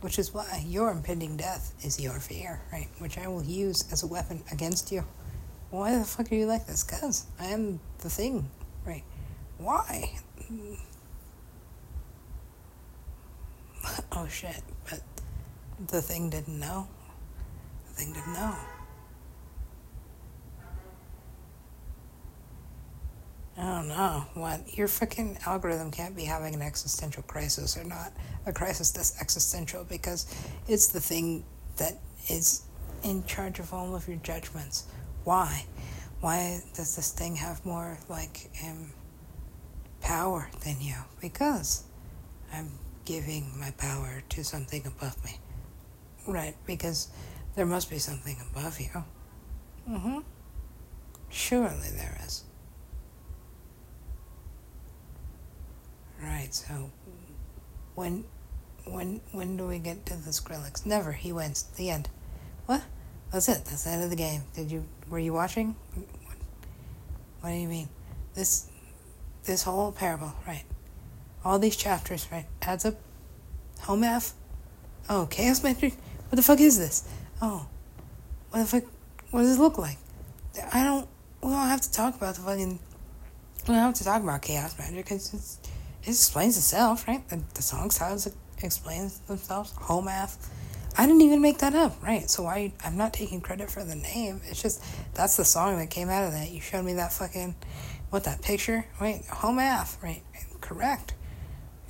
Which 0.00 0.18
is 0.18 0.32
why 0.32 0.64
your 0.66 0.90
impending 0.90 1.36
death 1.36 1.74
is 1.82 2.00
your 2.00 2.18
fear, 2.20 2.62
right? 2.72 2.88
Which 2.98 3.18
I 3.18 3.28
will 3.28 3.42
use 3.42 3.84
as 3.92 4.02
a 4.02 4.06
weapon 4.06 4.42
against 4.50 4.90
you. 4.90 5.04
Why 5.70 5.96
the 5.96 6.04
fuck 6.04 6.30
are 6.32 6.34
you 6.34 6.46
like 6.46 6.66
this? 6.66 6.82
Cause 6.82 7.26
I 7.38 7.46
am 7.46 7.80
the 7.98 8.10
thing, 8.10 8.50
right? 8.84 9.04
Why? 9.58 10.18
oh 14.12 14.26
shit, 14.28 14.62
but 14.88 15.00
the 15.86 16.02
thing 16.02 16.28
didn't 16.30 16.58
know. 16.58 16.88
The 17.88 17.94
thing 17.94 18.12
didn't 18.12 18.34
know. 18.34 18.56
I 23.56 23.62
don't 23.62 23.88
know 23.88 24.24
what 24.34 24.76
your 24.76 24.88
fucking 24.88 25.38
algorithm 25.44 25.90
can't 25.90 26.16
be 26.16 26.24
having 26.24 26.54
an 26.54 26.62
existential 26.62 27.22
crisis 27.24 27.76
or 27.76 27.84
not 27.84 28.10
a 28.46 28.52
crisis 28.52 28.90
that's 28.90 29.20
existential 29.20 29.84
because 29.84 30.26
it's 30.66 30.88
the 30.88 31.00
thing 31.00 31.44
that 31.76 31.98
is 32.28 32.62
in 33.02 33.22
charge 33.24 33.58
of 33.58 33.74
all 33.74 33.94
of 33.94 34.08
your 34.08 34.16
judgments. 34.18 34.84
Why? 35.24 35.64
Why 36.20 36.62
does 36.74 36.96
this 36.96 37.12
thing 37.12 37.36
have 37.36 37.64
more 37.64 37.98
like 38.08 38.50
um, 38.66 38.92
power 40.00 40.48
than 40.64 40.80
you? 40.80 40.96
Because 41.20 41.84
I'm 42.52 42.70
giving 43.04 43.58
my 43.58 43.70
power 43.72 44.22
to 44.30 44.44
something 44.44 44.86
above 44.86 45.22
me. 45.24 45.38
Right, 46.26 46.54
because 46.66 47.08
there 47.56 47.66
must 47.66 47.90
be 47.90 47.98
something 47.98 48.36
above 48.50 48.80
you. 48.80 49.04
Mm-hmm. 49.88 50.18
Surely 51.30 51.88
there 51.96 52.18
is. 52.26 52.44
Right, 56.22 56.52
so 56.54 56.90
when 57.94 58.24
when 58.84 59.20
when 59.32 59.56
do 59.56 59.66
we 59.66 59.78
get 59.78 60.04
to 60.06 60.14
the 60.14 60.30
Skrillex? 60.30 60.84
Never. 60.84 61.12
He 61.12 61.32
wins. 61.32 61.62
The 61.76 61.90
end. 61.90 62.10
What? 62.66 62.82
That's 63.32 63.48
it. 63.48 63.64
That's 63.64 63.84
the 63.84 63.90
end 63.90 64.04
of 64.04 64.10
the 64.10 64.16
game. 64.16 64.42
Did 64.54 64.70
you 64.70 64.84
were 65.10 65.18
you 65.18 65.32
watching? 65.32 65.74
What, 67.40 67.50
do 67.50 67.54
you 67.56 67.68
mean? 67.68 67.88
This 68.34 68.68
this 69.44 69.64
whole 69.64 69.92
parable, 69.92 70.32
right? 70.46 70.64
All 71.44 71.58
these 71.58 71.76
chapters, 71.76 72.26
right? 72.30 72.46
Adds 72.62 72.84
up. 72.84 72.94
Home 73.80 74.04
F. 74.04 74.34
Oh, 75.08 75.26
Chaos 75.30 75.62
Magic. 75.62 75.94
What 76.28 76.36
the 76.36 76.42
fuck 76.42 76.60
is 76.60 76.78
this? 76.78 77.08
Oh, 77.42 77.66
what 78.50 78.60
the 78.60 78.66
fuck? 78.66 78.84
What 79.30 79.40
does 79.40 79.56
it 79.56 79.60
look 79.60 79.78
like? 79.78 79.98
I 80.72 80.84
don't. 80.84 81.08
We 81.42 81.50
don't 81.50 81.68
have 81.68 81.80
to 81.80 81.92
talk 81.92 82.14
about 82.14 82.34
the 82.36 82.42
fucking. 82.42 82.78
We 83.62 83.66
don't 83.66 83.76
have 83.76 83.94
to 83.94 84.04
talk 84.04 84.22
about 84.22 84.42
Chaos 84.42 84.78
Magic 84.78 85.04
because 85.04 85.58
it 86.02 86.08
explains 86.08 86.56
itself, 86.56 87.08
right? 87.08 87.26
The, 87.28 87.42
the 87.54 87.62
song 87.62 87.90
styles 87.90 88.28
explains 88.62 89.18
themselves. 89.20 89.72
Whole 89.72 90.02
math. 90.02 90.50
I 90.96 91.06
didn't 91.06 91.22
even 91.22 91.40
make 91.40 91.58
that 91.58 91.74
up, 91.74 92.02
right? 92.02 92.28
So 92.28 92.42
why 92.42 92.72
I'm 92.84 92.96
not 92.96 93.12
taking 93.12 93.40
credit 93.40 93.70
for 93.70 93.84
the 93.84 93.94
name. 93.94 94.40
It's 94.44 94.60
just 94.60 94.82
that's 95.14 95.36
the 95.36 95.44
song 95.44 95.78
that 95.78 95.90
came 95.90 96.08
out 96.08 96.24
of 96.24 96.32
that. 96.32 96.50
You 96.50 96.60
showed 96.60 96.84
me 96.84 96.94
that 96.94 97.12
fucking 97.12 97.54
what 98.10 98.24
that 98.24 98.42
picture, 98.42 98.84
right? 99.00 99.24
Whole 99.26 99.52
math, 99.52 100.02
right? 100.02 100.22
Correct. 100.60 101.14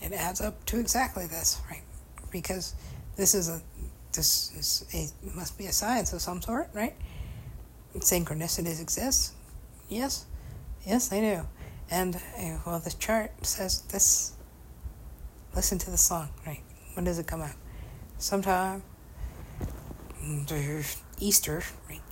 It 0.03 0.12
adds 0.12 0.40
up 0.40 0.64
to 0.66 0.78
exactly 0.78 1.26
this, 1.26 1.61
right? 1.70 1.82
Because 2.30 2.74
this 3.16 3.34
is 3.34 3.48
a 3.48 3.61
this 4.12 4.53
is 4.57 4.84
a 4.94 5.36
must 5.36 5.57
be 5.59 5.66
a 5.66 5.72
science 5.72 6.12
of 6.12 6.20
some 6.20 6.42
sort, 6.42 6.68
right? 6.72 6.94
Synchronicities 7.96 8.80
exist. 8.80 9.32
Yes, 9.88 10.24
yes, 10.86 11.09
they 11.09 11.20
do. 11.20 11.46
And 11.90 12.16
uh, 12.16 12.59
well, 12.64 12.78
the 12.78 12.94
chart 12.98 13.32
says 13.44 13.80
this. 13.82 14.32
Listen 15.55 15.78
to 15.78 15.90
the 15.90 15.98
song, 15.98 16.28
right? 16.46 16.62
When 16.94 17.05
does 17.05 17.18
it 17.18 17.26
come 17.26 17.42
out? 17.42 17.57
Sometime. 18.18 18.82
Easter. 21.18 21.62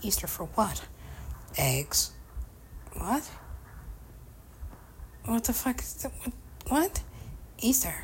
Easter 0.03 0.27
for 0.27 0.45
what? 0.47 0.85
Eggs. 1.57 2.13
What? 2.95 3.29
What 5.25 5.45
the 5.45 5.53
fuck 5.53 5.81
is 5.81 5.95
that? 5.95 6.13
What? 6.69 7.03
Easter. 7.59 7.95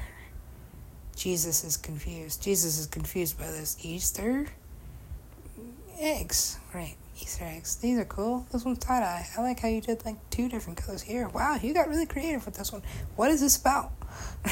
Jesus 1.17 1.65
is 1.65 1.77
confused. 1.77 2.43
Jesus 2.43 2.79
is 2.79 2.87
confused 2.87 3.39
by 3.39 3.47
this. 3.47 3.77
Easter? 3.83 4.47
Eggs, 5.99 6.59
right? 6.75 6.97
Easter 7.21 7.45
eggs. 7.45 7.77
These 7.77 7.99
are 7.99 8.05
cool. 8.05 8.47
This 8.53 8.65
one's 8.65 8.79
tie 8.79 9.01
dye. 9.01 9.27
I 9.37 9.41
like 9.43 9.61
how 9.61 9.69
you 9.69 9.81
did 9.81 10.05
like 10.05 10.17
two 10.31 10.49
different 10.49 10.79
colors 10.79 11.03
here. 11.03 11.29
Wow, 11.29 11.59
you 11.63 11.73
got 11.73 11.89
really 11.89 12.07
creative 12.07 12.45
with 12.45 12.57
this 12.57 12.73
one. 12.73 12.83
What 13.17 13.31
is 13.31 13.41
this 13.41 13.57
about? 13.57 13.93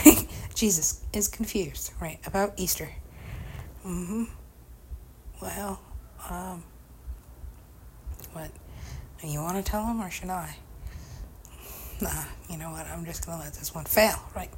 Jesus 0.55 1.05
is 1.13 1.29
confused, 1.29 1.93
right, 2.01 2.21
about 2.27 2.55
Easter. 2.57 2.89
Mm-hmm. 3.85 4.25
Well, 5.43 5.81
um, 6.31 6.63
what? 8.33 8.53
You 9.25 9.41
want 9.41 9.57
to 9.57 9.69
tell 9.69 9.85
him 9.85 10.01
or 10.01 10.09
should 10.09 10.31
I? 10.31 10.55
Nah, 12.01 12.25
you 12.49 12.57
know 12.57 12.71
what? 12.71 12.87
I'm 12.87 13.05
just 13.05 13.27
gonna 13.27 13.43
let 13.43 13.53
this 13.55 13.75
one 13.75 13.85
fail, 13.85 14.23
right? 14.37 14.51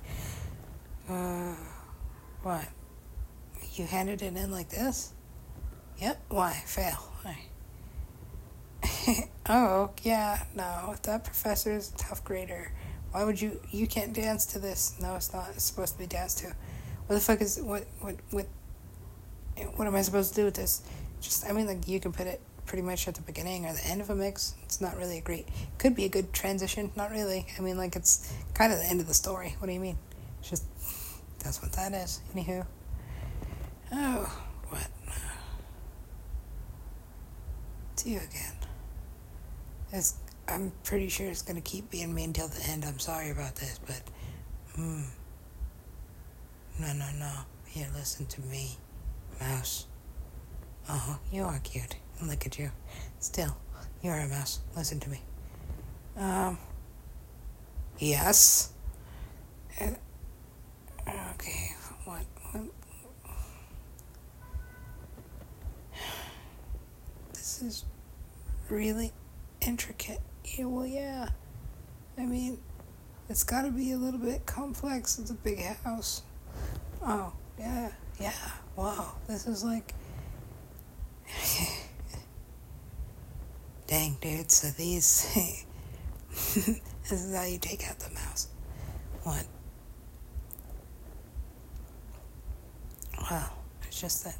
Uh, 1.09 1.55
what? 2.43 2.69
You 3.75 3.87
handed 3.87 4.21
it 4.21 4.37
in 4.37 4.51
like 4.51 4.69
this? 4.69 5.15
Yep. 6.01 6.23
Why? 6.29 6.53
Fail. 6.67 7.03
Why? 7.23 7.39
oh, 9.49 9.91
yeah, 10.03 10.45
no, 10.55 10.97
that 11.03 11.25
professor 11.25 11.73
is 11.73 11.93
a 11.93 11.97
tough 11.97 12.23
grader. 12.25 12.73
Why 13.11 13.25
would 13.25 13.41
you, 13.41 13.59
you 13.71 13.87
can't 13.87 14.13
dance 14.13 14.45
to 14.47 14.59
this. 14.59 14.97
No, 15.01 15.15
it's 15.17 15.33
not, 15.33 15.49
it's 15.55 15.65
supposed 15.65 15.95
to 15.95 15.99
be 15.99 16.07
danced 16.07 16.39
to. 16.39 16.49
What 17.07 17.15
the 17.15 17.21
fuck 17.21 17.41
is, 17.41 17.59
what, 17.59 17.87
what, 18.01 18.17
what, 18.31 18.47
what 19.77 19.87
am 19.87 19.95
I 19.95 20.03
supposed 20.03 20.31
to 20.31 20.41
do 20.41 20.45
with 20.45 20.55
this? 20.55 20.83
Just, 21.21 21.49
I 21.49 21.53
mean, 21.53 21.67
like, 21.67 21.89
you 21.89 22.01
can 22.01 22.13
put 22.13 22.27
it 22.27 22.41
pretty 22.67 22.83
much 22.83 23.07
at 23.09 23.15
the 23.15 23.23
beginning 23.23 23.67
or 23.67 23.73
the 23.73 23.87
end 23.87 24.01
of 24.01 24.11
a 24.11 24.15
mix. 24.15 24.55
It's 24.65 24.81
not 24.81 24.97
really 24.97 25.19
a 25.19 25.21
great, 25.21 25.47
could 25.79 25.95
be 25.95 26.05
a 26.05 26.09
good 26.09 26.33
transition, 26.33 26.91
not 26.97 27.11
really. 27.11 27.47
I 27.59 27.61
mean, 27.61 27.77
like, 27.77 27.97
it's 27.97 28.33
kind 28.55 28.73
of 28.73 28.79
the 28.79 28.87
end 28.87 29.01
of 29.01 29.07
the 29.07 29.15
story. 29.15 29.55
What 29.59 29.67
do 29.67 29.73
you 29.73 29.81
mean? 29.81 29.99
It's 30.41 30.51
just, 30.51 30.65
that's 31.39 31.63
what 31.63 31.73
that 31.73 31.93
is. 31.93 32.21
Anywho. 32.35 32.67
Oh, 33.93 34.45
what? 34.69 34.89
See 37.97 38.11
you 38.11 38.19
again. 38.19 38.55
It's, 39.93 40.17
I'm 40.49 40.73
pretty 40.83 41.09
sure 41.09 41.27
it's 41.27 41.43
going 41.43 41.57
to 41.57 41.63
keep 41.63 41.91
being 41.91 42.13
me 42.13 42.25
until 42.25 42.49
the 42.49 42.63
end. 42.69 42.85
I'm 42.85 42.99
sorry 42.99 43.31
about 43.31 43.57
this, 43.57 43.79
but. 43.87 44.03
Hmm. 44.75 45.03
No, 46.81 46.93
no, 46.93 47.07
no. 47.19 47.33
Here, 47.67 47.87
listen 47.95 48.27
to 48.27 48.41
me, 48.43 48.77
mouse. 49.41 49.87
Oh, 50.89 51.19
you 51.33 51.45
are 51.45 51.59
cute. 51.61 51.97
Look 52.23 52.47
at 52.47 52.59
you. 52.59 52.71
Still, 53.19 53.57
you're 54.03 54.15
a 54.15 54.29
mouse. 54.29 54.61
Listen 54.77 55.01
to 55.01 55.11
me. 55.11 55.21
Um. 56.17 56.59
Yes. 57.99 58.73
Uh, 59.81 59.91
okay. 61.35 61.75
What? 62.05 62.25
what? 62.53 62.65
This 67.33 67.63
is 67.63 67.85
really 68.69 69.13
intricate. 69.61 70.21
Yeah, 70.45 70.67
well, 70.67 70.87
yeah. 70.87 71.29
I 72.19 72.27
mean, 72.27 72.59
it's 73.29 73.45
got 73.45 73.63
to 73.63 73.71
be 73.71 73.93
a 73.93 73.97
little 73.97 74.21
bit 74.21 74.47
complex. 74.47 75.19
It's 75.19 75.31
a 75.31 75.35
big 75.35 75.61
house. 75.61 76.23
Oh, 77.03 77.33
yeah, 77.59 77.91
yeah. 78.21 78.33
Wow, 78.77 79.15
this 79.29 79.47
is 79.47 79.65
like. 79.65 79.95
Dang, 83.87 84.17
dude. 84.21 84.51
So 84.51 84.69
these. 84.69 85.33
this 86.31 87.13
is 87.13 87.35
how 87.35 87.45
you 87.45 87.59
take 87.59 87.89
out 87.89 87.99
the 87.99 88.11
mouse. 88.11 88.49
What? 89.23 89.47
Wow, 93.31 93.51
it's 93.83 94.01
just 94.01 94.25
that. 94.25 94.37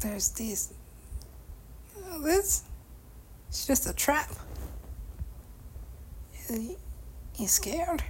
There's 0.00 0.30
these. 0.30 0.72
Oh, 1.96 2.20
this. 2.20 2.64
It's 3.48 3.66
just 3.66 3.88
a 3.88 3.92
trap. 3.94 4.30
You 7.38 7.48
scared? 7.48 8.02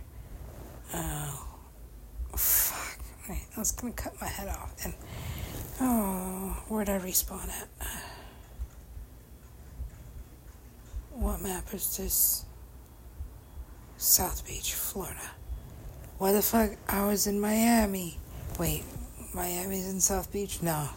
Oh, 0.94 1.46
fuck. 2.36 2.98
Wait, 3.28 3.46
I 3.56 3.58
was 3.60 3.72
gonna 3.72 3.92
cut 3.92 4.20
my 4.20 4.26
head 4.26 4.48
off. 4.48 4.74
And 4.84 4.94
oh, 5.80 6.62
where'd 6.68 6.88
I 6.88 6.98
respawn 6.98 7.48
at? 7.48 7.68
What 11.12 11.40
map 11.42 11.72
is 11.72 11.96
this? 11.96 12.44
South 13.96 14.46
Beach, 14.46 14.74
Florida. 14.74 15.30
Why 16.18 16.32
the 16.32 16.42
fuck? 16.42 16.72
I 16.88 17.06
was 17.06 17.26
in 17.26 17.40
Miami. 17.40 18.18
Wait, 18.58 18.84
Miami's 19.34 19.88
in 19.88 20.00
South 20.00 20.30
Beach? 20.32 20.62
No. 20.62 20.88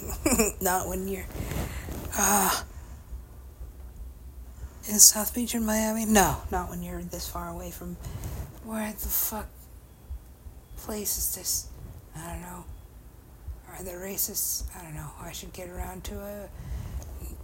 Not 0.60 0.88
when 0.88 1.08
you're. 1.08 1.26
Uh, 2.16 2.62
is 4.88 5.04
South 5.04 5.34
Beach 5.34 5.54
in 5.54 5.64
Miami? 5.64 6.04
No, 6.04 6.36
not 6.50 6.68
when 6.68 6.82
you're 6.82 7.02
this 7.02 7.28
far 7.28 7.48
away 7.48 7.70
from. 7.70 7.96
Where 8.64 8.90
the 8.90 9.08
fuck 9.08 9.46
place 10.76 11.16
is 11.16 11.34
this? 11.36 11.68
I 12.16 12.32
don't 12.32 12.42
know. 12.42 12.64
Are 13.70 13.82
there 13.82 14.00
racists? 14.00 14.64
I 14.76 14.82
don't 14.82 14.94
know. 14.94 15.10
I 15.20 15.32
should 15.32 15.52
get 15.52 15.68
around 15.68 16.04
to 16.04 16.18
a. 16.20 16.48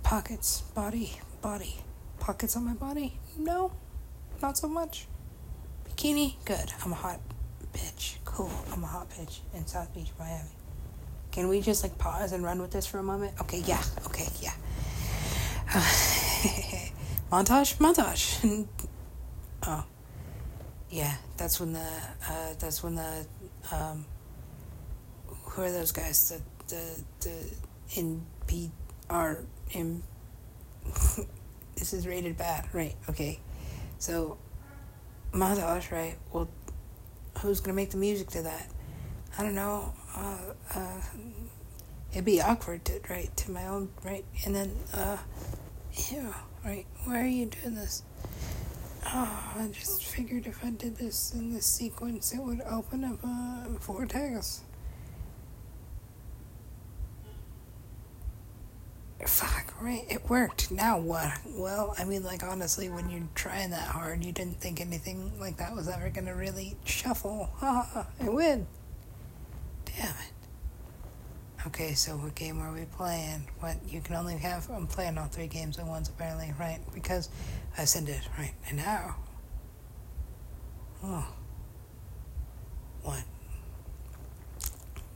Pockets, 0.02 0.62
body, 0.74 1.18
body. 1.42 1.76
Pockets 2.18 2.56
on 2.56 2.64
my 2.64 2.74
body? 2.74 3.18
No, 3.36 3.72
not 4.40 4.56
so 4.56 4.68
much. 4.68 5.06
Bikini? 5.88 6.34
Good. 6.44 6.72
I'm 6.84 6.92
a 6.92 6.96
hot 6.96 7.20
bitch. 7.72 8.16
Cool. 8.24 8.50
I'm 8.72 8.82
a 8.84 8.86
hot 8.86 9.10
bitch 9.10 9.40
in 9.54 9.66
South 9.66 9.92
Beach, 9.94 10.10
Miami. 10.18 10.48
Can 11.30 11.48
we 11.48 11.60
just 11.60 11.82
like 11.82 11.98
pause 11.98 12.32
and 12.32 12.42
run 12.42 12.60
with 12.60 12.70
this 12.70 12.86
for 12.86 12.98
a 12.98 13.02
moment? 13.02 13.34
Okay, 13.40 13.62
yeah. 13.66 13.82
Okay, 14.06 14.26
yeah. 14.40 14.52
montage, 17.30 17.76
montage. 17.76 18.66
oh, 19.66 19.84
yeah. 20.90 21.14
That's 21.36 21.60
when 21.60 21.74
the 21.74 21.90
uh, 22.28 22.54
that's 22.58 22.82
when 22.82 22.94
the 22.94 23.26
um, 23.70 24.06
who 25.58 25.64
are 25.64 25.72
those 25.72 25.90
guys? 25.90 26.40
The 26.68 26.76
the 26.76 27.04
the 28.46 28.70
R 29.10 29.44
this 31.74 31.92
is 31.92 32.06
rated 32.06 32.36
bad, 32.36 32.72
right? 32.72 32.94
Okay, 33.08 33.40
so 33.98 34.38
montage, 35.32 35.90
right? 35.90 36.16
Well, 36.32 36.48
who's 37.38 37.58
gonna 37.58 37.74
make 37.74 37.90
the 37.90 37.96
music 37.96 38.28
to 38.30 38.42
that? 38.42 38.68
I 39.36 39.42
don't 39.42 39.56
know. 39.56 39.92
Uh, 40.16 40.38
uh, 40.76 41.00
it'd 42.12 42.24
be 42.24 42.40
awkward 42.40 42.84
to 42.84 43.00
right 43.10 43.36
to 43.38 43.50
my 43.50 43.66
own 43.66 43.88
right, 44.04 44.24
and 44.44 44.54
then 44.54 44.76
uh, 44.94 45.16
yeah, 46.12 46.34
right. 46.64 46.86
Why 47.02 47.20
are 47.22 47.26
you 47.26 47.46
doing 47.46 47.74
this? 47.74 48.04
Oh, 49.06 49.54
I 49.58 49.66
just 49.72 50.04
figured 50.04 50.46
if 50.46 50.64
I 50.64 50.70
did 50.70 50.98
this 50.98 51.34
in 51.34 51.52
this 51.52 51.66
sequence, 51.66 52.32
it 52.32 52.38
would 52.38 52.60
open 52.60 53.02
up 53.02 53.18
vortex. 53.80 54.60
Fuck, 54.60 54.67
right? 59.80 60.04
It 60.08 60.28
worked. 60.28 60.70
Now 60.70 60.98
what? 60.98 61.38
Well, 61.46 61.94
I 61.98 62.04
mean, 62.04 62.22
like, 62.22 62.42
honestly, 62.42 62.88
when 62.88 63.10
you're 63.10 63.28
trying 63.34 63.70
that 63.70 63.88
hard, 63.88 64.24
you 64.24 64.32
didn't 64.32 64.60
think 64.60 64.80
anything 64.80 65.38
like 65.38 65.56
that 65.58 65.74
was 65.74 65.88
ever 65.88 66.10
gonna 66.10 66.34
really 66.34 66.76
shuffle. 66.84 67.50
Ha 67.58 67.88
ha, 67.92 68.06
it 68.20 68.32
would. 68.32 68.66
Damn 69.84 70.10
it. 70.10 70.32
Okay, 71.66 71.94
so 71.94 72.12
what 72.12 72.34
game 72.34 72.60
are 72.60 72.72
we 72.72 72.84
playing? 72.84 73.48
What, 73.60 73.76
you 73.88 74.00
can 74.00 74.14
only 74.14 74.36
have, 74.36 74.70
I'm 74.70 74.86
playing 74.86 75.18
all 75.18 75.26
three 75.26 75.48
games 75.48 75.78
at 75.78 75.86
once, 75.86 76.08
apparently, 76.08 76.52
right? 76.58 76.78
Because 76.94 77.28
I 77.76 77.84
sent 77.84 78.08
it, 78.08 78.22
right? 78.38 78.54
And 78.68 78.78
now. 78.78 79.16
Oh. 81.02 81.26
What? 83.02 83.24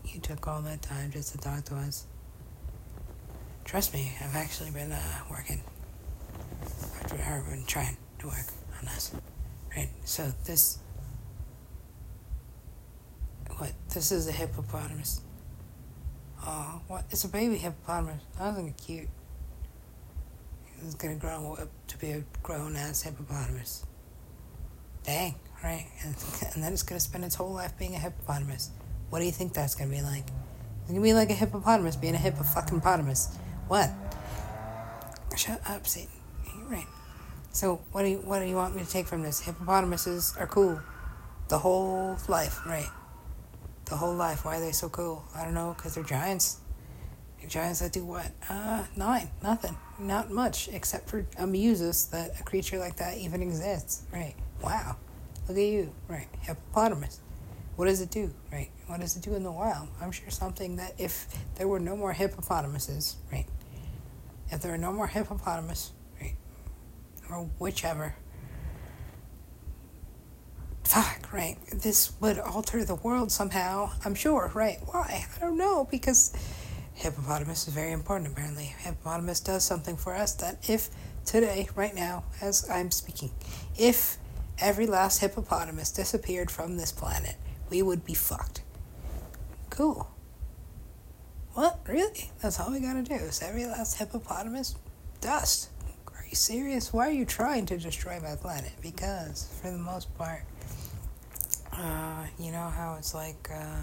You 0.05 0.21
took 0.21 0.47
all 0.49 0.63
that 0.63 0.83
time 0.83 1.11
just 1.11 1.33
to 1.33 1.39
talk 1.39 1.65
to 1.67 1.77
us. 1.77 2.07
Trust 3.65 3.95
me, 3.95 4.13
I've 4.21 4.37
actually 4.37 4.71
been 4.71 4.93
uh, 4.93 5.01
working. 5.31 5.63
I've 7.05 7.47
been 7.47 7.65
trying 7.67 7.97
to 8.19 8.27
work 8.27 8.47
on 8.79 8.85
this. 8.87 9.15
Right, 9.77 9.89
so 10.05 10.31
this. 10.45 10.79
What? 13.57 13.73
This 13.95 14.13
is 14.13 14.29
a 14.29 14.33
hippopotamus. 14.33 15.23
Oh, 16.45 16.81
what? 16.89 17.05
It's 17.11 17.25
a 17.25 17.29
baby 17.29 17.57
hippopotamus. 17.57 18.23
I 18.39 18.49
was 18.49 18.57
thinking 18.57 18.75
cute. 18.75 19.09
It's 20.85 20.95
gonna 20.97 21.15
grow 21.15 21.57
up 21.61 21.69
to 21.89 21.99
be 21.99 22.11
a 22.11 22.25
grown 22.43 22.77
ass 22.77 23.03
hippopotamus. 23.03 23.87
Dang, 25.05 25.37
right? 25.63 25.87
And, 26.05 26.15
and 26.55 26.63
then 26.63 26.73
it's 26.73 26.83
gonna 26.83 27.01
spend 27.01 27.25
its 27.25 27.37
whole 27.37 27.53
life 27.53 27.79
being 27.79 27.95
a 27.95 27.99
hippopotamus. 27.99 28.71
What 29.11 29.21
do 29.21 29.25
you 29.25 29.33
think 29.33 29.55
that's 29.55 29.75
gonna 29.75 29.91
be 29.91 30.03
like? 30.03 30.25
It's 30.83 30.91
gonna 30.91 31.01
be 31.01 31.15
like 31.15 31.31
a 31.31 31.35
hippopotamus 31.35 31.97
being 31.97 32.15
a 32.15 32.19
hippo 32.19 32.43
fucking 32.43 32.81
potamus. 32.81 33.39
What? 33.69 33.91
Shut 35.37 35.61
up, 35.69 35.87
Satan. 35.87 36.11
Right. 36.69 36.87
So 37.53 37.81
what 37.93 38.03
do 38.03 38.09
you 38.09 38.19
what 38.19 38.41
do 38.41 38.47
you 38.47 38.57
want 38.57 38.75
me 38.75 38.83
to 38.83 38.89
take 38.89 39.07
from 39.07 39.23
this? 39.23 39.41
Hippopotamuses 39.41 40.35
are 40.39 40.47
cool. 40.47 40.81
The 41.49 41.59
whole 41.59 42.17
life, 42.29 42.65
right? 42.67 42.89
The 43.87 43.97
whole 43.97 44.15
life. 44.15 44.45
Why 44.45 44.57
are 44.57 44.61
they 44.61 44.73
so 44.73 44.89
cool? 44.89 45.25
I 45.35 45.45
don't 45.45 45.55
know. 45.55 45.75
Cause 45.79 45.95
they're 45.95 46.05
giants. 46.05 46.61
They're 47.39 47.51
giants 47.51 47.81
that 47.81 47.93
do 47.93 48.05
what? 48.05 48.31
Uh, 48.49 48.85
nine. 48.97 49.31
Nothing. 49.43 49.77
Not 49.99 50.31
much. 50.31 50.69
Except 50.69 51.09
for 51.09 51.27
amuse 51.39 51.83
us 51.83 52.05
that 52.07 52.41
a 52.41 52.43
creature 52.43 52.79
like 52.79 52.97
that 52.97 53.19
even 53.19 53.43
exists. 53.43 54.03
Right. 54.13 54.35
Wow. 54.63 54.97
Look 55.49 55.59
at 55.59 55.65
you. 55.65 55.93
Right. 56.09 56.29
Hippopotamus. 56.41 57.21
What 57.77 57.87
does 57.87 58.01
it 58.01 58.11
do? 58.11 58.33
Right. 58.53 58.70
What 58.87 59.01
does 59.01 59.16
it 59.16 59.23
do 59.23 59.35
in 59.35 59.43
the 59.43 59.53
wild? 59.53 59.89
I'm 60.01 60.12
sure 60.12 60.31
something 60.31 60.77
that 60.77 60.95
if 60.99 61.27
there 61.57 61.66
were 61.66 61.81
no 61.81 61.97
more 61.97 62.12
hippopotamuses, 62.12 63.16
right? 63.33 63.47
if 64.53 64.61
there 64.61 64.75
are 64.75 64.79
no 64.79 64.93
more 64.93 65.07
hippopotamus, 65.07 65.93
right, 66.20 66.37
or 67.31 67.49
whichever, 67.59 68.14
fuck, 70.85 71.33
right, 71.33 71.57
this 71.73 72.12
would 72.20 72.39
alter 72.39 72.85
the 72.85 72.97
world 72.97 73.33
somehow, 73.33 73.91
I'm 74.05 74.14
sure, 74.14 74.51
right? 74.55 74.79
Why? 74.85 75.25
I 75.35 75.41
don't 75.41 75.57
know, 75.57 75.89
because 75.91 76.35
hippopotamus 76.95 77.66
is 77.66 77.73
very 77.73 77.93
important, 77.93 78.31
apparently. 78.31 78.75
Hippopotamus 78.79 79.41
does 79.41 79.64
something 79.64 79.97
for 79.97 80.14
us 80.14 80.35
that 80.35 80.68
if 80.68 80.91
today, 81.25 81.68
right 81.75 81.95
now, 81.95 82.25
as 82.43 82.68
I'm 82.68 82.91
speaking, 82.91 83.31
if 83.79 84.18
every 84.59 84.87
last 84.87 85.20
hippopotamus 85.20 85.91
disappeared 85.93 86.51
from 86.51 86.77
this 86.77 86.93
planet, 86.93 87.37
we 87.73 87.81
would 87.81 88.05
be 88.05 88.12
fucked. 88.12 88.61
Cool. 89.70 90.07
What? 91.55 91.81
Really? 91.89 92.31
That's 92.43 92.61
all 92.61 92.70
we 92.70 92.81
gotta 92.81 93.03
do? 93.03 93.14
Is 93.14 93.41
every 93.41 93.64
last 93.64 93.97
hippopotamus? 93.97 94.77
Dust. 95.23 95.70
Are 96.09 96.27
you 96.29 96.37
serious? 96.37 96.93
Why 96.93 97.09
are 97.09 97.12
you 97.12 97.25
trying 97.25 97.64
to 97.66 97.79
destroy 97.79 98.20
my 98.20 98.37
planet? 98.37 98.73
Because, 98.83 99.49
for 99.62 99.70
the 99.70 99.79
most 99.79 100.14
part, 100.18 100.43
uh, 101.73 102.27
you 102.39 102.53
know 102.53 102.68
how 102.68 102.97
it's 102.99 103.14
like, 103.14 103.49
uh, 103.51 103.81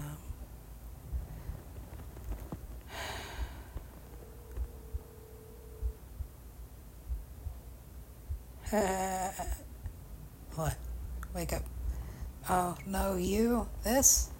what? 10.54 10.76
Wake 11.34 11.52
up. 11.52 11.64
Oh, 12.48 12.76
no, 12.86 13.16
you? 13.16 13.68
This? 13.84 14.30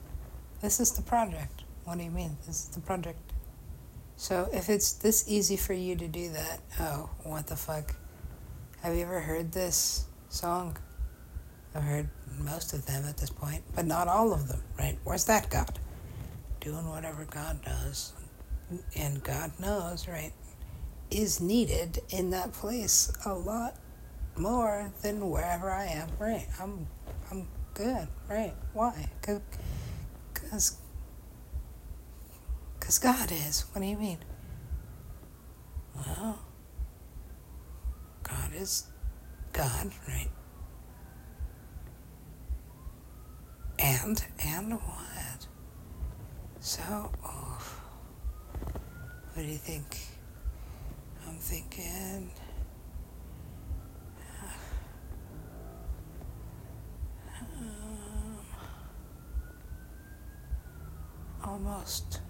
This 0.60 0.80
is 0.80 0.92
the 0.92 1.02
project. 1.02 1.64
What 1.84 1.98
do 1.98 2.04
you 2.04 2.10
mean? 2.10 2.36
This 2.46 2.64
is 2.64 2.68
the 2.68 2.80
project. 2.80 3.18
So 4.16 4.48
if 4.52 4.68
it's 4.68 4.92
this 4.92 5.24
easy 5.28 5.56
for 5.56 5.72
you 5.72 5.96
to 5.96 6.08
do 6.08 6.30
that, 6.30 6.60
oh, 6.78 7.10
what 7.22 7.46
the 7.46 7.56
fuck? 7.56 7.94
Have 8.82 8.94
you 8.94 9.02
ever 9.02 9.20
heard 9.20 9.52
this 9.52 10.06
song? 10.28 10.76
I've 11.74 11.82
heard 11.82 12.08
most 12.38 12.72
of 12.72 12.84
them 12.86 13.04
at 13.06 13.16
this 13.16 13.30
point, 13.30 13.62
but 13.74 13.86
not 13.86 14.08
all 14.08 14.32
of 14.32 14.48
them, 14.48 14.62
right? 14.78 14.98
Where's 15.04 15.24
that 15.26 15.50
God? 15.50 15.78
Doing 16.60 16.88
whatever 16.88 17.24
God 17.24 17.64
does. 17.64 18.12
And 18.96 19.22
God 19.22 19.52
knows, 19.58 20.06
right, 20.08 20.32
is 21.10 21.40
needed 21.40 22.00
in 22.10 22.30
that 22.30 22.52
place 22.52 23.12
a 23.24 23.34
lot 23.34 23.76
more 24.36 24.92
than 25.02 25.28
wherever 25.28 25.70
I 25.70 25.86
am, 25.86 26.08
right? 26.18 26.46
I'm 26.60 26.86
good, 27.74 28.08
right? 28.28 28.54
Why? 28.72 29.08
Because 29.20 30.78
because 32.78 32.98
God 32.98 33.30
is. 33.32 33.64
What 33.72 33.82
do 33.82 33.86
you 33.86 33.96
mean? 33.96 34.18
Well, 35.94 36.38
God 38.22 38.50
is 38.54 38.84
God, 39.52 39.90
right? 40.08 40.30
And, 43.78 44.22
and 44.44 44.72
what? 44.74 45.46
So, 46.60 47.10
oh, 47.24 47.58
what 49.32 49.42
do 49.42 49.42
you 49.42 49.56
think? 49.56 49.98
I'm 51.26 51.36
thinking. 51.36 52.30
Um, 61.39 61.39
almost 61.50 62.20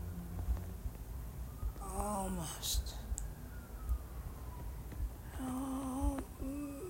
almost, 2.00 2.94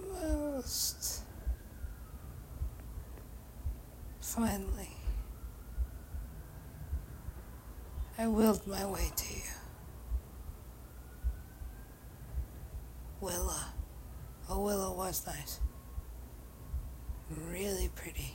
almost, 0.09 1.22
finally, 4.20 4.97
I 8.18 8.26
willed 8.28 8.66
my 8.66 8.85
way 8.87 9.11
to 9.16 9.35
you. 9.35 9.41
Willa. 13.20 13.74
Oh, 14.49 14.64
Willa 14.64 14.93
was 14.93 15.26
nice. 15.26 15.61
Really 17.51 17.91
pretty. 17.95 18.33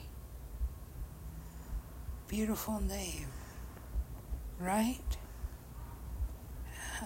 Beautiful 2.28 2.80
name. 2.82 3.28
Right? 4.66 4.98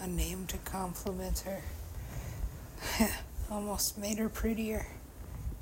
A 0.02 0.08
name 0.08 0.46
to 0.48 0.58
compliment 0.60 1.40
her. 1.40 1.62
Almost 3.52 3.98
made 3.98 4.18
her 4.18 4.30
prettier 4.30 4.88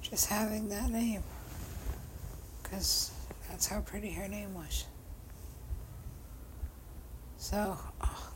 just 0.04 0.28
having 0.28 0.70
that 0.70 0.92
name. 0.92 1.24
Because 2.62 3.12
that's 3.50 3.66
how 3.66 3.80
pretty 3.82 4.12
her 4.12 4.28
name 4.28 4.54
was. 4.54 4.86
So, 7.38 7.80
oh, 8.02 8.30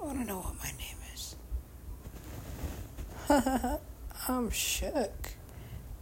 I 0.00 0.04
want 0.04 0.20
to 0.20 0.24
know 0.24 0.38
what 0.38 0.54
my 0.60 0.70
name 0.78 0.98
is. 1.14 1.36
I'm 4.28 4.50
shook. 4.50 5.30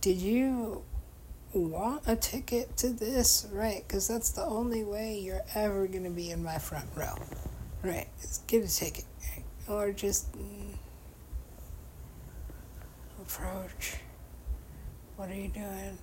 Did 0.02 0.18
you 0.18 0.82
want 1.54 2.02
a 2.06 2.16
ticket 2.16 2.76
to 2.78 2.90
this? 2.90 3.46
Right, 3.52 3.84
because 3.86 4.08
that's 4.08 4.30
the 4.30 4.44
only 4.44 4.84
way 4.84 5.18
you're 5.18 5.44
ever 5.54 5.86
going 5.86 6.04
to 6.04 6.10
be 6.10 6.30
in 6.30 6.42
my 6.42 6.58
front 6.58 6.88
row. 6.94 7.14
Right, 7.82 8.08
is 8.22 8.40
get 8.46 8.64
a 8.64 8.74
ticket. 8.74 9.04
Right? 9.30 9.44
Or 9.68 9.92
just 9.92 10.32
mm, 10.32 10.74
approach. 13.20 13.96
What 15.16 15.30
are 15.30 15.34
you 15.34 15.48
doing? 15.48 15.98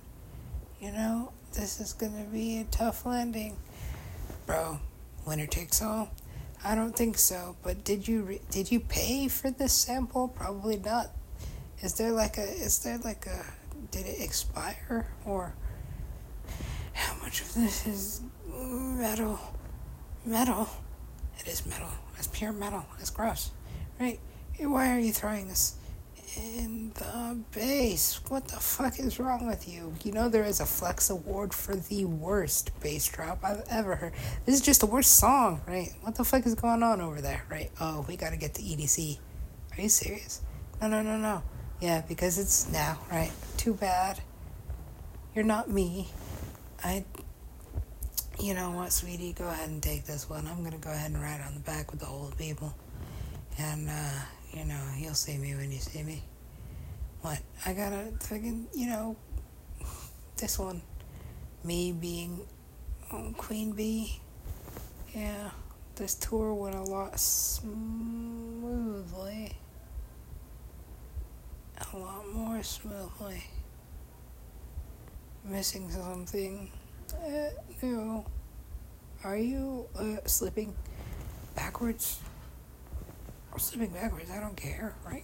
You 0.80 0.92
know, 0.92 1.32
this 1.52 1.80
is 1.80 1.92
going 1.92 2.12
to 2.12 2.30
be 2.30 2.58
a 2.58 2.64
tough 2.64 3.06
landing. 3.06 3.56
Bro, 4.46 4.80
winner 5.26 5.46
takes 5.46 5.80
all? 5.80 6.10
I 6.64 6.74
don't 6.74 6.96
think 6.96 7.18
so. 7.18 7.56
But 7.62 7.84
did 7.84 8.08
you 8.08 8.22
re- 8.22 8.40
did 8.50 8.72
you 8.72 8.80
pay 8.80 9.28
for 9.28 9.50
this 9.50 9.72
sample? 9.72 10.28
Probably 10.28 10.78
not. 10.78 11.10
Is 11.80 11.94
there 11.94 12.10
like 12.10 12.38
a 12.38 12.42
is 12.42 12.78
there 12.80 12.98
like 12.98 13.26
a 13.26 13.44
did 13.94 14.06
it 14.06 14.20
expire 14.20 15.06
or 15.24 15.54
how 16.94 17.14
much 17.22 17.40
of 17.42 17.54
this 17.54 17.86
is 17.86 18.22
metal? 18.48 19.38
Metal. 20.24 20.68
It 21.38 21.46
is 21.46 21.64
metal. 21.64 21.88
It's 22.18 22.26
pure 22.26 22.52
metal. 22.52 22.84
It's 22.98 23.10
gross. 23.10 23.52
Right? 24.00 24.18
Why 24.58 24.90
are 24.96 24.98
you 24.98 25.12
throwing 25.12 25.46
this 25.46 25.76
in 26.36 26.90
the 26.94 27.38
bass. 27.52 28.20
What 28.26 28.48
the 28.48 28.56
fuck 28.56 28.98
is 28.98 29.20
wrong 29.20 29.46
with 29.46 29.68
you? 29.68 29.94
You 30.02 30.10
know 30.10 30.28
there 30.28 30.42
is 30.42 30.58
a 30.58 30.66
Flex 30.66 31.08
Award 31.08 31.54
for 31.54 31.76
the 31.76 32.04
worst 32.04 32.72
bass 32.80 33.06
drop 33.06 33.44
I've 33.44 33.64
ever 33.70 33.94
heard. 33.94 34.14
This 34.44 34.56
is 34.56 34.60
just 34.60 34.80
the 34.80 34.86
worst 34.86 35.16
song, 35.16 35.60
right? 35.68 35.90
What 36.00 36.16
the 36.16 36.24
fuck 36.24 36.44
is 36.46 36.56
going 36.56 36.82
on 36.82 37.00
over 37.00 37.20
there, 37.20 37.44
right? 37.48 37.70
Oh, 37.80 38.04
we 38.08 38.16
gotta 38.16 38.36
get 38.36 38.54
the 38.54 38.62
EDC. 38.62 39.18
Are 39.76 39.80
you 39.80 39.88
serious? 39.88 40.40
No, 40.80 40.88
no, 40.88 41.02
no, 41.02 41.16
no. 41.16 41.44
Yeah, 41.80 42.02
because 42.08 42.38
it's 42.38 42.70
now, 42.70 42.98
right? 43.10 43.32
Too 43.56 43.74
bad. 43.74 44.20
You're 45.34 45.44
not 45.44 45.68
me. 45.68 46.08
I. 46.82 47.04
You 48.40 48.54
know 48.54 48.72
what, 48.72 48.92
sweetie? 48.92 49.32
Go 49.32 49.48
ahead 49.48 49.68
and 49.68 49.80
take 49.82 50.04
this 50.04 50.28
one. 50.28 50.46
I'm 50.48 50.64
gonna 50.64 50.78
go 50.78 50.90
ahead 50.90 51.10
and 51.12 51.22
ride 51.22 51.40
on 51.46 51.54
the 51.54 51.60
back 51.60 51.92
with 51.92 52.00
the 52.00 52.08
old 52.08 52.36
people. 52.36 52.74
And, 53.58 53.88
uh, 53.88 54.20
you 54.52 54.64
know, 54.64 54.82
you'll 54.98 55.14
see 55.14 55.38
me 55.38 55.54
when 55.54 55.70
you 55.70 55.78
see 55.78 56.02
me. 56.02 56.24
What? 57.20 57.38
I 57.64 57.72
gotta 57.74 58.12
fucking, 58.20 58.66
you 58.74 58.88
know, 58.88 59.16
this 60.36 60.58
one. 60.58 60.82
Me 61.62 61.92
being 61.92 62.40
Queen 63.36 63.72
Bee. 63.72 64.18
Yeah, 65.14 65.50
this 65.94 66.16
tour 66.16 66.52
went 66.54 66.74
a 66.74 66.82
lot 66.82 67.20
smoothly. 67.20 67.72
A 71.92 71.96
lot 71.96 72.28
more 72.32 72.62
smoothly. 72.62 73.44
Missing 75.44 75.90
something. 75.90 76.70
Uh, 77.12 77.50
no. 77.82 78.26
Are 79.22 79.36
you 79.36 79.86
uh, 79.98 80.16
slipping 80.26 80.74
backwards? 81.54 82.20
I'm 83.52 83.58
slipping 83.58 83.90
backwards. 83.90 84.30
I 84.30 84.40
don't 84.40 84.56
care, 84.56 84.94
right? 85.06 85.22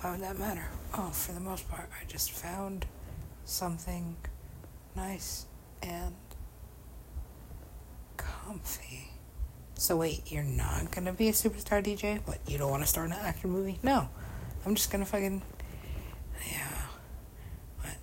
Why 0.00 0.12
would 0.12 0.20
that 0.20 0.38
matter? 0.38 0.66
Oh, 0.94 1.10
for 1.10 1.32
the 1.32 1.40
most 1.40 1.68
part, 1.70 1.88
I 2.00 2.04
just 2.06 2.32
found 2.32 2.86
something 3.44 4.16
nice 4.96 5.46
and 5.82 6.14
comfy. 8.16 9.10
So 9.76 9.96
wait, 9.96 10.30
you're 10.32 10.42
not 10.42 10.90
gonna 10.90 11.12
be 11.12 11.28
a 11.28 11.32
superstar 11.32 11.84
DJ? 11.84 12.20
but 12.26 12.38
you 12.46 12.58
don't 12.58 12.70
want 12.70 12.82
to 12.82 12.88
start 12.88 13.08
an 13.08 13.16
action 13.20 13.50
movie? 13.50 13.78
No. 13.82 14.08
I'm 14.66 14.74
just 14.74 14.90
gonna 14.90 15.04
fucking... 15.04 15.42
Yeah. 16.50 16.86
What? 17.80 17.96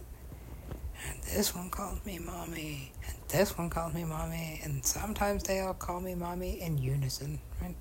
And 1.07 1.23
this 1.23 1.55
one 1.55 1.69
calls 1.69 2.05
me 2.05 2.19
mommy. 2.19 2.91
And 3.07 3.17
this 3.27 3.57
one 3.57 3.69
calls 3.69 3.93
me 3.93 4.03
mommy. 4.03 4.61
And 4.63 4.85
sometimes 4.85 5.43
they 5.43 5.61
all 5.61 5.73
call 5.73 6.01
me 6.01 6.13
mommy 6.13 6.61
in 6.61 6.77
unison, 6.77 7.39
right? 7.61 7.75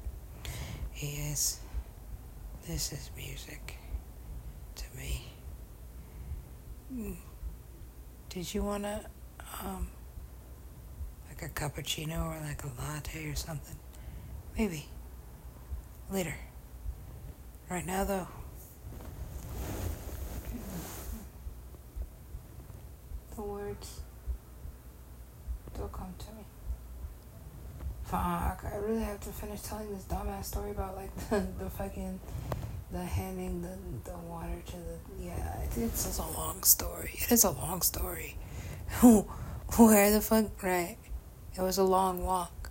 Yes, 0.97 1.61
this 2.67 2.93
is 2.93 3.11
music 3.17 3.77
to 4.77 4.85
me. 4.97 5.25
Hmm. 6.89 7.13
Did 8.31 8.55
you 8.55 8.63
want 8.63 8.85
to, 8.85 9.01
um, 9.63 9.89
like 11.29 11.43
a 11.43 11.49
cappuccino 11.49 12.27
or 12.27 12.41
like 12.47 12.63
a 12.65 12.71
latte 12.81 13.29
or 13.31 13.35
something? 13.35 13.77
Maybe. 14.57 14.87
Later. 16.11 16.35
Right 17.69 17.87
now, 17.87 18.05
though. 18.05 18.29
The 23.37 23.43
words, 23.43 24.01
they'll 25.75 25.89
come 25.89 26.15
to 26.19 26.27
me. 26.33 26.45
Fuck, 28.05 28.65
I 28.65 28.77
really 28.77 29.03
have 29.03 29.21
to 29.21 29.29
finish 29.29 29.61
telling 29.63 29.93
this 29.95 30.05
dumbass 30.05 30.47
story 30.47 30.73
about 30.73 30.97
like 30.97 31.15
the, 31.31 31.47
the 31.59 31.71
fucking 31.71 32.19
the 32.93 33.05
handing 33.05 33.63
the 33.63 34.11
the 34.11 34.17
water 34.19 34.61
to 34.67 34.73
the 34.73 35.25
yeah. 35.25 35.61
It's, 35.65 35.77
it's 35.79 36.19
a 36.19 36.27
long 36.39 36.63
story. 36.65 37.13
It 37.15 37.31
is 37.31 37.45
a 37.45 37.51
long 37.51 37.83
story. 37.83 38.37
Where 39.01 40.11
the 40.11 40.21
fuck 40.21 40.63
right? 40.63 40.97
It 41.57 41.63
was 41.63 41.79
a 41.79 41.85
long 41.85 42.25
walk. 42.25 42.71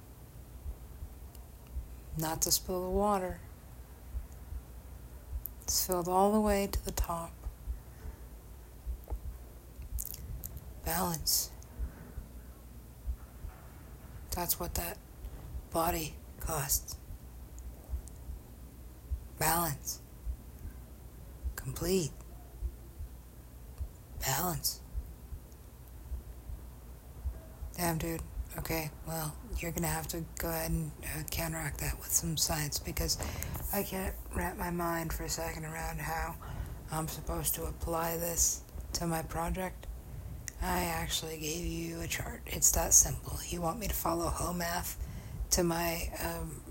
Not 2.17 2.41
to 2.41 2.51
spill 2.51 2.83
the 2.83 2.89
water. 2.89 3.39
It's 5.63 5.85
filled 5.85 6.09
all 6.09 6.33
the 6.33 6.41
way 6.41 6.67
to 6.67 6.85
the 6.85 6.91
top. 6.91 7.31
Balance. 10.89 11.51
That's 14.35 14.59
what 14.59 14.73
that 14.73 14.97
body 15.71 16.15
costs. 16.39 16.95
Balance. 19.37 19.99
Complete. 21.55 22.09
Balance. 24.25 24.81
Damn, 27.77 27.99
dude. 27.99 28.21
Okay, 28.57 28.89
well, 29.07 29.35
you're 29.59 29.71
gonna 29.71 29.85
have 29.85 30.07
to 30.07 30.25
go 30.39 30.49
ahead 30.49 30.71
and 30.71 30.91
uh, 31.03 31.21
counteract 31.29 31.81
that 31.81 31.99
with 31.99 32.11
some 32.11 32.35
science 32.35 32.79
because 32.79 33.19
I 33.71 33.83
can't 33.83 34.15
wrap 34.35 34.57
my 34.57 34.71
mind 34.71 35.13
for 35.13 35.23
a 35.25 35.29
second 35.29 35.65
around 35.65 35.99
how 35.99 36.33
I'm 36.91 37.07
supposed 37.07 37.53
to 37.55 37.65
apply 37.65 38.17
this 38.17 38.63
to 38.93 39.05
my 39.05 39.21
project. 39.21 39.85
I 40.61 40.83
actually 40.83 41.37
gave 41.37 41.65
you 41.65 42.01
a 42.01 42.07
chart. 42.07 42.41
It's 42.45 42.71
that 42.71 42.93
simple. 42.93 43.39
You 43.47 43.61
want 43.61 43.79
me 43.79 43.87
to 43.87 43.93
follow 43.93 44.27
HOMATH 44.27 44.97
to 45.51 45.63
my 45.63 46.09
um, 46.23 46.61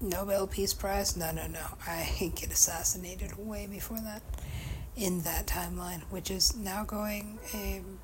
Nobel 0.00 0.46
Peace 0.46 0.72
Prize. 0.72 1.16
No, 1.16 1.32
no, 1.32 1.46
no. 1.46 1.64
I 1.86 2.32
get 2.34 2.52
assassinated 2.52 3.36
way 3.36 3.66
before 3.66 3.98
that 3.98 4.22
in 4.96 5.22
that 5.22 5.46
timeline, 5.46 6.02
which 6.10 6.30
is 6.30 6.56
now 6.56 6.84
going 6.84 7.38
um, 7.52 7.98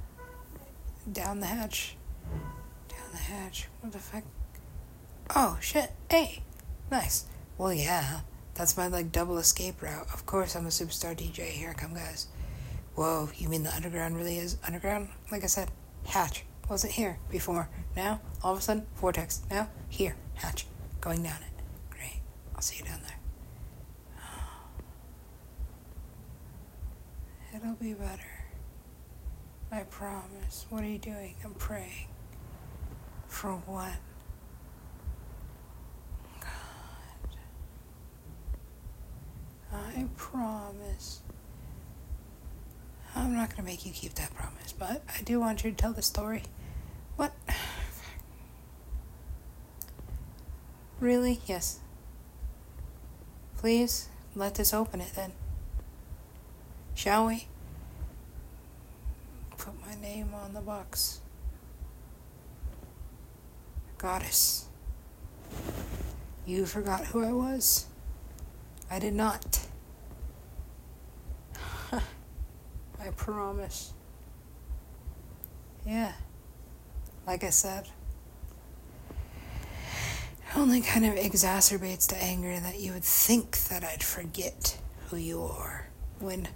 down 1.10 1.40
the 1.40 1.46
hatch. 1.46 1.96
Down 2.88 3.10
the 3.12 3.18
hatch. 3.18 3.68
What 3.80 3.92
the 3.92 3.98
fuck? 3.98 4.24
Oh, 5.34 5.56
shit. 5.60 5.92
Hey. 6.10 6.42
Nice. 6.90 7.24
Well, 7.56 7.72
yeah. 7.72 8.20
That's 8.54 8.76
my, 8.76 8.88
like, 8.88 9.12
double 9.12 9.38
escape 9.38 9.80
route. 9.80 10.08
Of 10.12 10.26
course, 10.26 10.54
I'm 10.54 10.66
a 10.66 10.70
superstar 10.70 11.16
DJ. 11.16 11.46
Here 11.46 11.70
I 11.70 11.74
come, 11.74 11.94
guys. 11.94 12.26
Whoa, 12.94 13.30
you 13.36 13.48
mean 13.48 13.62
the 13.62 13.74
underground 13.74 14.16
really 14.16 14.38
is 14.38 14.58
underground? 14.66 15.08
Like 15.30 15.44
I 15.44 15.46
said, 15.46 15.70
hatch 16.06 16.44
wasn't 16.68 16.92
here 16.92 17.18
before. 17.30 17.68
Now, 17.96 18.20
all 18.42 18.52
of 18.52 18.58
a 18.58 18.62
sudden, 18.62 18.86
vortex. 18.96 19.42
Now, 19.50 19.68
here, 19.88 20.16
hatch, 20.34 20.66
going 21.00 21.22
down 21.22 21.36
it. 21.36 21.62
Great. 21.90 22.20
I'll 22.54 22.60
see 22.62 22.78
you 22.78 22.84
down 22.84 23.00
there. 23.02 23.18
It'll 27.60 27.74
be 27.74 27.94
better. 27.94 28.22
I 29.70 29.80
promise. 29.84 30.66
What 30.68 30.84
are 30.84 30.88
you 30.88 30.98
doing? 30.98 31.34
I'm 31.44 31.54
praying. 31.54 32.08
For 33.26 33.52
what? 33.52 33.96
God. 36.40 36.48
I 39.72 40.06
promise. 40.16 41.21
I'm 43.14 43.34
not 43.34 43.50
going 43.50 43.58
to 43.58 43.62
make 43.62 43.84
you 43.84 43.92
keep 43.92 44.14
that 44.14 44.34
promise, 44.34 44.72
but 44.72 45.02
I 45.18 45.22
do 45.22 45.38
want 45.38 45.64
you 45.64 45.70
to 45.70 45.76
tell 45.76 45.92
the 45.92 46.02
story. 46.02 46.44
What? 47.16 47.32
Really? 51.00 51.40
Yes. 51.46 51.80
Please, 53.58 54.08
let 54.34 54.58
us 54.58 54.72
open 54.72 55.00
it 55.00 55.12
then. 55.14 55.32
Shall 56.94 57.26
we? 57.26 57.48
Put 59.58 59.74
my 59.86 59.94
name 60.00 60.32
on 60.34 60.54
the 60.54 60.60
box. 60.60 61.20
Goddess. 63.98 64.66
You 66.46 66.66
forgot 66.66 67.04
who 67.06 67.24
I 67.24 67.32
was? 67.32 67.86
I 68.90 68.98
did 68.98 69.14
not. 69.14 69.66
I 73.02 73.10
promise. 73.10 73.92
Yeah. 75.86 76.12
Like 77.26 77.44
I 77.44 77.50
said, 77.50 77.88
it 79.10 80.56
only 80.56 80.80
kind 80.80 81.04
of 81.04 81.14
exacerbates 81.14 82.06
the 82.08 82.22
anger 82.22 82.58
that 82.60 82.80
you 82.80 82.92
would 82.92 83.04
think 83.04 83.58
that 83.68 83.84
I'd 83.84 84.02
forget 84.02 84.78
who 85.08 85.16
you 85.16 85.42
are. 85.42 85.88
When, 86.18 86.48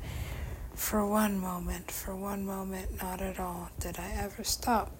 for 0.74 1.06
one 1.06 1.38
moment, 1.38 1.90
for 1.90 2.14
one 2.14 2.44
moment, 2.44 3.02
not 3.02 3.20
at 3.20 3.40
all, 3.40 3.70
did 3.80 3.98
I 3.98 4.10
ever 4.18 4.44
stop 4.44 4.92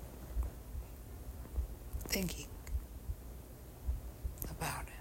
thinking 2.09 2.47
about 4.51 4.85
it. 4.85 4.93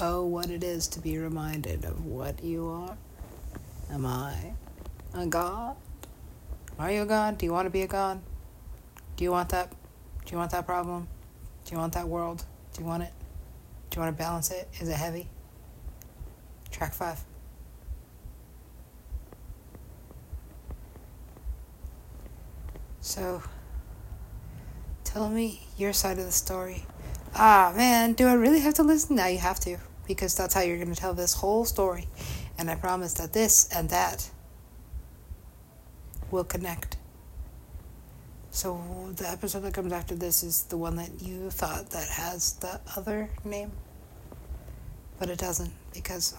Oh, 0.00 0.24
what 0.24 0.50
it 0.50 0.64
is 0.64 0.88
to 0.88 1.00
be 1.00 1.18
reminded 1.18 1.84
of 1.84 2.04
what 2.04 2.42
you 2.42 2.66
are. 2.68 2.96
Am 3.92 4.06
I 4.06 4.54
a 5.12 5.26
god? 5.26 5.76
Are 6.78 6.90
you 6.90 7.02
a 7.02 7.06
god? 7.06 7.36
Do 7.36 7.44
you 7.44 7.52
want 7.52 7.66
to 7.66 7.70
be 7.70 7.82
a 7.82 7.86
god? 7.86 8.22
Do 9.16 9.24
you 9.24 9.30
want 9.30 9.50
that? 9.50 9.70
Do 9.70 10.32
you 10.32 10.38
want 10.38 10.50
that 10.52 10.64
problem? 10.64 11.08
Do 11.66 11.72
you 11.74 11.78
want 11.78 11.92
that 11.92 12.08
world? 12.08 12.42
Do 12.72 12.80
you 12.80 12.86
want 12.86 13.02
it? 13.02 13.12
Do 13.90 13.96
you 13.96 14.02
want 14.02 14.16
to 14.16 14.18
balance 14.18 14.50
it? 14.50 14.66
Is 14.80 14.88
it 14.88 14.96
heavy? 14.96 15.28
Track 16.70 16.94
five. 16.94 17.22
So, 23.02 23.42
tell 25.04 25.28
me 25.28 25.66
your 25.76 25.92
side 25.92 26.18
of 26.18 26.24
the 26.24 26.32
story. 26.32 26.86
Ah, 27.34 27.74
man, 27.76 28.14
do 28.14 28.26
I 28.26 28.32
really 28.32 28.60
have 28.60 28.74
to 28.74 28.82
listen? 28.82 29.16
Now 29.16 29.26
you 29.26 29.38
have 29.38 29.60
to, 29.60 29.76
because 30.06 30.34
that's 30.34 30.54
how 30.54 30.62
you're 30.62 30.78
going 30.78 30.94
to 30.94 30.98
tell 30.98 31.12
this 31.12 31.34
whole 31.34 31.66
story. 31.66 32.08
And 32.58 32.70
I 32.70 32.74
promise 32.74 33.14
that 33.14 33.32
this 33.32 33.68
and 33.74 33.88
that 33.90 34.30
will 36.30 36.44
connect. 36.44 36.96
So 38.50 38.80
the 39.16 39.28
episode 39.30 39.60
that 39.60 39.72
comes 39.72 39.92
after 39.92 40.14
this 40.14 40.42
is 40.42 40.64
the 40.64 40.76
one 40.76 40.96
that 40.96 41.22
you 41.22 41.50
thought 41.50 41.90
that 41.90 42.08
has 42.08 42.52
the 42.54 42.80
other 42.96 43.30
name, 43.44 43.72
but 45.18 45.30
it 45.30 45.38
doesn't 45.38 45.72
because 45.94 46.34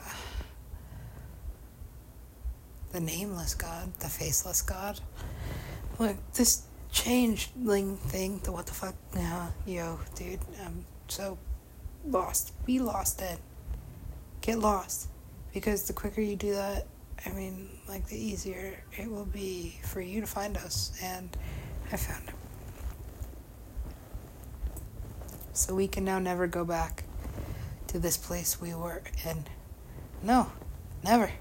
the 2.91 2.99
nameless 2.99 3.55
God, 3.55 3.91
the 3.99 4.07
faceless 4.07 4.61
God. 4.61 4.99
Look, 5.97 6.17
this 6.33 6.63
changeling 6.91 7.97
thing, 7.97 8.39
the 8.43 8.51
what 8.51 8.67
the 8.67 8.73
fuck, 8.73 8.93
yeah, 9.15 9.47
yo, 9.65 9.99
dude, 10.15 10.39
I'm 10.63 10.85
so 11.07 11.39
lost. 12.05 12.53
Be 12.65 12.79
lost 12.79 13.17
then. 13.17 13.39
Get 14.41 14.59
lost. 14.59 15.07
Because 15.53 15.83
the 15.83 15.93
quicker 15.93 16.21
you 16.21 16.35
do 16.35 16.53
that, 16.53 16.87
I 17.25 17.29
mean, 17.31 17.69
like, 17.87 18.07
the 18.07 18.17
easier 18.17 18.83
it 18.97 19.09
will 19.09 19.25
be 19.25 19.79
for 19.83 20.01
you 20.01 20.21
to 20.21 20.27
find 20.27 20.57
us. 20.57 20.91
And 21.01 21.29
I 21.91 21.97
found 21.97 22.27
him. 22.29 22.35
So 25.53 25.75
we 25.75 25.87
can 25.87 26.03
now 26.03 26.17
never 26.19 26.47
go 26.47 26.65
back 26.65 27.03
to 27.87 27.99
this 27.99 28.17
place 28.17 28.59
we 28.59 28.73
were 28.73 29.03
in. 29.23 29.45
No, 30.23 30.51
never. 31.03 31.31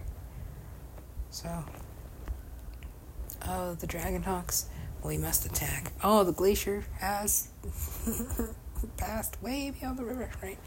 So, 1.30 1.64
oh, 3.48 3.74
the 3.74 3.86
Dragonhawks. 3.86 4.66
We 5.02 5.18
must 5.18 5.46
attack. 5.46 5.92
Oh, 6.04 6.22
the 6.22 6.32
glacier 6.32 6.84
has 7.00 7.48
passed 8.96 9.42
way 9.42 9.70
beyond 9.70 9.98
the 9.98 10.04
river, 10.04 10.30
right? 10.42 10.58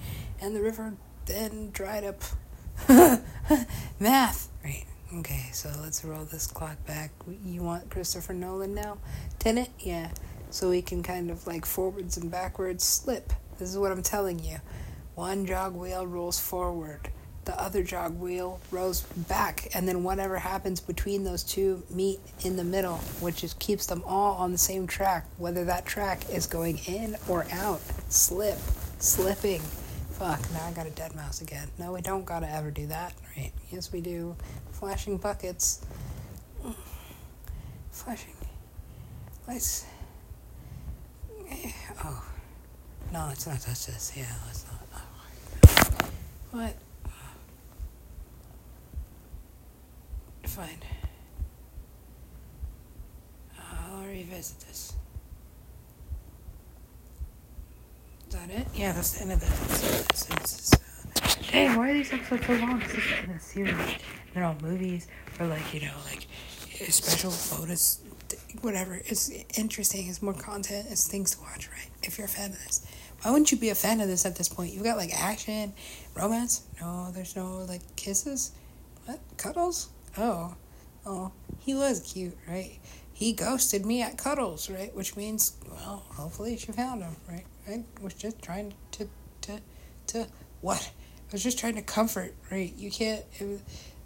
And 0.42 0.56
the 0.56 0.62
river 0.62 0.94
then 1.26 1.70
dried 1.72 2.04
up. 2.04 2.22
Math, 4.00 4.50
right? 4.64 4.86
Okay, 5.18 5.46
so 5.54 5.70
let's 5.82 6.04
roll 6.04 6.26
this 6.26 6.48
clock 6.48 6.84
back. 6.86 7.12
You 7.46 7.62
want 7.62 7.90
Christopher 7.90 8.34
Nolan 8.34 8.76
now? 8.76 8.98
Tenet? 9.40 9.70
Yeah. 9.80 10.10
So 10.50 10.70
we 10.70 10.82
can 10.82 11.04
kind 11.04 11.32
of 11.32 11.48
like 11.48 11.66
forwards 11.66 12.18
and 12.18 12.30
backwards 12.30 12.84
slip. 12.84 13.34
This 13.58 13.70
is 13.70 13.78
what 13.78 13.92
I'm 13.92 14.04
telling 14.04 14.40
you. 14.40 14.58
One 15.16 15.46
jog 15.46 15.76
wheel 15.76 16.06
rolls 16.06 16.40
forward, 16.40 17.10
the 17.46 17.60
other 17.60 17.84
jog 17.84 18.20
wheel 18.20 18.60
rolls 18.72 19.02
back, 19.30 19.70
and 19.74 19.88
then 19.88 20.04
whatever 20.04 20.38
happens 20.38 20.82
between 20.82 21.24
those 21.24 21.44
two 21.44 21.84
meet 21.90 22.20
in 22.44 22.58
the 22.58 22.64
middle, 22.64 22.98
which 23.22 23.44
is 23.44 23.54
keeps 23.54 23.86
them 23.86 24.04
all 24.06 24.36
on 24.36 24.52
the 24.52 24.58
same 24.58 24.88
track, 24.88 25.26
whether 25.38 25.64
that 25.66 25.86
track 25.86 26.30
is 26.30 26.48
going 26.48 26.80
in 26.86 27.16
or 27.30 27.46
out. 27.54 27.80
Slip, 28.10 28.58
slipping. 29.00 29.62
Fuck, 30.18 30.40
now 30.54 30.66
I 30.66 30.72
got 30.72 30.88
a 30.88 30.92
dead 30.92 31.14
mouse 31.14 31.42
again. 31.42 31.68
No, 31.78 31.92
we 31.92 32.02
don't 32.02 32.24
gotta 32.24 32.50
ever 32.50 32.72
do 32.72 32.88
that, 32.88 33.14
right? 33.36 33.52
Yes, 33.70 33.92
we 33.92 34.00
do. 34.00 34.36
Flashing 34.72 35.18
buckets. 35.18 35.86
Flashing 37.92 38.34
lights. 39.48 39.86
Eh, 41.50 41.72
oh. 42.04 42.26
No, 43.12 43.26
let's 43.28 43.46
not 43.46 43.60
touch 43.60 43.86
this. 43.88 44.14
Yeah, 44.16 44.26
let's 44.48 44.66
not. 44.66 45.02
What? 46.52 46.76
Fine. 50.44 50.80
I'll 53.60 54.06
revisit 54.06 54.60
this. 54.62 54.94
Is 58.25 58.25
that 58.36 58.50
it? 58.50 58.68
Yeah, 58.76 58.92
that's 58.92 59.12
the 59.12 59.22
end 59.22 59.32
of 59.32 59.40
the 59.40 59.48
episode. 59.48 60.82
Hey, 61.46 61.76
why 61.76 61.92
are 61.92 61.94
these 61.94 62.12
episodes 62.12 62.46
so 62.46 62.54
long? 62.54 62.80
This 62.80 62.92
is 62.92 63.24
in 63.24 63.30
a 63.30 63.40
series. 63.40 63.96
They're 64.34 64.44
all 64.44 64.58
movies 64.62 65.08
or 65.40 65.48
like 65.48 65.74
you 65.74 65.82
know 65.82 65.94
like 66.06 66.28
special 66.90 67.34
bonus, 67.56 68.02
whatever. 68.62 68.96
It's 69.06 69.30
interesting. 69.58 70.08
It's 70.10 70.22
more 70.22 70.34
content. 70.34 70.88
It's 70.90 71.08
things 71.08 71.32
to 71.36 71.42
watch, 71.42 71.70
right? 71.70 71.90
If 72.04 72.18
you're 72.18 72.26
a 72.26 72.30
fan 72.30 72.52
of 72.52 72.64
this, 72.64 72.86
why 73.22 73.32
wouldn't 73.32 73.52
you 73.52 73.58
be 73.58 73.70
a 73.70 73.76
fan 73.76 74.02
of 74.02 74.08
this 74.08 74.26
at 74.26 74.36
this 74.36 74.50
point? 74.50 74.74
You've 74.74 74.84
got 74.84 74.98
like 74.98 75.14
action, 75.14 75.74
romance. 76.14 76.64
No, 76.82 77.12
there's 77.12 77.36
no 77.36 77.66
like 77.70 77.96
kisses. 77.96 78.52
What 79.06 79.20
cuddles? 79.38 79.90
Oh, 80.18 80.56
oh, 81.06 81.32
he 81.60 81.74
was 81.74 82.02
cute, 82.02 82.38
right? 82.50 82.80
He 83.16 83.32
ghosted 83.32 83.86
me 83.86 84.02
at 84.02 84.18
cuddles, 84.18 84.70
right? 84.70 84.94
Which 84.94 85.16
means, 85.16 85.54
well, 85.72 86.04
hopefully 86.10 86.58
she 86.58 86.74
found 86.74 87.02
him, 87.02 87.16
right? 87.30 87.46
I 87.66 87.86
was 88.02 88.14
just 88.14 88.42
trying 88.42 88.74
to, 88.92 89.08
to, 89.44 89.62
to 90.08 90.28
what? 90.60 90.92
I 91.30 91.32
was 91.32 91.42
just 91.42 91.58
trying 91.58 91.76
to 91.76 91.82
comfort, 91.82 92.36
right? 92.52 92.74
You 92.76 92.92
can't, 92.92 93.24
it, 93.40 93.62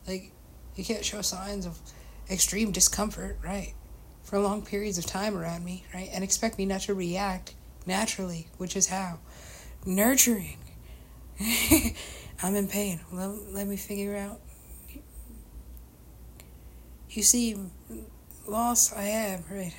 like, 0.08 0.32
you 0.76 0.84
can't 0.84 1.04
show 1.04 1.24
signs 1.24 1.66
of 1.66 1.80
extreme 2.30 2.72
discomfort, 2.72 3.40
right? 3.44 3.74
For 4.22 4.38
long 4.38 4.62
periods 4.64 5.00
of 5.00 5.08
time 5.08 5.36
around 5.36 5.66
me, 5.66 5.86
right? 5.92 6.10
And 6.14 6.24
expect 6.24 6.60
me 6.60 6.68
not 6.68 6.82
to 6.82 6.94
react 6.94 7.56
naturally, 7.88 8.48
which 8.58 8.76
is 8.76 8.90
how? 8.90 9.18
Nurturing. 9.88 10.60
I'm 12.44 12.56
in 12.56 12.68
pain. 12.68 13.00
Let, 13.12 13.30
let 13.54 13.68
me 13.68 13.76
figure 13.76 14.16
out. 14.16 14.40
You 17.10 17.24
see, 17.24 17.58
loss 18.50 18.94
I 18.94 19.04
am, 19.04 19.44
right? 19.52 19.76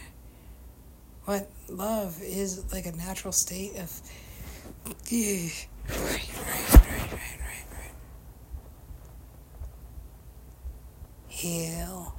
What 1.24 1.50
love 1.68 2.18
is 2.22 2.72
like 2.72 2.86
a 2.86 2.92
natural 2.92 3.32
state 3.32 3.76
of. 3.76 4.00
Yeah, 5.08 5.48
right, 5.88 6.28
right, 6.38 7.12
right, 7.12 7.66
right. 7.72 7.92
Heal. 11.28 12.14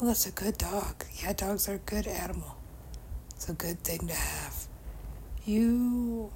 Oh, 0.00 0.06
that's 0.06 0.26
a 0.26 0.32
good 0.32 0.58
dog. 0.58 1.04
Yeah, 1.22 1.32
dogs 1.32 1.68
are 1.68 1.74
a 1.74 1.78
good 1.78 2.06
animal. 2.06 2.56
It's 3.36 3.48
a 3.48 3.52
good 3.52 3.84
thing 3.84 4.08
to 4.08 4.14
have. 4.14 4.66
You. 5.44 6.32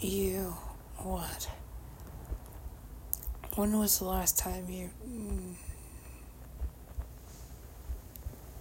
You. 0.00 0.54
What? 0.98 1.48
When 3.56 3.78
was 3.78 4.00
the 4.00 4.06
last 4.06 4.36
time 4.36 4.68
you. 4.68 4.90
Mm, 5.08 5.54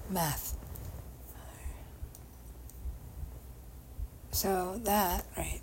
math. 0.09 0.55
So 4.31 4.79
that, 4.83 5.25
right. 5.35 5.61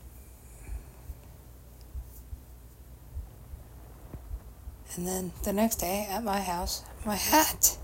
And 4.96 5.06
then 5.06 5.32
the 5.44 5.52
next 5.52 5.76
day 5.76 6.08
at 6.10 6.24
my 6.24 6.40
house, 6.40 6.84
my 7.04 7.14
hat. 7.14 7.76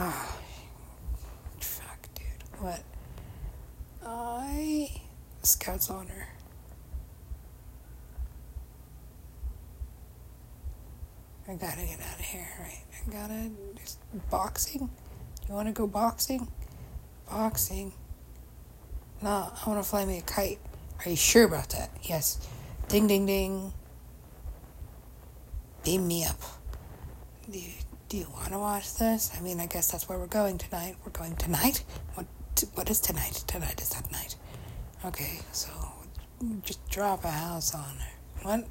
Oh, 0.00 0.38
fuck, 1.60 2.08
dude. 2.14 2.60
What? 2.60 2.82
I. 4.04 5.02
Scout's 5.42 5.90
honor. 5.90 6.28
I 11.46 11.54
gotta 11.54 11.82
get 11.82 12.00
out 12.00 12.18
of 12.18 12.24
here, 12.24 12.48
right? 12.60 12.84
I 13.06 13.10
gotta. 13.10 13.50
Just, 13.76 13.98
boxing? 14.30 14.90
You 15.48 15.54
wanna 15.54 15.72
go 15.72 15.86
boxing? 15.86 16.48
Boxing. 17.28 17.92
No, 19.22 19.52
I 19.54 19.68
wanna 19.68 19.82
fly 19.82 20.04
me 20.04 20.18
a 20.18 20.22
kite. 20.22 20.58
Are 21.04 21.10
you 21.10 21.16
sure 21.16 21.44
about 21.44 21.68
that? 21.70 21.90
Yes. 22.02 22.46
Ding, 22.88 23.06
ding, 23.06 23.26
ding. 23.26 23.72
Beam 25.84 26.06
me 26.06 26.24
up. 26.24 26.40
Do 27.50 27.58
you, 27.58 27.72
do 28.08 28.16
you 28.16 28.26
want 28.32 28.52
to 28.52 28.58
watch 28.58 28.96
this? 28.96 29.30
I 29.36 29.40
mean, 29.42 29.60
I 29.60 29.66
guess 29.66 29.90
that's 29.90 30.08
where 30.08 30.18
we're 30.18 30.26
going 30.26 30.56
tonight. 30.56 30.96
We're 31.04 31.12
going 31.12 31.36
tonight? 31.36 31.84
What 32.14 32.26
What 32.74 32.88
is 32.88 33.00
tonight? 33.00 33.44
Tonight 33.46 33.82
is 33.82 33.90
that 33.90 34.10
night. 34.10 34.36
Okay, 35.04 35.40
so 35.52 35.68
just 36.62 36.88
drop 36.88 37.24
a 37.24 37.30
house 37.30 37.74
on 37.74 37.82
her. 37.82 38.12
What? 38.42 38.66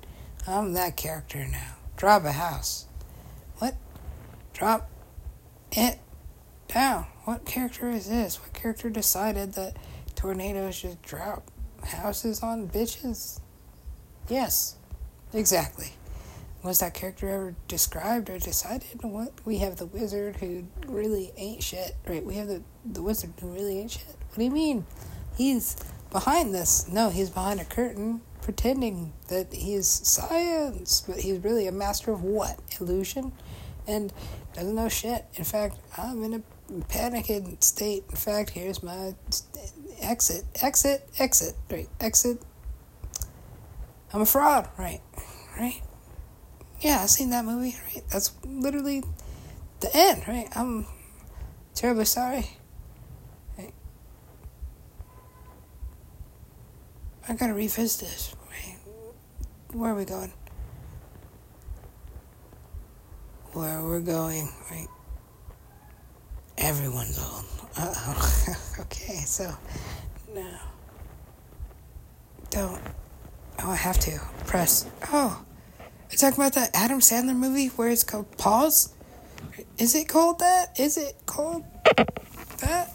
I'm 0.47 0.73
that 0.73 0.97
character 0.97 1.45
now. 1.51 1.75
Drop 1.97 2.23
a 2.25 2.31
house. 2.31 2.87
What? 3.57 3.75
Drop 4.53 4.89
it 5.71 5.99
down. 6.67 7.05
What 7.25 7.45
character 7.45 7.89
is 7.89 8.09
this? 8.09 8.41
What 8.41 8.53
character 8.53 8.89
decided 8.89 9.53
that 9.53 9.77
tornadoes 10.15 10.75
should 10.75 11.01
drop 11.01 11.49
houses 11.83 12.43
on 12.43 12.67
bitches? 12.67 13.39
Yes, 14.27 14.77
exactly 15.33 15.93
was 16.63 16.79
that 16.79 16.93
character 16.93 17.29
ever 17.29 17.55
described 17.67 18.29
or 18.29 18.39
decided? 18.39 19.03
What 19.03 19.33
we 19.43 19.57
have 19.57 19.77
the 19.77 19.85
wizard 19.85 20.37
who 20.37 20.65
really 20.87 21.33
ain't 21.35 21.61
shit, 21.61 21.95
right? 22.07 22.25
We 22.25 22.35
have 22.35 22.47
the 22.47 22.63
the 22.85 23.03
wizard 23.03 23.33
who 23.39 23.47
really 23.49 23.79
ain't 23.79 23.91
shit. 23.91 24.07
What 24.07 24.37
do 24.37 24.43
you 24.45 24.51
mean? 24.51 24.85
He's 25.35 25.75
behind 26.09 26.55
this. 26.55 26.87
No, 26.87 27.09
he's 27.09 27.29
behind 27.29 27.59
a 27.59 27.65
curtain, 27.65 28.21
pretending 28.43 29.13
that 29.29 29.53
he's 29.53 29.87
science, 29.87 31.03
but 31.07 31.17
he's 31.17 31.39
really 31.39 31.67
a 31.67 31.71
master 31.71 32.11
of 32.11 32.23
what? 32.23 32.59
Illusion, 32.79 33.31
and 33.87 34.13
doesn't 34.53 34.75
know 34.75 34.89
shit. 34.89 35.25
In 35.35 35.43
fact, 35.43 35.77
I'm 35.97 36.23
in 36.23 36.33
a 36.33 36.83
panicked 36.85 37.63
state. 37.63 38.03
In 38.09 38.15
fact, 38.15 38.51
here's 38.51 38.83
my 38.83 39.15
exit, 40.01 40.43
exit, 40.61 41.07
exit, 41.19 41.55
right? 41.71 41.89
Exit. 41.99 42.41
I'm 44.13 44.21
a 44.21 44.25
fraud, 44.25 44.69
right? 44.77 45.01
Right? 45.59 45.81
yeah, 46.83 46.99
I've 47.01 47.09
seen 47.09 47.29
that 47.29 47.45
movie, 47.45 47.77
right? 47.85 48.03
That's 48.11 48.31
literally 48.45 49.03
the 49.79 49.89
end, 49.95 50.27
right? 50.27 50.49
I'm 50.55 50.85
terribly 51.73 52.05
sorry. 52.05 52.49
I 57.27 57.33
gotta 57.33 57.53
revisit 57.53 58.01
this. 58.01 58.35
Right? 58.49 58.77
Where 59.73 59.91
are 59.91 59.95
we 59.95 60.05
going? 60.05 60.33
Where 63.53 63.81
we're 63.81 64.01
going, 64.01 64.49
right? 64.69 64.87
Everyone's 66.57 67.19
old. 67.19 67.45
Uh 67.77 67.93
oh. 67.95 68.55
okay, 68.81 69.15
so 69.25 69.51
no. 70.33 70.47
Don't. 72.49 72.81
Oh, 73.59 73.71
I 73.71 73.75
have 73.75 73.99
to 73.99 74.19
press. 74.45 74.89
Oh. 75.11 75.43
You 76.11 76.17
talking 76.17 76.35
about 76.35 76.53
that 76.53 76.71
Adam 76.73 76.99
Sandler 76.99 77.35
movie 77.35 77.67
where 77.67 77.89
it's 77.89 78.03
called 78.03 78.37
Pause? 78.37 78.93
Is 79.77 79.95
it 79.95 80.07
called 80.07 80.39
that? 80.39 80.79
Is 80.79 80.97
it 80.97 81.15
called 81.25 81.63
that? 82.59 82.93